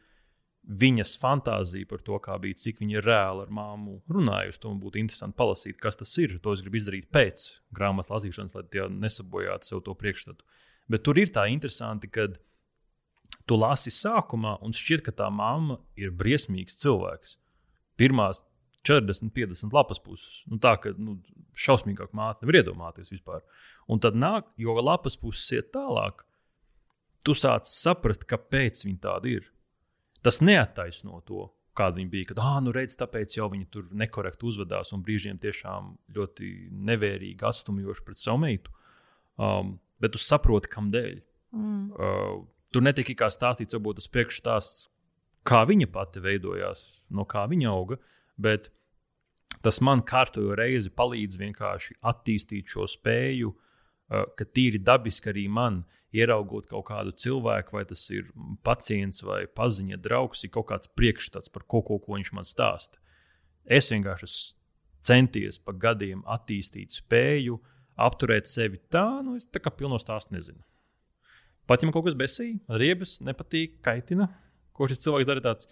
[0.63, 4.61] viņas fantāzija par to, kā bija, cik viņa ir reāli ar māmu runājusi.
[4.61, 6.37] To būtu interesanti palasīt, kas tas ir.
[6.39, 10.45] To es gribu izdarīt pēc grāmatas lasīšanas, lai tie nesabojātu sev to priekšstatu.
[10.91, 12.29] Bet tur ir tā interesanti, ka
[13.47, 17.37] tu lasi sākumā, un šķiet, ka tā mamma ir briesmīgs cilvēks.
[17.99, 18.43] Pirmās
[18.87, 20.41] 40, 50 lapas puses.
[20.49, 21.19] Nu, tā ka nu,
[21.57, 23.43] šausmīgāk māte nevar iedomāties vispār.
[23.91, 26.23] Un tad nāk, jo lapas puses iet tālāk,
[27.25, 29.49] tu sāc saprast, kāpēc viņa tāda ir.
[30.25, 32.29] Tas neattaisno to, kāda viņa bija.
[32.31, 36.51] Kad, ah, nu redz, tāpēc jau viņa tur nekorekti uzvedās un brīžiem tiešām ļoti
[36.89, 38.73] nevērīgi atstumjoši pret savu meitu.
[39.41, 41.19] Um, bet tu saproti, kam dēļ.
[41.55, 41.83] Mm.
[41.91, 42.41] Uh,
[42.73, 44.87] tur netika kā stāstīts, varbūt tas priekšstāsts,
[45.47, 47.97] kā viņa pati veidojās, no kā viņa auga.
[48.41, 48.69] Bet
[49.61, 55.83] tas man kārtojo reizi palīdz vienkārši attīstīt šo spēju, uh, ka tīri dabiski arī man
[56.11, 58.31] ieraugot kaut kādu cilvēku, vai tas ir
[58.65, 62.99] pacients vai paziņa draugs, ir kaut kāds priekšstats par kaut ko, ko viņš man stāsta.
[63.63, 64.31] Es vienkārši
[65.05, 67.59] centies pa gadiem attīstīt spēju,
[68.01, 70.61] apturēt sevi tā, nu, es tā kā pilno stāstu nezinu.
[71.69, 74.27] Pat ja man kaut kas besīja, riebas, nepatīk, kaitina,
[74.75, 75.69] ko šis cilvēks dara tāds,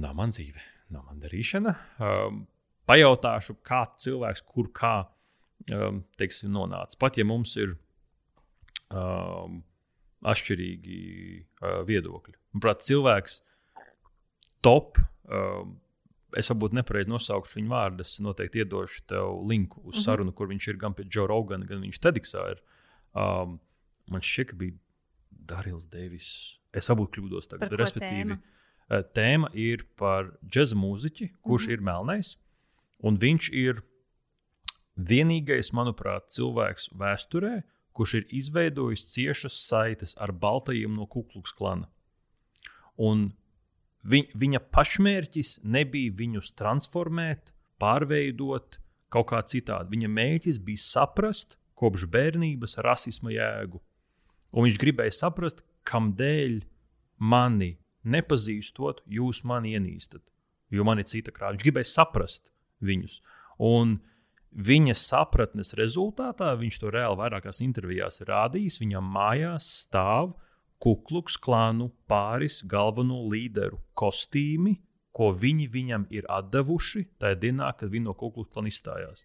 [0.00, 0.62] nav man dzīve,
[0.94, 1.74] nav man darīšana.
[2.00, 2.42] Um,
[2.88, 4.94] pajautāšu, kā cilvēks, kur kā
[5.74, 6.96] um, teiksim, nonāca.
[7.00, 7.74] Pat ja mums ir
[8.90, 9.60] um,
[10.28, 11.00] atšķirīgi
[11.62, 12.34] uh, viedokļi.
[12.54, 13.40] Manuprāt, cilvēks
[14.64, 14.98] top.
[15.28, 15.76] Um,
[16.36, 18.04] es varbūt nepareizi nosaukšu viņu vārdu.
[18.04, 20.04] Es noteikti iedošu tev linku uz Mhm.
[20.04, 22.60] sarunu, kur viņš ir gan pie Joe Rogana, gan viņš Tediksā ir.
[23.14, 23.60] Um,
[24.10, 24.76] man šķiet, ka bija
[25.48, 26.28] Darījums Deivis.
[26.72, 27.72] Es varbūt kļūdos tagad.
[27.72, 28.42] Respektīvi, tēma?
[28.90, 31.72] Uh, tēma ir par džēza mūziķi, kurš Mhm.
[31.72, 32.36] ir melnais.
[33.02, 33.82] Un viņš ir
[34.98, 37.62] vienīgais, manuprāt, cilvēks vēsturē,
[37.94, 41.88] kurš ir izveidojis ciešas saites ar baltajiem no Kukluks klana.
[42.98, 43.32] Un
[44.02, 48.78] vi, viņa pašmērķis nebija viņus transformēt, pārveidot
[49.10, 49.94] kaut kā citādi.
[49.94, 53.80] Viņa mērķis bija saprast kopš bērnības rasisma jēgu.
[54.52, 56.62] Un viņš gribēja saprast, kādēļ
[57.18, 57.76] mani
[58.14, 60.24] nepazīstot, jūs mani ienīstat.
[60.74, 61.56] Jo man ir cita krāsa.
[61.56, 62.50] Viņš gribēja saprast
[62.84, 63.20] viņus.
[63.64, 63.98] Un
[64.52, 68.80] viņa sapratnes rezultātā viņš to reāli vairākās intervijās rādījis.
[68.82, 70.34] Viņam mājās stāv
[70.82, 74.76] kukluks klānu pāris galveno līderu kostīmi,
[75.12, 79.24] ko viņi viņam ir atdevuši tajā dienā, kad viņi no kukluks klāna izstājās.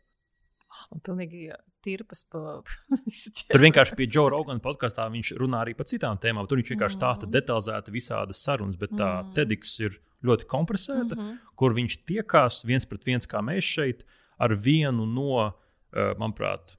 [0.90, 1.52] Man pilnīgi
[1.84, 2.62] tirpas pa
[3.08, 6.48] visu Tur vienkārši pie Joe Rogana podkāstā viņš runā arī par citām tēmām.
[6.50, 9.34] Tur viņš vienkārši stāsta detalizēti visādas sarunas, bet tā Mm.
[9.36, 11.38] TEDx ir ļoti kompresēta, Mm -hmm.
[11.56, 14.06] kur viņš tiekās viens pret viens, kā mēs šeit,
[14.40, 15.54] ar vienu no,
[15.94, 16.78] eh, manuprāt,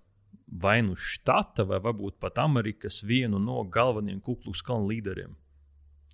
[0.49, 5.35] vai nu štata, vai varbūt pat Amerikas vienu no galvenajiem kukluks kalnu līderiem.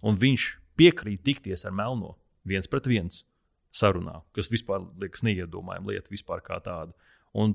[0.02, 3.24] Un viņš piekrīt tikties ar Melno viens pret viens
[3.72, 6.92] sarunā, kas vispār liekas neiedomājama lieta vispār kā tāda.
[7.34, 7.54] Un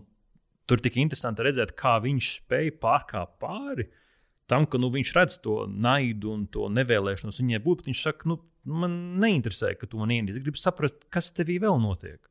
[0.69, 3.87] tur tik interesanti redzēt, kā viņš spēja pārkāpt pāri
[4.51, 7.83] tam, ka nu, viņš redz to naidu un to nevēlēšanos viņai būt.
[7.87, 8.39] Viņš saka, nu,
[8.69, 10.39] man neinteresē, ka tu man ienīsti.
[10.39, 12.21] Es gribu saprast, kas tevī vēl notiek.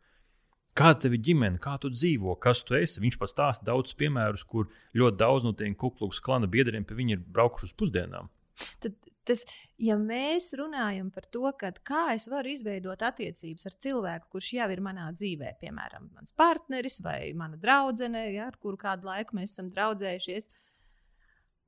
[0.74, 2.98] Kāda ir ģimene, kā tu dzīvo, kas tu esi?
[3.02, 4.66] Viņš pats stāsta daudz piemērus, kur
[4.98, 8.30] ļoti daudz no tiem kukluks klana biedriem pie viņa ir braukuši uz pusdienām.
[8.82, 8.96] Tad,
[9.28, 9.44] tas,
[9.80, 14.68] ja mēs runājam par to, kad, kā es varu izveidot attiecības ar cilvēku, kurš jau
[14.72, 19.56] ir manā dzīvē, piemēram, mans partneris vai mana draudzene, ja, ar kuru kādu laiku mēs
[19.56, 20.50] esam draudzējušies.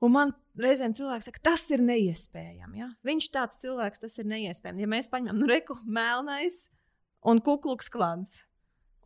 [0.05, 2.83] Un man reizēm cilvēks saka, tas ir neiespējami.
[2.83, 2.91] Ja?
[3.07, 4.85] Viņš tāds cilvēks, tas ir neiespējami.
[4.85, 6.67] Ja mēs paņemam, nu, reku, melnais
[7.25, 8.43] un kukluks klants.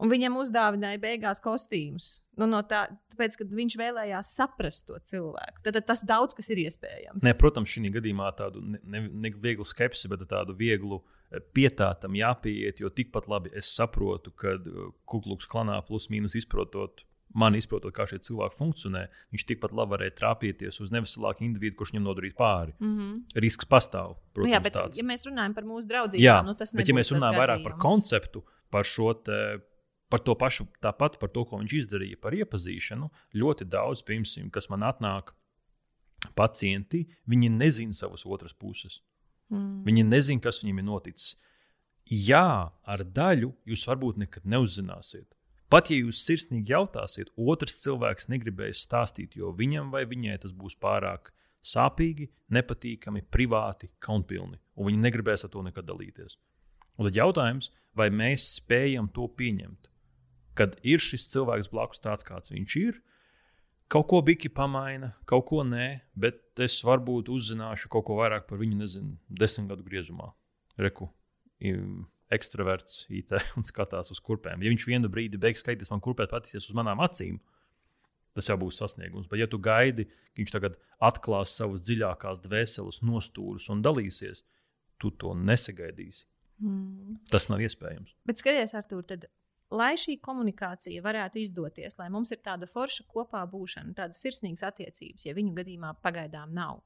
[0.01, 2.21] Un viņam uzdāvināja beigās kostīmus.
[2.41, 6.49] Nu, no tā, tāpēc, kad viņš vēlējās saprast to cilvēku, tad, tad tas daudz kas
[6.53, 7.21] ir iespējams.
[7.27, 12.81] Nē, protams, šī gadījumā tādu ne, ne, ne skepsi, bet tādu vieglu eh, pietātam jāpieiet,
[12.81, 14.57] jo tikpat labi es saprotu, ka
[15.05, 17.05] kukluks klanā plus mīnus izprotot.
[17.31, 21.93] Man izprotot, kā šie cilvēki funkcionē, viņš tikpat labi varēja trāpīties uz neveselāku individu, kurš
[21.93, 22.75] viņam nodarītu pāri.
[22.81, 23.43] Mm -hmm.
[23.45, 24.17] Risks pastāv.
[24.35, 24.99] Protams, nu, jā, bet, tāds.
[24.99, 28.43] ja mēs runājam par mūsu draugiem, nu, tas bet ja mēs runājam vairāk par konceptu,
[28.71, 29.15] par šo
[30.11, 33.11] par to pašu, tāpat par to, ko viņš izdarīja, par iepazīšanu.
[33.39, 35.35] Ļoti daudz, piemēram, kas man atnāk,
[36.37, 39.01] pacienti, viņi nezina savas otras puses.
[39.51, 39.83] Mm.
[39.87, 41.35] Viņi nezina, kas viņiem ir noticis.
[42.11, 45.29] Jā, ar daļu jūs varbūt nekad neuzzināsiet.
[45.71, 50.75] Pat ja jūs sirsnīgi jautāsiet, otrs cilvēks negribēs stāstīt, jo viņam vai viņai tas būs
[50.83, 51.31] pārāk
[51.63, 56.35] sāpīgi, nepatīkami, privāti, kaunpilni, un viņi negribēs ar to nekad dalīties.
[56.99, 59.89] Un tad jautājums, vai mēs spējam to pieņemt?
[60.61, 63.01] Kad ir šis cilvēks blakus tāds, kāds viņš ir.
[63.91, 68.61] Kaut ko biki pamaina, kaut ko nē, bet es varbūt uzzināšu kaut ko vairāk par
[68.61, 70.29] viņu, nezinu, desmit gadu griezumā.
[70.79, 71.09] Reku,
[72.31, 74.63] ekstraverts, IT un skatās uz kurpēm.
[74.63, 77.41] Ja viņš vienu brīdi beigs skatīties man kurpēt, patīsies uz manām acīm,
[78.37, 79.27] tas jau būs sasniegums.
[79.33, 84.45] Bet, ja tu gaidi, ka viņš tagad atklās savus dziļākās dvēseles nostūrus un dalīsies,
[85.03, 86.29] tu to nesagaidīsi.
[86.61, 87.19] Mm.
[87.33, 88.13] Tas nav iespējams.
[88.29, 89.27] Bet skaties, Artur, tad
[89.71, 95.27] lai šī komunikācija varētu izdoties, lai mums ir tāda forša kopā būšana, tādas sirsnīgas attiecības,
[95.27, 96.83] ja viņu gadījumā pagaidām nav.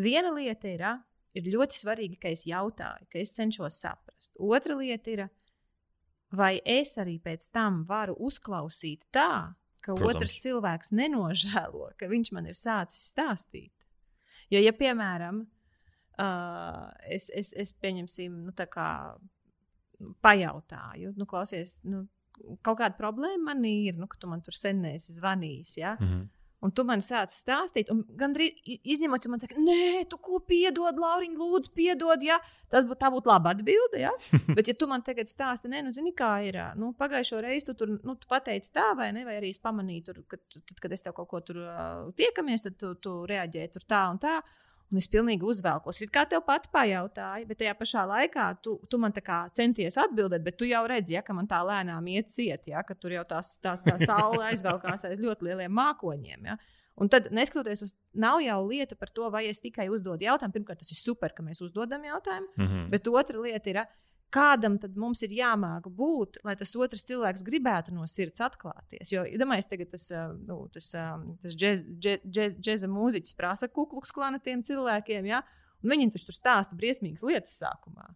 [0.00, 0.84] Viena lieta ir,
[1.38, 4.34] ir ļoti svarīga, ka es jautāju, ka es cenšos saprast.
[4.36, 5.26] Otra lieta ir,
[6.34, 10.24] vai es arī pēc tam varu uzklausīt tā, ka Protams.
[10.24, 13.72] otrs cilvēks nenožēlo, ka viņš man ir sācis stāstīt.
[14.52, 15.44] Jo, ja piemēram,
[16.20, 18.88] uh, es, es, es pieņemsim, nu, tā kā
[20.24, 22.04] pajautāju, nu, klausies, nu,
[22.66, 25.76] kaut kāda problēma man ir, nu, ka tu man tur sen neesi zvanījis.
[25.78, 25.96] Ja?
[26.00, 26.24] Mm -hmm.
[26.64, 31.34] Un tu man sāci stāstīt, un gandrīz izņemot, man saka, nē, tu ko piedod, Lauriņ,
[31.36, 32.22] lūdzu, piedod.
[32.24, 32.38] Ja?
[32.72, 34.00] Tas būtu būt laba atbilde.
[34.00, 34.12] Ja?
[34.56, 36.56] Bet, ja tu man tagad stāsti, nē, nu, zini, kā ir.
[36.80, 40.04] Nu, pagājušo reizi tu tur nu, tu pateici tā, vai ne, vai arī es pamanīju,
[40.04, 43.72] tur, ka, tad, kad es tev kaut ko tur uh, tiekamies, tad tu, tu reaģēji
[43.76, 44.40] tur tā un tā.
[44.92, 46.02] Un es pilnīgi uzvelkos.
[46.04, 49.14] It kā tev pats pajautāja, bet tajā pašā laikā tu, tu man
[49.56, 52.94] centies atbildēt, bet tu jau redzi, ja, ka man tā lēnām iet ciet, ja, ka
[52.94, 56.50] tur jau tās, tās, tā saule aizvelkās aiz ļoti lieliem mākoņiem.
[56.52, 56.58] Ja.
[56.94, 60.54] Un tad, neskatoties uz, nav jau lieta par to, vai es tikai uzdodu jautājumu.
[60.54, 62.90] Pirmkārt, tas ir super, ka mēs uzdodam jautājumu, mm -hmm.
[62.92, 63.80] bet otra lieta ir,
[64.34, 69.12] kādam tad mums ir jāmāk būt, lai tas otrs cilvēks gribētu no sirds atklāties.
[69.14, 70.08] Jo, iedomājieties, tagad tas,
[70.48, 70.90] nu, tas,
[71.44, 75.44] tas džez, džez, džez, džeza mūziķis prasa kukluks klāna tiem cilvēkiem, ja?
[75.84, 78.10] un viņi tur stāsta briesmīgas lietas sākumā.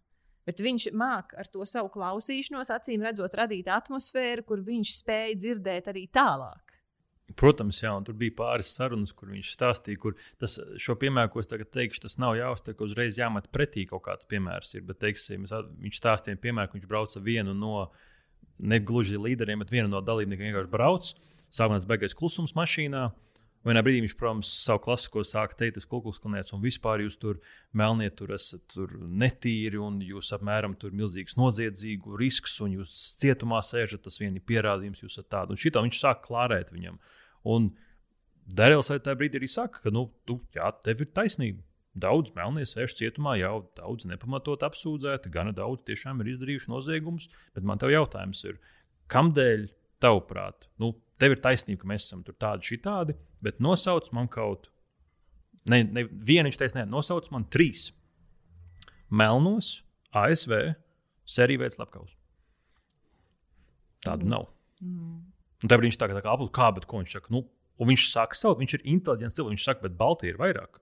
[0.49, 5.91] Bet viņš māca ar to savu klausīšanos, acīm redzot, radīt atmosfēru, kur viņš spēja dzirdēt
[5.91, 6.68] arī tālāk.
[7.37, 11.43] Protams, jā, un tur bija pāris sarunas, kur viņš stāstīja, kur tas, šo piemēru, ko
[11.43, 14.73] es tagad teikšu, tas nav jāuztver, ka uzreiz jāmet pretī kaut kāds piemērs.
[14.79, 17.89] Ir, bet, teiksim, viņš stāstīja piemēru, ka viņš brauca vienu no
[18.59, 21.13] ne gluži līderiem, bet vienu no dalībniekiem vienkārši brauc.
[21.53, 23.07] Sākumā tas beigais klusums mašīnā.
[23.67, 27.41] Vienā brīdī viņš, protams, savu klasisko sāka teikt, ka Kulkūks klanēts un vispār jūs tur
[27.75, 33.59] melniet, tur esat tur netīri un jūs apmēram tur milzīgs noziedzīgu risks un jūs cietumā
[33.65, 34.05] sēžat.
[34.05, 35.55] Tas vien ir pierādījums, jūs esat tādi.
[35.55, 37.01] Un šitā viņš sāk klārēt viņam.
[37.51, 37.73] Un
[38.49, 41.61] Darēls tajā brīdī arī saka, ka, nu, tu, jā, tev ir taisnība.
[41.99, 47.27] Daudz melnie sēž cietumā, jau daudz nepamatot apsūdzēti, gana daudz tiešām ir izdarījuši noziegumus.
[47.57, 48.57] Bet man te jautājums ir,
[49.11, 49.67] kādēļ,
[50.01, 54.69] tavuprāt, nu, tev ir taisnība, ka mēs esam tādi, šitādi, bet nosauc man kaut
[55.69, 57.89] ne, ne, vienu, viņš teica, ne, nosauc man trīs
[59.09, 59.79] melnos
[60.15, 60.55] ASV
[61.29, 62.15] sēriju veids slepkavus.
[64.05, 64.47] Tāda nav.
[64.81, 65.21] Mm.
[65.59, 67.33] Un tad viņš tā kā tādu kā, bet ko viņš saka?
[67.35, 67.43] Nu,
[67.79, 69.57] un viņš saka savu, viņš ir inteliģents cilvēks.
[69.57, 70.79] Viņš saka, bet Baltija ir vairāk.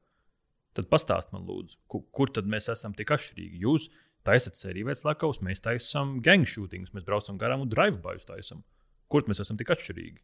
[0.78, 3.64] Tad pastāst man, lūdzu, kur, kur tad mēs esam tik atšķirīgi?
[3.64, 3.88] Jūs
[4.28, 8.62] taisat sēriju veids lakavus, mēs taisām gang shootingus, mēs braucam garām un drive-bys taisam.
[9.08, 10.20] Kur mēs esam tik atšķirīgi?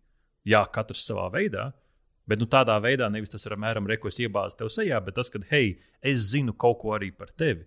[0.52, 1.72] Jā, katrs savā veidā,
[2.24, 5.42] Bet nu, tādā veidā nevis tas ir apmēram rekos iebāzts tev sejā, bet tas, ka,
[5.50, 7.66] hei, es zinu kaut ko arī par tevi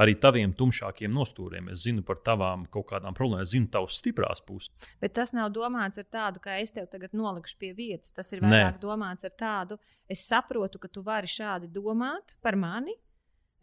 [0.00, 1.70] arī taviem tumšākiem nostūriem.
[1.72, 4.72] Es zinu par tavām kaut kādām problēmām, es zinu tavas stiprās puses.
[5.02, 8.14] Bet tas nav domāts ar tādu, ka es tev tagad nolikšu pie vietas.
[8.14, 8.82] Tas ir vairāk Nē.
[8.82, 9.78] domāts ar tādu,
[10.10, 12.96] es saprotu, ka tu vari šādi domāt par mani.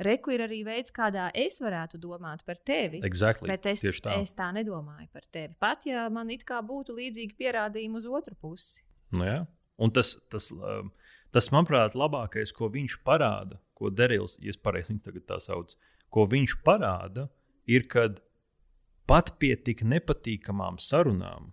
[0.02, 3.02] Reku ir arī veids, kādā es varētu domāt par tevi.
[3.06, 3.52] Exactly.
[3.52, 4.16] Bet es tā.
[4.18, 5.54] es tā nedomāju par tevi.
[5.62, 8.82] Pat ja man it kā būtu līdzīgi pierādījumi uz otru pusi.
[9.14, 9.40] Nu, jā.
[9.82, 10.92] Un tas, tas, um,
[11.34, 15.78] tas, manuprāt, labākais, ko viņš parāda, ko Derils, ja es pareizi viņu tagad tā saucu,
[16.14, 17.28] ko viņš parāda,
[17.70, 18.08] ir, ka
[19.10, 21.52] pat pie tik nepatīkamām sarunām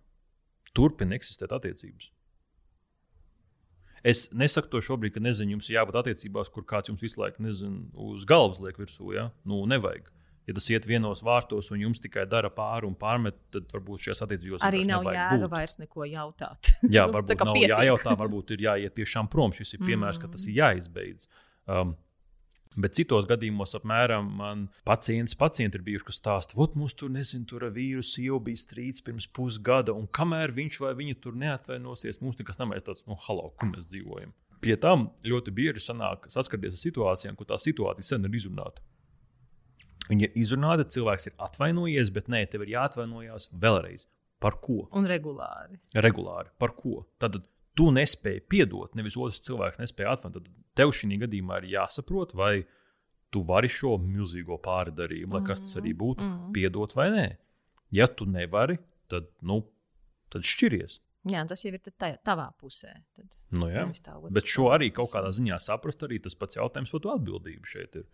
[0.76, 2.12] turpina eksistēt attiecības.
[4.08, 7.88] Es nesaku to šobrīd, ka nezinu, jums jābūt attiecībās, kur kāds jums visu laiku nezinu,
[8.08, 9.10] uz galvas liek virsū.
[9.16, 9.28] Ja?
[9.48, 10.08] Nu, nevajag.
[10.48, 14.22] Ja tas iet vienos vārtos un jums tikai dara pāri un pārmet, tad varbūt šajās
[14.24, 15.50] attiecībās arī nav jēga būt.
[15.52, 16.70] vairs neko jautāt.
[16.94, 17.74] Jā, varbūt nav pietiek.
[17.74, 19.52] jājautā, varbūt ir jāiet tiešām prom.
[19.52, 20.22] Šis ir piemērs, mm.
[20.24, 21.28] ka tas ir jāizbeidz.
[21.68, 21.92] Um,
[22.76, 27.46] Bet citos gadījumos, apmēram, man pacients, pacienti ir bijuši, kas stāsta, ka mums tur, nezinu,
[27.48, 32.38] tur vīrusu jau bija strīds pirms pusgada, un kamēr viņš vai viņa tur neatvainosies, mums
[32.38, 34.34] nekas nemēģina tāds, nu, halo, kur mēs dzīvojam.
[34.62, 38.82] Pie tam ļoti bieži sanāk saskarties ar situācijām, kur tā situācija sen ir izrunāta.
[40.08, 44.08] Viņa ir izrunāta, cilvēks ir atvainojies, bet nē, tev ir jāatvainojas vēlreiz.
[44.42, 44.84] Par ko?
[44.94, 45.80] Un regulāri.
[45.98, 46.52] Regulāri.
[46.62, 47.02] Par ko?
[47.18, 47.40] Tad
[47.78, 50.42] tu nespēji piedot, nevis otrs cilvēks nespēja atvainot.
[50.42, 52.64] Tad tev šī gadījumā ir jāsaprot, vai
[53.34, 56.52] tu vari šo milzīgo pārdarījumu, lai kas tas arī būtu, mm -hmm.
[56.56, 57.26] piedot vai nē.
[57.94, 58.78] Ja tu nevari,
[59.08, 59.62] tad, nu,
[60.32, 61.00] tad šķiries.
[61.28, 62.94] Jā, tas jau ir tā, tavā pusē.
[63.16, 63.84] Tad nu, jā,
[64.30, 67.96] bet šo arī kaut kādā ziņā saprast, arī tas pats jautājums par to atbildību šeit
[67.96, 68.06] ir.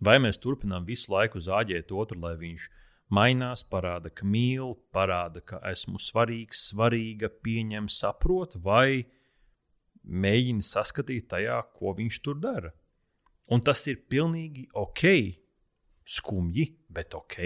[0.00, 2.68] Vai mēs turpinām visu laiku zāģēt otru, lai viņš
[3.14, 9.04] mainās, parāda, ka mīl, parāda, ka esmu svarīgs, svarīga, pieņem, saprot, vai
[10.04, 12.72] mēģina saskatīt tajā, ko viņš tur dara.
[13.52, 15.04] Un tas ir pilnīgi ok,
[16.04, 17.38] skumji, bet ok,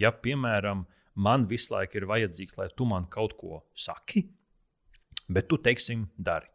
[0.00, 0.84] ja, piemēram,
[1.18, 4.26] man visu laiku ir vajadzīgs, lai tu man kaut ko saki,
[5.28, 6.48] bet tu, teiksim, dari.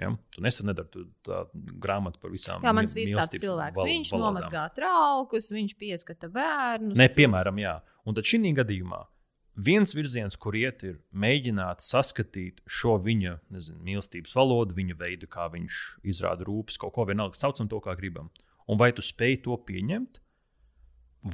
[0.00, 0.10] Ja?
[0.34, 2.66] Tu nesen nedari tu tā grāmatu par visām lietām.
[2.66, 3.78] Jā, mans vīrs tāds cilvēks.
[3.78, 4.24] Val viņš valodām.
[4.26, 6.96] nomazgā traukus, viņš pieskata bērnus.
[6.98, 7.76] Ne, piemēram, jā.
[8.04, 9.02] Un tad šī gadījumā
[9.54, 15.46] viens virziens, kur iet, ir mēģināt saskatīt šo viņa nezinu, mīlestības valodu, viņa veidu, kā
[15.52, 18.30] viņš izrāda rūpes, kaut ko vienalga, saucam to, kā gribam.
[18.68, 20.20] Un vai tu spēj to pieņemt,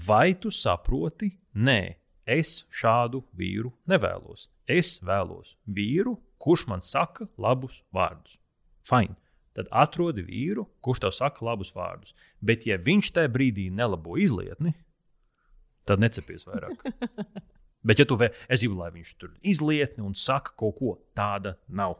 [0.06, 4.48] vai tu saproti, nē, es šādu vīru nevēlos.
[4.70, 8.38] Es vēlos vīru, kurš man saka labus vārdus.
[8.86, 9.16] Fine.
[9.50, 12.14] Tad atrodi vīru, kurš tev saka labus vārdus.
[12.38, 14.76] Bet, ja viņš tajā brīdī nelabo izlietni,
[15.90, 16.84] tad necepies vairāk.
[17.86, 21.54] Bet, ja tu vēl, es gribu, lai viņš tur izlietni un saka kaut ko tādu,
[21.68, 21.96] nav.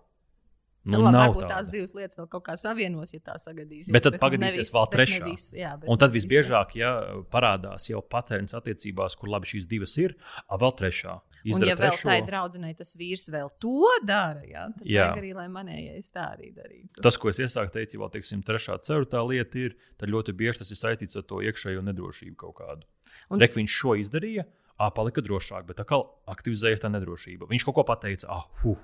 [0.81, 1.57] Nu, nu, labi, varbūt tāda.
[1.59, 3.93] tās divas lietas vēl kaut kā savienos, ja tā sagadīsies.
[3.93, 5.19] Bet tad bet pagadīsies nevis, vēl trešā.
[5.27, 6.93] Nevis, jā, un tad visbiežāk, ja
[7.33, 10.17] parādās jau patērns attiecībās, kur labi šīs divas ir,
[10.49, 11.19] vēl trešā.
[11.53, 15.07] Un, ja vēl tai draudzenei tas vīrs vēl to dara, jā, tad jā.
[15.17, 17.01] arī, lai manējais tā arī darītu.
[17.01, 20.73] Tas, ko es iesāku teikt, jau teiksim, trešā ceturtā lieta ir, tad ļoti bieži tas
[20.73, 22.89] ir saistīts ar to iekšējo nedrošību kaut kādu.
[23.31, 23.43] Un...
[23.43, 24.47] Rek viņš šo izdarīja,
[24.77, 27.49] ā, palika drošāk, bet atkal aktivizēja tā nedrošība.
[27.51, 28.81] Viņš kaut ko pateica, ah, huh,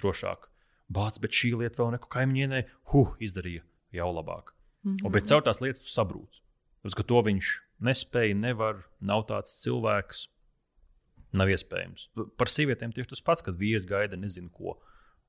[0.00, 0.48] drošāk.
[0.92, 2.62] Bāc, bet šī lieta vēl neko kaimiņienē,
[2.92, 4.54] huh, izdarīja jau labāk.
[4.82, 5.06] Mm -hmm.
[5.06, 6.40] Un, bet caur tās lietas sabrūc.
[6.82, 7.48] Tāpēc, ka to viņš
[7.80, 10.26] nespēja, nevar, nav tāds cilvēks,
[11.38, 12.10] Nav iespējams.
[12.36, 14.76] Par sievietēm tieši tas pats, kad vīrs gaida nezinu ko.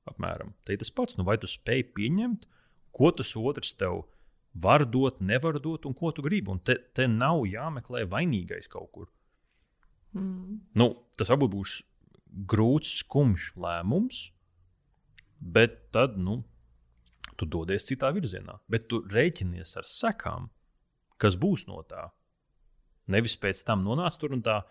[0.09, 0.51] Apmēram.
[0.67, 2.47] Tā ir tas pats, nu, vai tu spēj pieņemt,
[2.95, 4.01] ko tas otrs tev
[4.53, 6.51] var dot, nevar dot, un ko tu gribi.
[6.51, 9.09] Un te, te nav jāmeklē vainīgais kaut kur.
[10.13, 10.61] Mm.
[10.77, 11.77] Nu, tas varbūt būs
[12.49, 14.23] grūts, skumjš lēmums,
[15.37, 16.41] bet tad nu,
[17.37, 18.59] tu dodies citā virzienā.
[18.69, 20.51] Bet tu rēķinies ar sekām,
[21.21, 22.09] kas būs no tā.
[23.11, 24.61] Nevis pēc tam nonāc tur un tā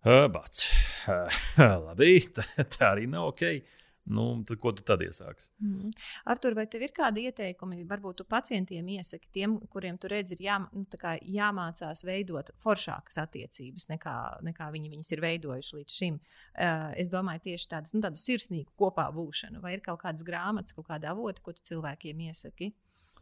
[0.00, 0.64] Bats.
[1.58, 3.44] Labi, tā, tā arī nav ok.
[4.10, 5.50] Nu, tad, ko tu tad iesāksi?
[5.62, 5.92] Mm.
[6.32, 7.84] Artur, vai tev ir kādi ieteikumi?
[7.90, 10.84] Varbūt tu pacientiem iesaki tiem, kuriem tu redzi, ir jā, nu,
[11.36, 14.16] jāmācās veidot foršākas attiecības, nekā,
[14.46, 16.20] nekā viņi viņas ir veidojuši līdz šim.
[16.50, 20.74] Uh, es domāju, tieši tādas, nu, tādu sirsnīgu kopā būšanu, vai ir kaut kādas grāmatas,
[20.74, 22.72] kaut kāda avota, ko tu cilvēkiem iesaki?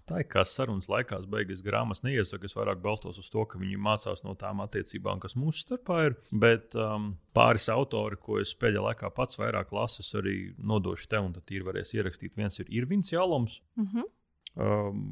[0.09, 2.49] Tā ir kā sarunas laikā, beigas grāmatas neiesaku.
[2.49, 6.17] Es vairāk balstos uz to, ka viņi mācās no tām attiecībām, kas mūsu starpā ir.
[6.33, 11.37] Bet um, pāris autori, ko es pēdējā laikā pats vairāk lasu, arī nodošu tev, un
[11.37, 12.37] tad ir varēs ierakstīt.
[12.39, 13.61] Viens ir Irvins Jālums.
[13.77, 14.09] Mm -hmm.
[14.57, 15.05] um,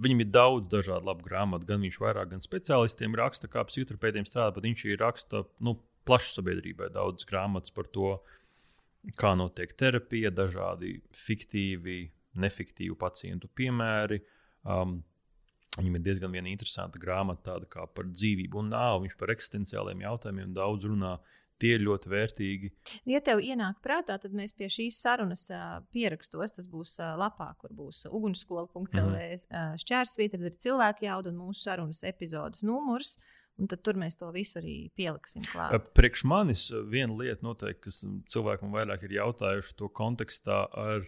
[0.00, 4.54] Viņam ir daudz dažādu labu grāmatu, gan viņš vairāk, gan speciālistiem raksta, kā psihoterapeitiem strādā,
[4.54, 5.74] bet viņš ir raksta nu,
[6.08, 8.14] plašai sabiedrībai daudz grāmatas par to,
[9.20, 11.98] kā notiek terapija, dažādi fiktīvi
[12.38, 14.20] nefiktīvu pacientu piemēri.
[14.64, 15.00] Um,
[15.78, 19.04] Viņam ir diezgan interesanta grāmata, tāda par dzīvību un nāvi.
[19.06, 21.18] Viņš par eksistenciāliem jautājumiem daudz runā.
[21.60, 22.68] Tie ir ļoti vērtīgi.
[23.12, 26.54] Ja tev ienāk prātā, tad mēs pie šīs sarunas uh, pierakstos.
[26.56, 28.80] Tas būs uh, lapā, kur būs ugunskola.cl.
[28.80, 29.44] Mm -hmm.
[29.52, 33.18] uh, šķērsvītra, tad ir cilvēku jauda un mūsu sarunas epizodes numurs.
[33.60, 35.76] Un tad mēs to visu arī pieliksim klāt.
[35.94, 38.00] Priekš manis viena lieta, noteikti, kas
[38.32, 41.04] cilvēkam vairāk ir jautājuši to kontekstā ar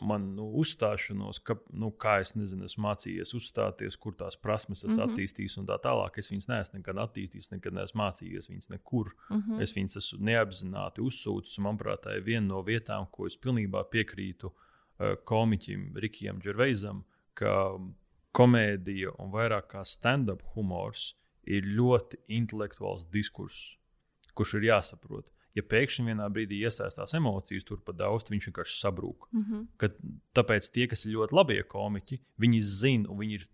[0.00, 4.90] man nu, uzstāšanos, ka, nu, kā es nezinu, esmu mācījies uzstāties, kur tās prasmes es
[4.90, 5.12] mm -hmm.
[5.12, 6.18] attīstīšu un tā tālāk.
[6.18, 9.12] Es viņas neesmu nekad attīstījis, nekad neesmu mācījies viņas nekur.
[9.30, 9.62] Mm -hmm.
[9.62, 11.58] Es viņas esmu neapzināti uzsūcis.
[11.58, 17.04] Manuprāt, tā ir viena no vietām, ko es pilnībā piekrītu uh, komiķim Rikijam Džerveizam,
[17.34, 17.78] ka
[18.32, 21.14] komēdija un vairāk kā stand-up humors
[21.44, 23.76] ir ļoti intelektuāls diskurss,
[24.34, 29.28] kurš ir jāsaprot ja pēkšņi vienā brīdī iesaistās emocijas, tur pat daudz, viņš vienkārši sabrūk.
[29.32, 29.66] Mm -hmm.
[29.80, 29.98] Kad,
[30.36, 33.46] tāpēc tie, kas ir ļoti labi komiķi, viņi zina, un viņi ir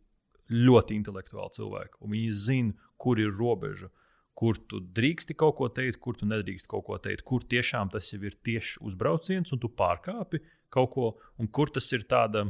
[0.51, 3.91] ļoti intelektuāli cilvēki, un viņi zina, kur ir robeža,
[4.35, 8.13] kur tu drīksti kaut ko teikt, kur tu nedrīkst kaut ko teikt, kur tiešām tas
[8.13, 10.41] jau ir tieši uzbrauciens, un tu pārkāpi
[10.73, 11.07] kaut ko,
[11.39, 12.47] un kur tas ir tāda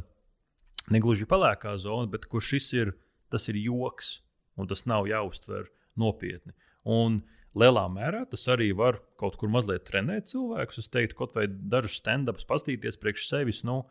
[0.91, 2.93] negluži pelēkā zona, bet kur šis ir,
[3.29, 4.21] tas ir joks,
[4.57, 5.69] un tas nav jāuztver
[5.99, 6.53] nopietni.
[6.83, 7.21] Un
[7.59, 10.83] lielā mērā tas arī var kaut kur mazliet trenēt cilvēkus.
[10.83, 13.65] Es teiktu, kaut vai dažus stand-ups pastīties priekš sevis.
[13.67, 13.83] Nu,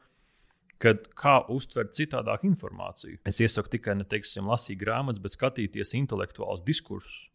[0.83, 3.21] Kad kā uztvert citādāk informāciju.
[3.31, 7.29] Es iesaku tikai ne teiksim, lasīt grāmatas, bet skatīties intelektuālus diskursus.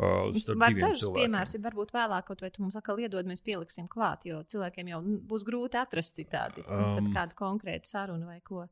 [0.00, 4.24] Uh, dažs piemērs, ja varbūt vēlāk kaut vai tu mums atkal iedod, mēs pieliksim klāt,
[4.24, 6.64] jo cilvēkiem jau būs grūti atrast citādi.
[6.64, 8.64] Um, kādu konkrētu sarunu vai ko.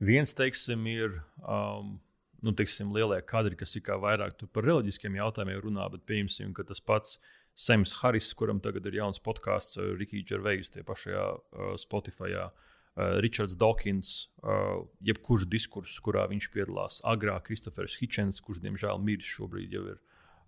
[0.00, 1.98] Viens, teiksim, ir um,
[2.46, 6.66] nu, teiksim, lielie kadri, kas ir kā vairāk par reliģiskiem jautājumiem runā, bet pieņemsim, ka
[6.68, 7.18] tas pats
[7.56, 12.32] Sams Haris, kuram tagad ir jauns podkāsts, uh, Rikija Džervejas, tie pašajā uh, Spotify.
[12.38, 12.64] Uh,
[12.96, 19.74] Ričards Dawkins, uh, jebkurš diskurss, kurā viņš piedalās, agrāk Kristofers Hitchens, kurš diemžēl miris šobrīd
[19.76, 19.98] jau ir.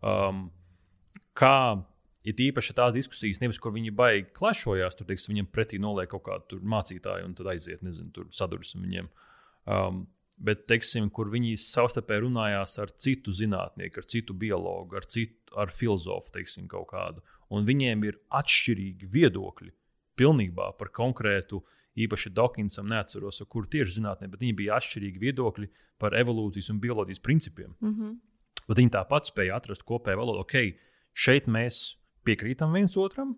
[0.00, 0.46] Um,
[1.36, 1.84] kā
[2.24, 6.24] ir īpaši tās diskusijas, nevis kur viņi baigi klašojās, tur teiksim, viņam pretī noliek kaut
[6.28, 9.10] kādu mācītāju un tad aiziet, nezinu, tur sadursim viņiem.
[9.68, 10.06] Um,
[10.38, 15.72] bet, teiksim, kur viņi savstarpēji runājās ar citu zinātnieku, ar citu biologu, ar, citu, ar
[15.74, 17.24] filozofu, teiksim, kaut kādu.
[17.54, 19.72] Un viņiem ir atšķirīgi viedokļi
[20.18, 21.62] pilnībā par konkrētu,
[21.98, 27.22] īpaši Dawkinsam, neatceros, kur tieši zinātnē, bet viņi bija atšķirīgi viedokļi par evolūcijas un bioloģijas
[27.24, 27.74] principiem.
[27.80, 28.16] Mm -hmm.
[28.68, 30.44] Bet viņi tāpat spēja atrast kopēju valodu.
[30.44, 30.78] Ok,
[31.14, 33.36] šeit mēs piekrītam viens otram,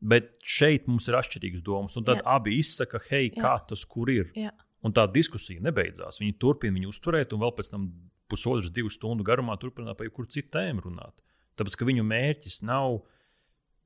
[0.00, 1.96] bet šeit mums ir atšķirīgas domas.
[1.96, 2.22] Un tad Jā.
[2.36, 3.42] abi izsaka, hei, Jā.
[3.42, 4.32] kā tas kur ir.
[4.34, 4.52] Jā.
[4.86, 6.20] Un tā diskusija nebeidzās.
[6.22, 7.88] Viņi turpina viņu uzturēt, un vēl pēc tam
[8.30, 11.22] pusotras, divas stundu garumā turpināt par jebkuru citu tēmu runāt.
[11.58, 13.00] Tāpēc, ka viņu mērķis nav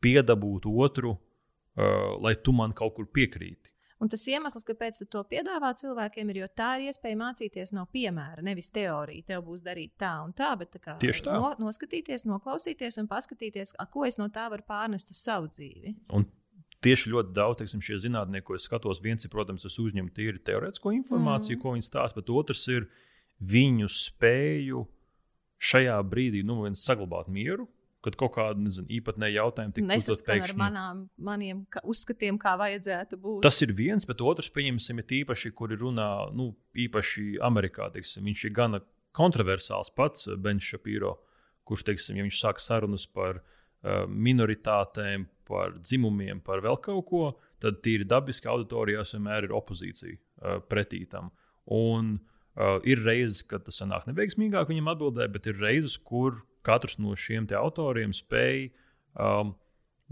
[0.05, 3.73] piedabūt otru, uh, lai tu man kaut kur piekrīti.
[4.03, 7.85] Un tas iemesls, kāpēc tu to piedāvā cilvēkiem, ir, jo tā ir iespēja mācīties no
[7.95, 9.29] piemēra, nevis teorija.
[9.29, 11.37] Tev būs darīt tā un tā, bet tā kā, Tieši tā.
[11.39, 15.95] No, noskatīties, noklausīties un paskatīties, ko es no tā varu pārnest uz savu dzīvi.
[16.19, 16.27] Un
[16.83, 20.43] tieši ļoti daudz teiksim, šie zinātnieki, ko es skatos, viens ir, protams, es uzņemu tīri
[20.45, 21.63] teorētisko informāciju, mm.
[21.63, 22.89] ko viņi stāsta, bet otrs ir
[23.43, 24.83] viņu spēju
[25.63, 27.69] šajā brīdī nu, saglabāt mieru.
[28.03, 30.57] Kad kaut kāda nezinu, īpatnēja jautājuma tika uzdot pēkšņi.
[30.57, 33.45] ar manām, maniem uzskatiem, kā vajadzētu būt.
[33.47, 38.27] Tas ir viens, bet otrs, pieņemsim, ir īpaši, kur ir runā, nu, īpaši Amerikā, teiksim,
[38.27, 38.83] viņš ir gana
[39.15, 41.15] kontroversāls pats, Benš Šapīro,
[41.63, 47.23] kurš, teiksim, ja viņš sāk sarunas par uh, minoritātēm, par dzimumiem, par vēl kaut ko,
[47.63, 51.31] tad tīri dabiski auditorijās vienmēr ir opozīcija uh, pretī tam.
[51.73, 56.99] Un uh, ir reizes, kad tas sanāk neveiksmīgāk viņam atbildēt, bet ir reizes, kur katrs
[57.03, 58.71] no šiem autoriem spēj
[59.19, 59.55] um,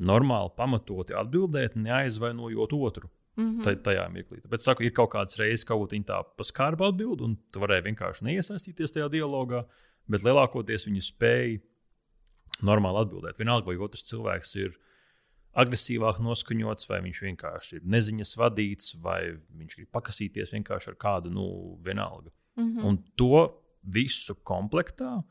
[0.01, 3.11] normāli, pamatoti atbildēt, neaizvainojot otru.
[3.37, 3.83] Mm -hmm.
[3.83, 4.41] Tajā mirklī.
[4.49, 8.25] Bet saku, ir kaut kādas reizes, kaut kā tā paskārba atbild, un tu varēji vienkārši
[8.25, 9.65] neiesaistīties tajā dialogā,
[10.09, 11.61] bet lielākoties viņi spēja
[12.63, 13.39] normāli atbildēt.
[13.39, 14.77] Vienalga, vai otrs cilvēks ir
[15.59, 21.33] agresīvāk noskaņots, vai viņš vienkārši ir neziņas vadīts, vai viņš grib pakasīties vienkārši ar kādu,
[21.35, 21.47] nu,
[21.85, 22.31] vienalga.
[22.57, 22.85] Mm -hmm.
[22.85, 25.23] Un to visu komplektā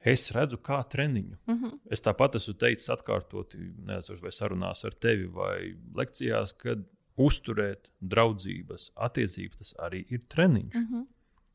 [0.00, 1.36] es redzu kā treniņu.
[1.46, 1.78] Mm -hmm.
[1.90, 6.84] Es tāpat esmu teicis, atkārtoti, nezinu, vai sarunās ar tevi, vai lekcijās, kad
[7.16, 10.74] uzturēt draudzības attiecības, tas arī ir treniņš.
[10.74, 11.06] Mm -hmm.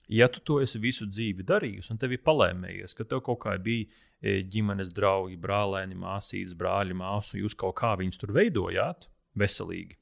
[0.07, 3.57] Ja tu to esi visu dzīvi darījis, un tev ir palēmējies, ka tev kaut kā
[3.57, 3.85] bija
[4.22, 9.98] ģimenes draugi, brālēni, māsītes, brāļi, māsu, jūs kaut kā viņus tur veidojāt veselīgi.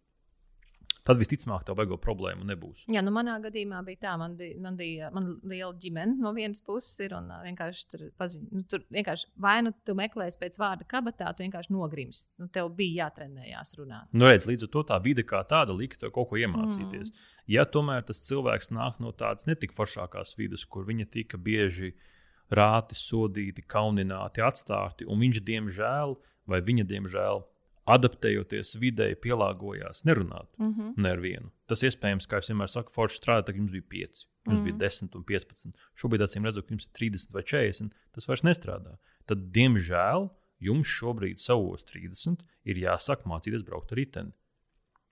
[1.07, 2.83] Tad visticamāk, tā baigo problēma nebūs.
[2.91, 6.59] Jā, nu manā gadījumā bija tā, man bija, man bija man liela ģimene no vienas
[6.61, 10.85] puses, ir, un vienkārši tur, paziņ, nu, tur vienkārši vai nu tu meklēsi pēc vārda
[10.91, 12.25] kabatā, tu vienkārši nogrims.
[12.37, 14.11] Nu, tev bija jātrenējās runāt.
[14.11, 17.09] Nu, redz, līdz ar to tā vide kā tāda lika tev kaut ko iemācīties.
[17.15, 17.33] Mm.
[17.55, 22.07] Ja tomēr tas cilvēks nāk no tādas netik foršākās vidas, kur viņa tika bieži uh,
[22.55, 26.15] rāti, sodīti, kaunināti, atstāti, un viņš, diemžēl,
[26.49, 27.43] vai viņa, diemžēl,
[27.89, 30.97] adaptējoties videi, pielāgojās nerunāt mm -hmm.
[30.97, 31.51] ne ar vienu.
[31.69, 34.65] Tas iespējams, kā es vienmēr saku, forši strādāt, kad jums bija 5, jums mm -hmm.
[34.65, 35.79] bija 10 un 15.
[35.95, 38.97] Šobrīd, acīm redzot, ka jums ir 30 vai 40, tas vairs nestrādā.
[39.25, 44.31] Tad, diemžēl, jums šobrīd, savos 30, ir jāsāk mācīties braukt ar riteni.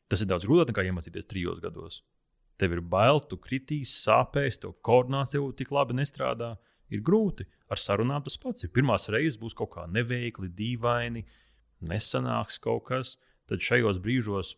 [0.07, 2.03] Tas ir daudz grūtāk nekā iemācīties trijos gados.
[2.57, 6.55] Tev ir bail, tu kritīs, sāpēs, tev koordinācija tik labi nestrādā
[6.93, 7.47] ir grūti.
[7.67, 8.71] Ar sarunām tas pats ir.
[8.73, 11.25] Pirmās reizes būs kaut kā neveikli, dīvaini,
[11.87, 13.17] nesanāks kaut kas.
[13.47, 14.55] Tad šajos brīžos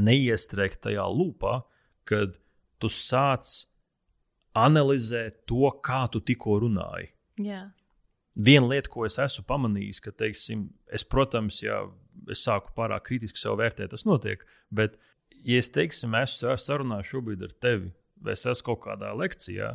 [0.00, 1.60] neiestrēgt tajā lūpā,
[2.08, 2.38] kad
[2.80, 3.48] tu sāc
[4.56, 7.10] analizēt to, kā tu tikko runāji.
[7.40, 7.68] Jā.
[8.40, 11.82] Viena lieta, ko es esmu pamanījis, ka, teiksim, es, protams, ja
[12.30, 14.42] es sāku pārāk kritiski sev vērtēt, tas notiek.
[14.74, 14.96] Bet,
[15.44, 17.92] ja es, teiksim, esmu sarunā šobrīd ar tevi,
[18.30, 19.74] es esmu kaut kādā lekcijā,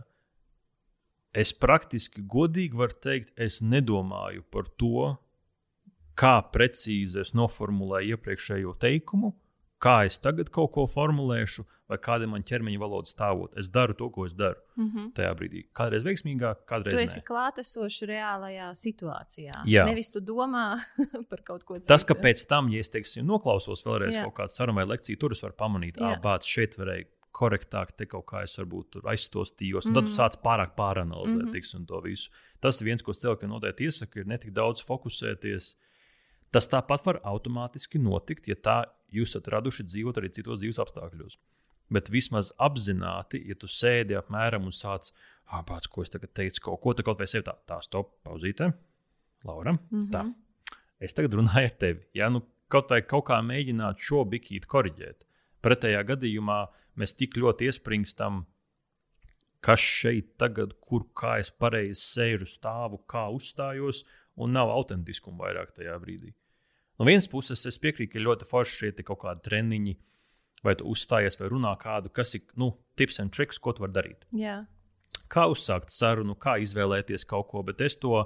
[1.36, 5.16] es praktiski godīgi varu teikt, es nedomāju par to,
[6.16, 9.34] kā precīzi es noformulēju iepriekšējo teikumu,
[9.84, 13.53] kā es tagad kaut ko formulēšu, vai kāda ir mana ķermeņa valoda stāvot.
[13.60, 15.12] Es daru to, ko es daru Mm -hmm.
[15.16, 15.62] tajā brīdī.
[15.74, 19.62] Kādreiz veiksmīgāk, kādreiz Tu esi klātesošs reālajā situācijā.
[19.66, 19.86] Jā.
[19.86, 20.80] Nevis tu domā
[21.30, 21.88] par kaut ko citu.
[21.88, 24.24] Tas, ka pēc tam, ja es teiksim, noklausos vēlreiz Jā.
[24.24, 27.06] Kaut kādu sarunu vai lekciju, tur es varu pamanīt, ka bācis šeit varēja
[27.36, 29.90] korektāk, te kaut kā es varbūt aizstostījos.
[29.90, 30.18] Un tad tu Mhm.
[30.18, 31.88] sāc pārāk pāranalizēt mm -hmm.
[31.88, 32.30] to visu.
[32.62, 35.76] Tas viens, ko cilvēkiem noteikti iesaka, ir netik daudz fokusēties.
[36.52, 41.38] Tas tāpat var automātiski notikt, ja tā jūs esat raduši dzīvot arī citos dzīves apstākļos.
[41.91, 45.12] Bet vismaz apzināti, ja tu sēdi apmēram un sāc,
[45.52, 48.16] ah, pats, ko es tagad teicu, kaut ko, tad kaut vai sev tā, tā stop,
[48.24, 48.74] pauzīte,
[49.44, 49.72] Laura.
[49.72, 49.99] Mm.
[49.99, 50.10] -hmm.
[50.12, 50.34] Tā.
[50.99, 52.02] Es tagad runāju ar tevi.
[52.14, 55.26] Ja nu kaut vai kaut kā mēģināt šo bikīti korģēt,
[55.62, 56.68] pretējā gadījumā
[57.00, 58.44] mēs tik ļoti iespringstam,
[59.66, 64.04] kas šeit tagad, kur kā es pareizi sēžu, stāvu, kā uzstājos,
[64.36, 66.34] un nav autentiskuma vairāk tajā brīdī.
[67.00, 69.96] No vienas puses, es piekrītu, ka ir ļoti forši šie te kaut kādi treniņi,
[70.66, 73.96] vai tu uzstājies vai runā kādu, kas ir nu, tips un triks, ko tu vari
[73.96, 74.62] darīt Jā.
[75.32, 78.24] kā uzsākt sarunu, kā izvēlēties kaut ko, bet es to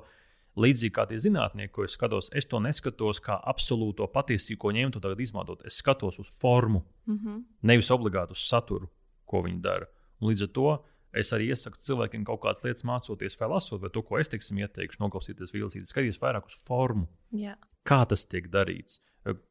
[0.58, 4.98] līdzīgi kā tie zinātnieki, ko es skatos, es to neskatos kā absolūto patiesību, ko ņemt
[4.98, 5.66] un tagad izmantot.
[5.66, 7.44] Es skatos uz formu, Mm -hmm.
[7.62, 8.90] nevis obligāti uz saturu,
[9.26, 9.86] ko viņi dara.
[10.20, 13.90] Un līdz ar to es arī iesaku cilvēkiem kaut kādas lietas mācoties, vai lasot, vai
[13.90, 17.56] to, ko es teiksim, ieteikšu, noklausīties vilcīt, skatīties vairāk uz formu Jā.
[17.84, 19.00] kā tas tiek darīts,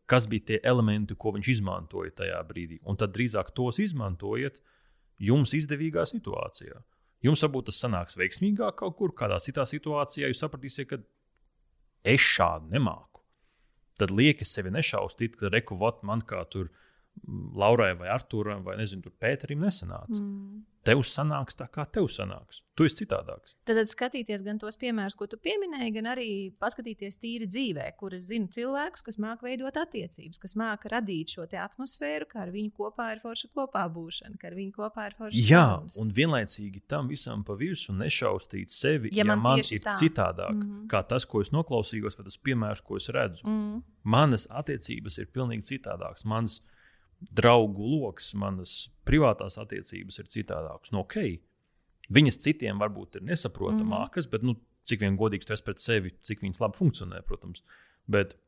[0.06, 2.78] kas bija tie elementi, ko viņš izmantoja tajā brīdī.
[2.82, 4.60] Un tad drīzāk tos izmantojiet
[5.18, 6.82] jums izdevīgā situācijā.
[7.24, 10.30] Jums varbūt tas sanāks veiksmīgāk kaut kur, kādā citā situācijā.
[10.30, 11.00] Jūs sapratīsiet, ka
[12.06, 13.24] es šādi nemāku.
[13.98, 16.87] Tad lieki sevi nešaustīt, ka reku vot man kā tur mm,
[17.58, 20.20] Laurai vai Arturam vai nezinu, tur Pēterim nesanāca.
[20.20, 20.64] Mm.
[20.88, 22.62] Tev sanāks tā, kā tev sanāks.
[22.78, 23.56] Tu esi citādāks.
[23.66, 26.28] Tad, tad skatīties gan tos piemērus, ko tu pieminēji, gan arī
[26.62, 31.44] paskatīties tīri dzīvē, kur es zinu cilvēkus, kas māca veidot attiecības, kas māca radīt šo
[31.50, 35.42] atmosfēru, kā ar viņu kopā ir forša kopā būšana, ka ar viņu kopā ir forša
[35.42, 35.98] Jā, sarunas.
[36.00, 39.92] un vienlaicīgi tam visam pa virsmu nešaustīt sevi, Ja ja, man man, ir tā.
[39.98, 40.64] citādāk, mm.
[40.70, 40.88] -hmm.
[40.88, 43.44] kā tas, ko es noklausījos, vai tas piemērs, ko es redzu.
[43.44, 43.82] Mm.
[44.04, 46.24] Manas attiecības ir pilnīgi citādākas.
[46.24, 46.62] Mans
[47.18, 48.74] draugu lokus, manas
[49.08, 50.92] privātās attiecības ir citādākas.
[50.94, 51.38] No, okay.
[52.14, 54.54] Viņas citiem varbūt ir nesaprotamākas, mm bet nu,
[54.88, 57.64] cik vien godīgs tu esi pret sevi, cik viņas labi funkcionē, protams.
[58.08, 58.38] Bet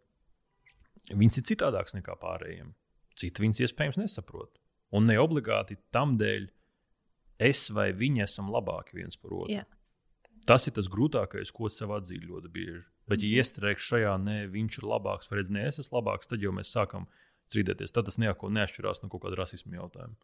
[1.11, 2.73] viņas ir citādākas nekā pārējiem.
[3.21, 4.57] Citi viņas iespējams nesaprot.
[4.97, 6.49] Un ne obligāti tam dēļ
[7.51, 9.59] es vai viņi esam labāki viens par otru.
[9.59, 9.67] Jā.
[10.49, 12.87] Tas ir tas grūtākais, ko sev atzīt ļoti bieži.
[13.11, 16.53] Bet, ja iestrēgšu šajā, nē, viņš ir labāks, vai nē, es esmu labāks, tad jau
[16.57, 17.09] mēs sākam
[17.51, 17.93] strīdēties.
[17.95, 20.17] Tad tas neko neatšķirās no kaut kāda rasisma jautājuma.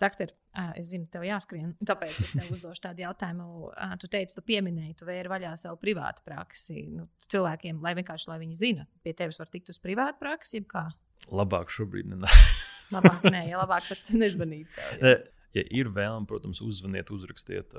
[0.00, 0.30] Doktor,
[0.78, 1.74] es zinu, tev jāskrien.
[1.84, 3.68] Tāpēc es tev uzdošu tādu jautājumu.
[4.00, 6.86] Tu teici, tu pieminēji, tu vēri vaļā savu privātu praksi.
[6.88, 10.70] Nu, cilvēkiem, lai vienkārši lai viņi zina, pie tevis var tikt uz privātu praksi, jeb
[10.72, 10.86] kā.
[11.28, 12.22] Labāk šobrīd ne.
[12.94, 14.72] Labāk, nē, ja labāk pat nezvanīt.
[15.00, 15.20] Tev, ja.
[15.52, 17.74] Ir vēlams, protams, uzzvaniet, uzrakstiet.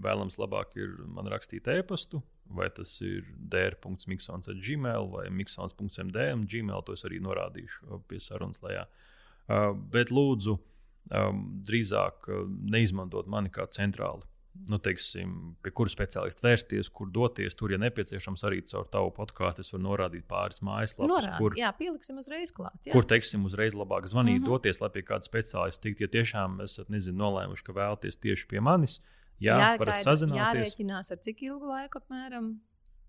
[0.00, 2.22] Vēlams, labāk ir man rakstīt e-pastu,
[2.56, 6.26] vai tas ir dr.miksons at gmail vai miksons.md.
[6.36, 8.86] un Gmail to es arī norādīšu uh, pie sarunas lejā.
[9.48, 10.58] Uh, bet lūdzu,
[11.10, 14.26] um, drīzāk uh, neizmantot mani kā centrāli.
[14.68, 17.54] Nu, teiksim, pie kura speciālista vērsties, kur doties.
[17.56, 21.70] Tur, ja nepieciešams, arī caur tavu podkāstu, es varu norādīt pāris mājaslapas, Norādi, kur, jā,
[21.78, 22.76] pieliksim uzreiz klāt.
[22.84, 22.92] Jā.
[22.92, 24.44] kur teiksim, uzreiz labāk zvanīt, mm.
[24.44, 24.52] -hmm.
[24.52, 26.04] doties, lai pie kāda speciālista tiktu.
[26.04, 29.00] Ja tiešām esat nezinu, nolēmuši, ka vēlaties tieši pie manis,
[29.42, 30.58] jā, jā.
[30.62, 32.52] Jārēķinās ar cik ilgu laiku apmēram.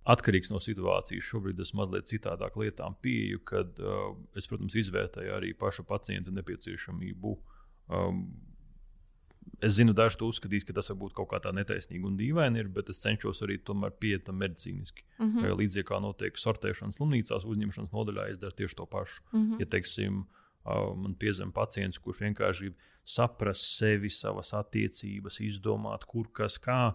[0.03, 1.23] Atkarīgs no situācijas.
[1.23, 7.37] Šobrīd es mazliet citādāk lietām pieeju, kad uh, es, protams, izvērtēju arī paša pacienta nepieciešamību.
[7.89, 8.25] Um,
[9.63, 12.59] Es zinu, daži to uzskatīs, ka tas var būt kaut kā tā netaisnīgi un dīvaini,
[12.59, 15.03] ir, bet es cenšos arī tomēr pieiet tam medicīniski.
[15.19, 15.37] Mm Mm.
[15.39, 15.57] -hmm.
[15.59, 19.21] Līdzīgi kā notiek sortēšana slimnīcās, uzņemšanas nodaļā, es daru tieši to pašu.
[19.31, 19.59] Mm -hmm.
[19.59, 26.29] Ja, teiksim, ā, man piezem pacients, kurš vienkārši grib saprast sevi, savas attiecības, izdomāt, kur
[26.31, 26.93] kas kā,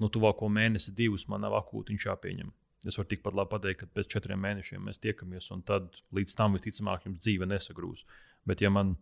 [0.00, 2.52] nu, tuvāko mēnesi, divus man nav akūti viņš jāpieņem.
[2.84, 6.56] Es varu tikpat labi pateikt, ka pēc četriem mēnešiem mēs tiekamies, un tad līdz tam
[6.58, 8.02] visticamāk jums dzīve nesagrūs.
[8.44, 8.96] Bet, ja man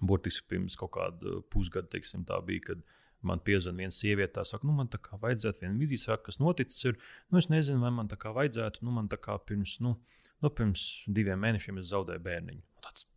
[0.00, 2.84] burtiski pirms kaut kāda pusgada, teiksim, tā bija, kad
[3.24, 6.40] man piezvanīja viena sieviete, tā saka, nu, man tā kā vajadzētu viena vizija, saka, kas
[6.40, 6.80] noticis.
[6.88, 6.98] Ir,
[7.30, 9.96] nu, es nezinu, vai man tā kā vajadzētu, nu, man tā kā pirms, nu,
[10.44, 10.86] nu pirms
[11.18, 12.64] diviem mēnešiem es zaudēju bērniņu.
[12.84, 13.08] Tāds,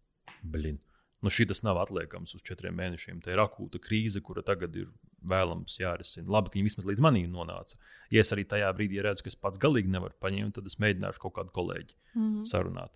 [0.44, 0.80] blin.
[1.26, 3.24] Nu, šī tas nav atliekams uz četriem mēnešiem.
[3.26, 4.92] Tā ir akūta krīze, kura tagad ir
[5.26, 6.30] vēlams jārisina.
[6.36, 7.80] Labi, ka viņi vismaz līdz manim nonāca.
[8.14, 11.24] Ja es arī tajā brīdī redzu, ka es pats galīgi nevaru paņemt, tad es mēģināšu
[11.26, 12.46] kaut kādu kolēģi Mm -hmm.
[12.50, 12.94] sarunāt.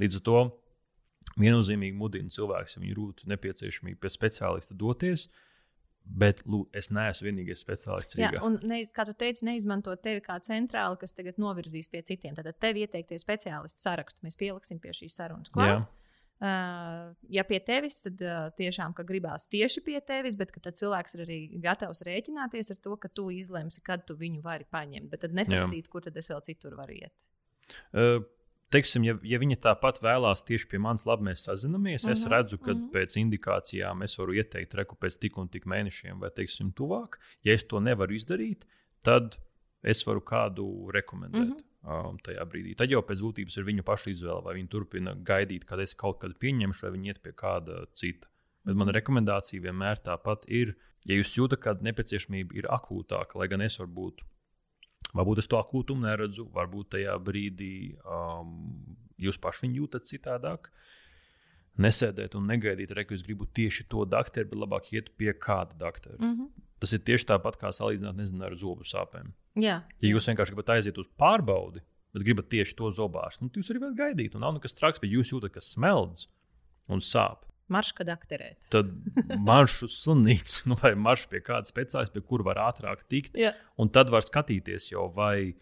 [0.00, 0.40] Līdz ar to
[1.38, 5.28] viennozīmīgi mudinu cilvēkus, ja viņi rūtu nepieciešamību pie speciālista doties.
[6.04, 8.16] Bet lū, es neesmu vienīgais speciālists.
[8.18, 12.34] Jā, un, ne, kā tu teici, neizmantot tevi kā centrāli, kas tagad novirzīs pie citiem.
[12.34, 15.78] Tad tev ieteiktie speciālisti sarakstu mēs pieliksim pie šīs sarunas Jā.
[16.42, 18.22] Ja pie tevis, tad
[18.58, 22.96] tiešām ka gribās tieši pie tevis, bet tad cilvēks ir arī gatavs rēķināties ar to,
[22.98, 25.10] ka tu izlemsi, kad tu viņu vari paņemt.
[25.12, 27.14] Bet tad neprasīt, kur tad es vēl citur varu iet.
[27.94, 28.24] Uh,
[28.74, 32.06] teiksim, ja, ja viņa tāpat vēlās tieši pie manis, labi, mēs sazināmies.
[32.08, 32.88] Es Mhm, redzu, ka mhm.
[32.94, 37.20] pēc indikācijām es varu ieteikt reku pēc tik un tik mēnešiem, vai teiksim, tuvāk.
[37.44, 38.66] Ja es to nevaru izdarīt,
[39.04, 39.38] tad
[39.82, 41.54] es varu kādu rekomendēt.
[41.54, 41.68] Mhm.
[41.82, 42.76] Um, tajā brīdī.
[42.78, 46.20] Tad jau pēc būtības ir viņu pašu izvēle, vai viņi turpina gaidīt, kad es kaut
[46.22, 48.28] kad pieņemšu, vai viņi iet pie kāda cita.
[48.62, 50.76] Bet mana rekomendācija vienmēr tāpat ir,
[51.10, 54.22] ja jūs jūtat, ka nepieciešamība ir akūtāka, lai gan es varbūt
[55.12, 58.54] Varbūt es to akūtumu neredzu, varbūt tajā brīdī um,
[59.20, 60.70] jūs paši viņu jūtat citādāk.
[61.82, 66.16] Nesēdēt un negaidīt, ka es gribu tieši to doktoru, bet labāk iet pie kāda doktora.
[66.18, 66.30] Mm.
[66.30, 66.70] Mm -hmm.
[66.82, 69.30] Tas ir tieši tāpat kā salīdzināt nezinu, ar zobu sāpēm.
[69.62, 73.70] Jā, Ja jūs vienkārši gribat aiziet uz pārbaudi, bet gribat tieši to zobārstu, nu, jūs
[73.70, 74.34] arī varat gaidīt.
[74.34, 76.26] Un nav nekas traks, bet jūs jūtat, ka smeldz
[76.90, 77.46] un sāp.
[77.72, 78.66] marška dakterēt.
[78.74, 78.90] Tad
[79.38, 83.38] maršu uz slimnīcu, nu, vai maršu pie kāda speciālista, pie kura var ātrāk tikt.
[83.40, 83.54] Jā.
[83.80, 85.54] Un tad var skatīties jau vai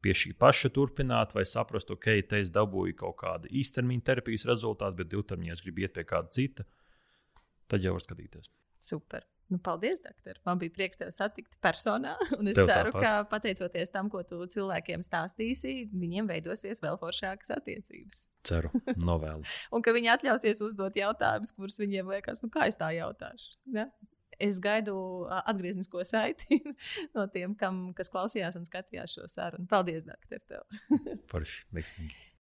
[0.00, 5.00] pie šī paša turpināt, vai saprast, ok, te es dabūju kaut kādu īstermiņa terapijas rezultātu,
[5.02, 6.64] bet ilgtermiņā es gribu iet pie kāda cita.
[7.68, 8.48] Tad jau var skatīties.
[8.80, 9.26] Super.
[9.48, 10.36] Nu, paldies, doktor.
[10.44, 12.12] Man bija prieks tevi satikt personā.
[12.38, 13.04] Un es Tev ceru, tāpat.
[13.04, 18.26] ka pateicoties tam, ko tu cilvēkiem stāstīsi, viņiem veidosies vēl foršākas attiecības.
[18.48, 18.72] Ceru,
[19.10, 19.46] novēlu.
[19.72, 23.56] Un ka viņi atļausies uzdot jautājumus, kurus viņiem liekas, nu, kā es tā jautāšu.
[23.72, 23.88] Ne?
[24.38, 24.94] Es gaidu
[25.40, 26.60] atgrieznisko saiti
[27.16, 29.66] no tiem, kam, kas klausījās un skatījās šo sarunu.
[29.70, 30.62] Paldies, doktor!
[31.32, 32.27] Forši, veiksmīgi.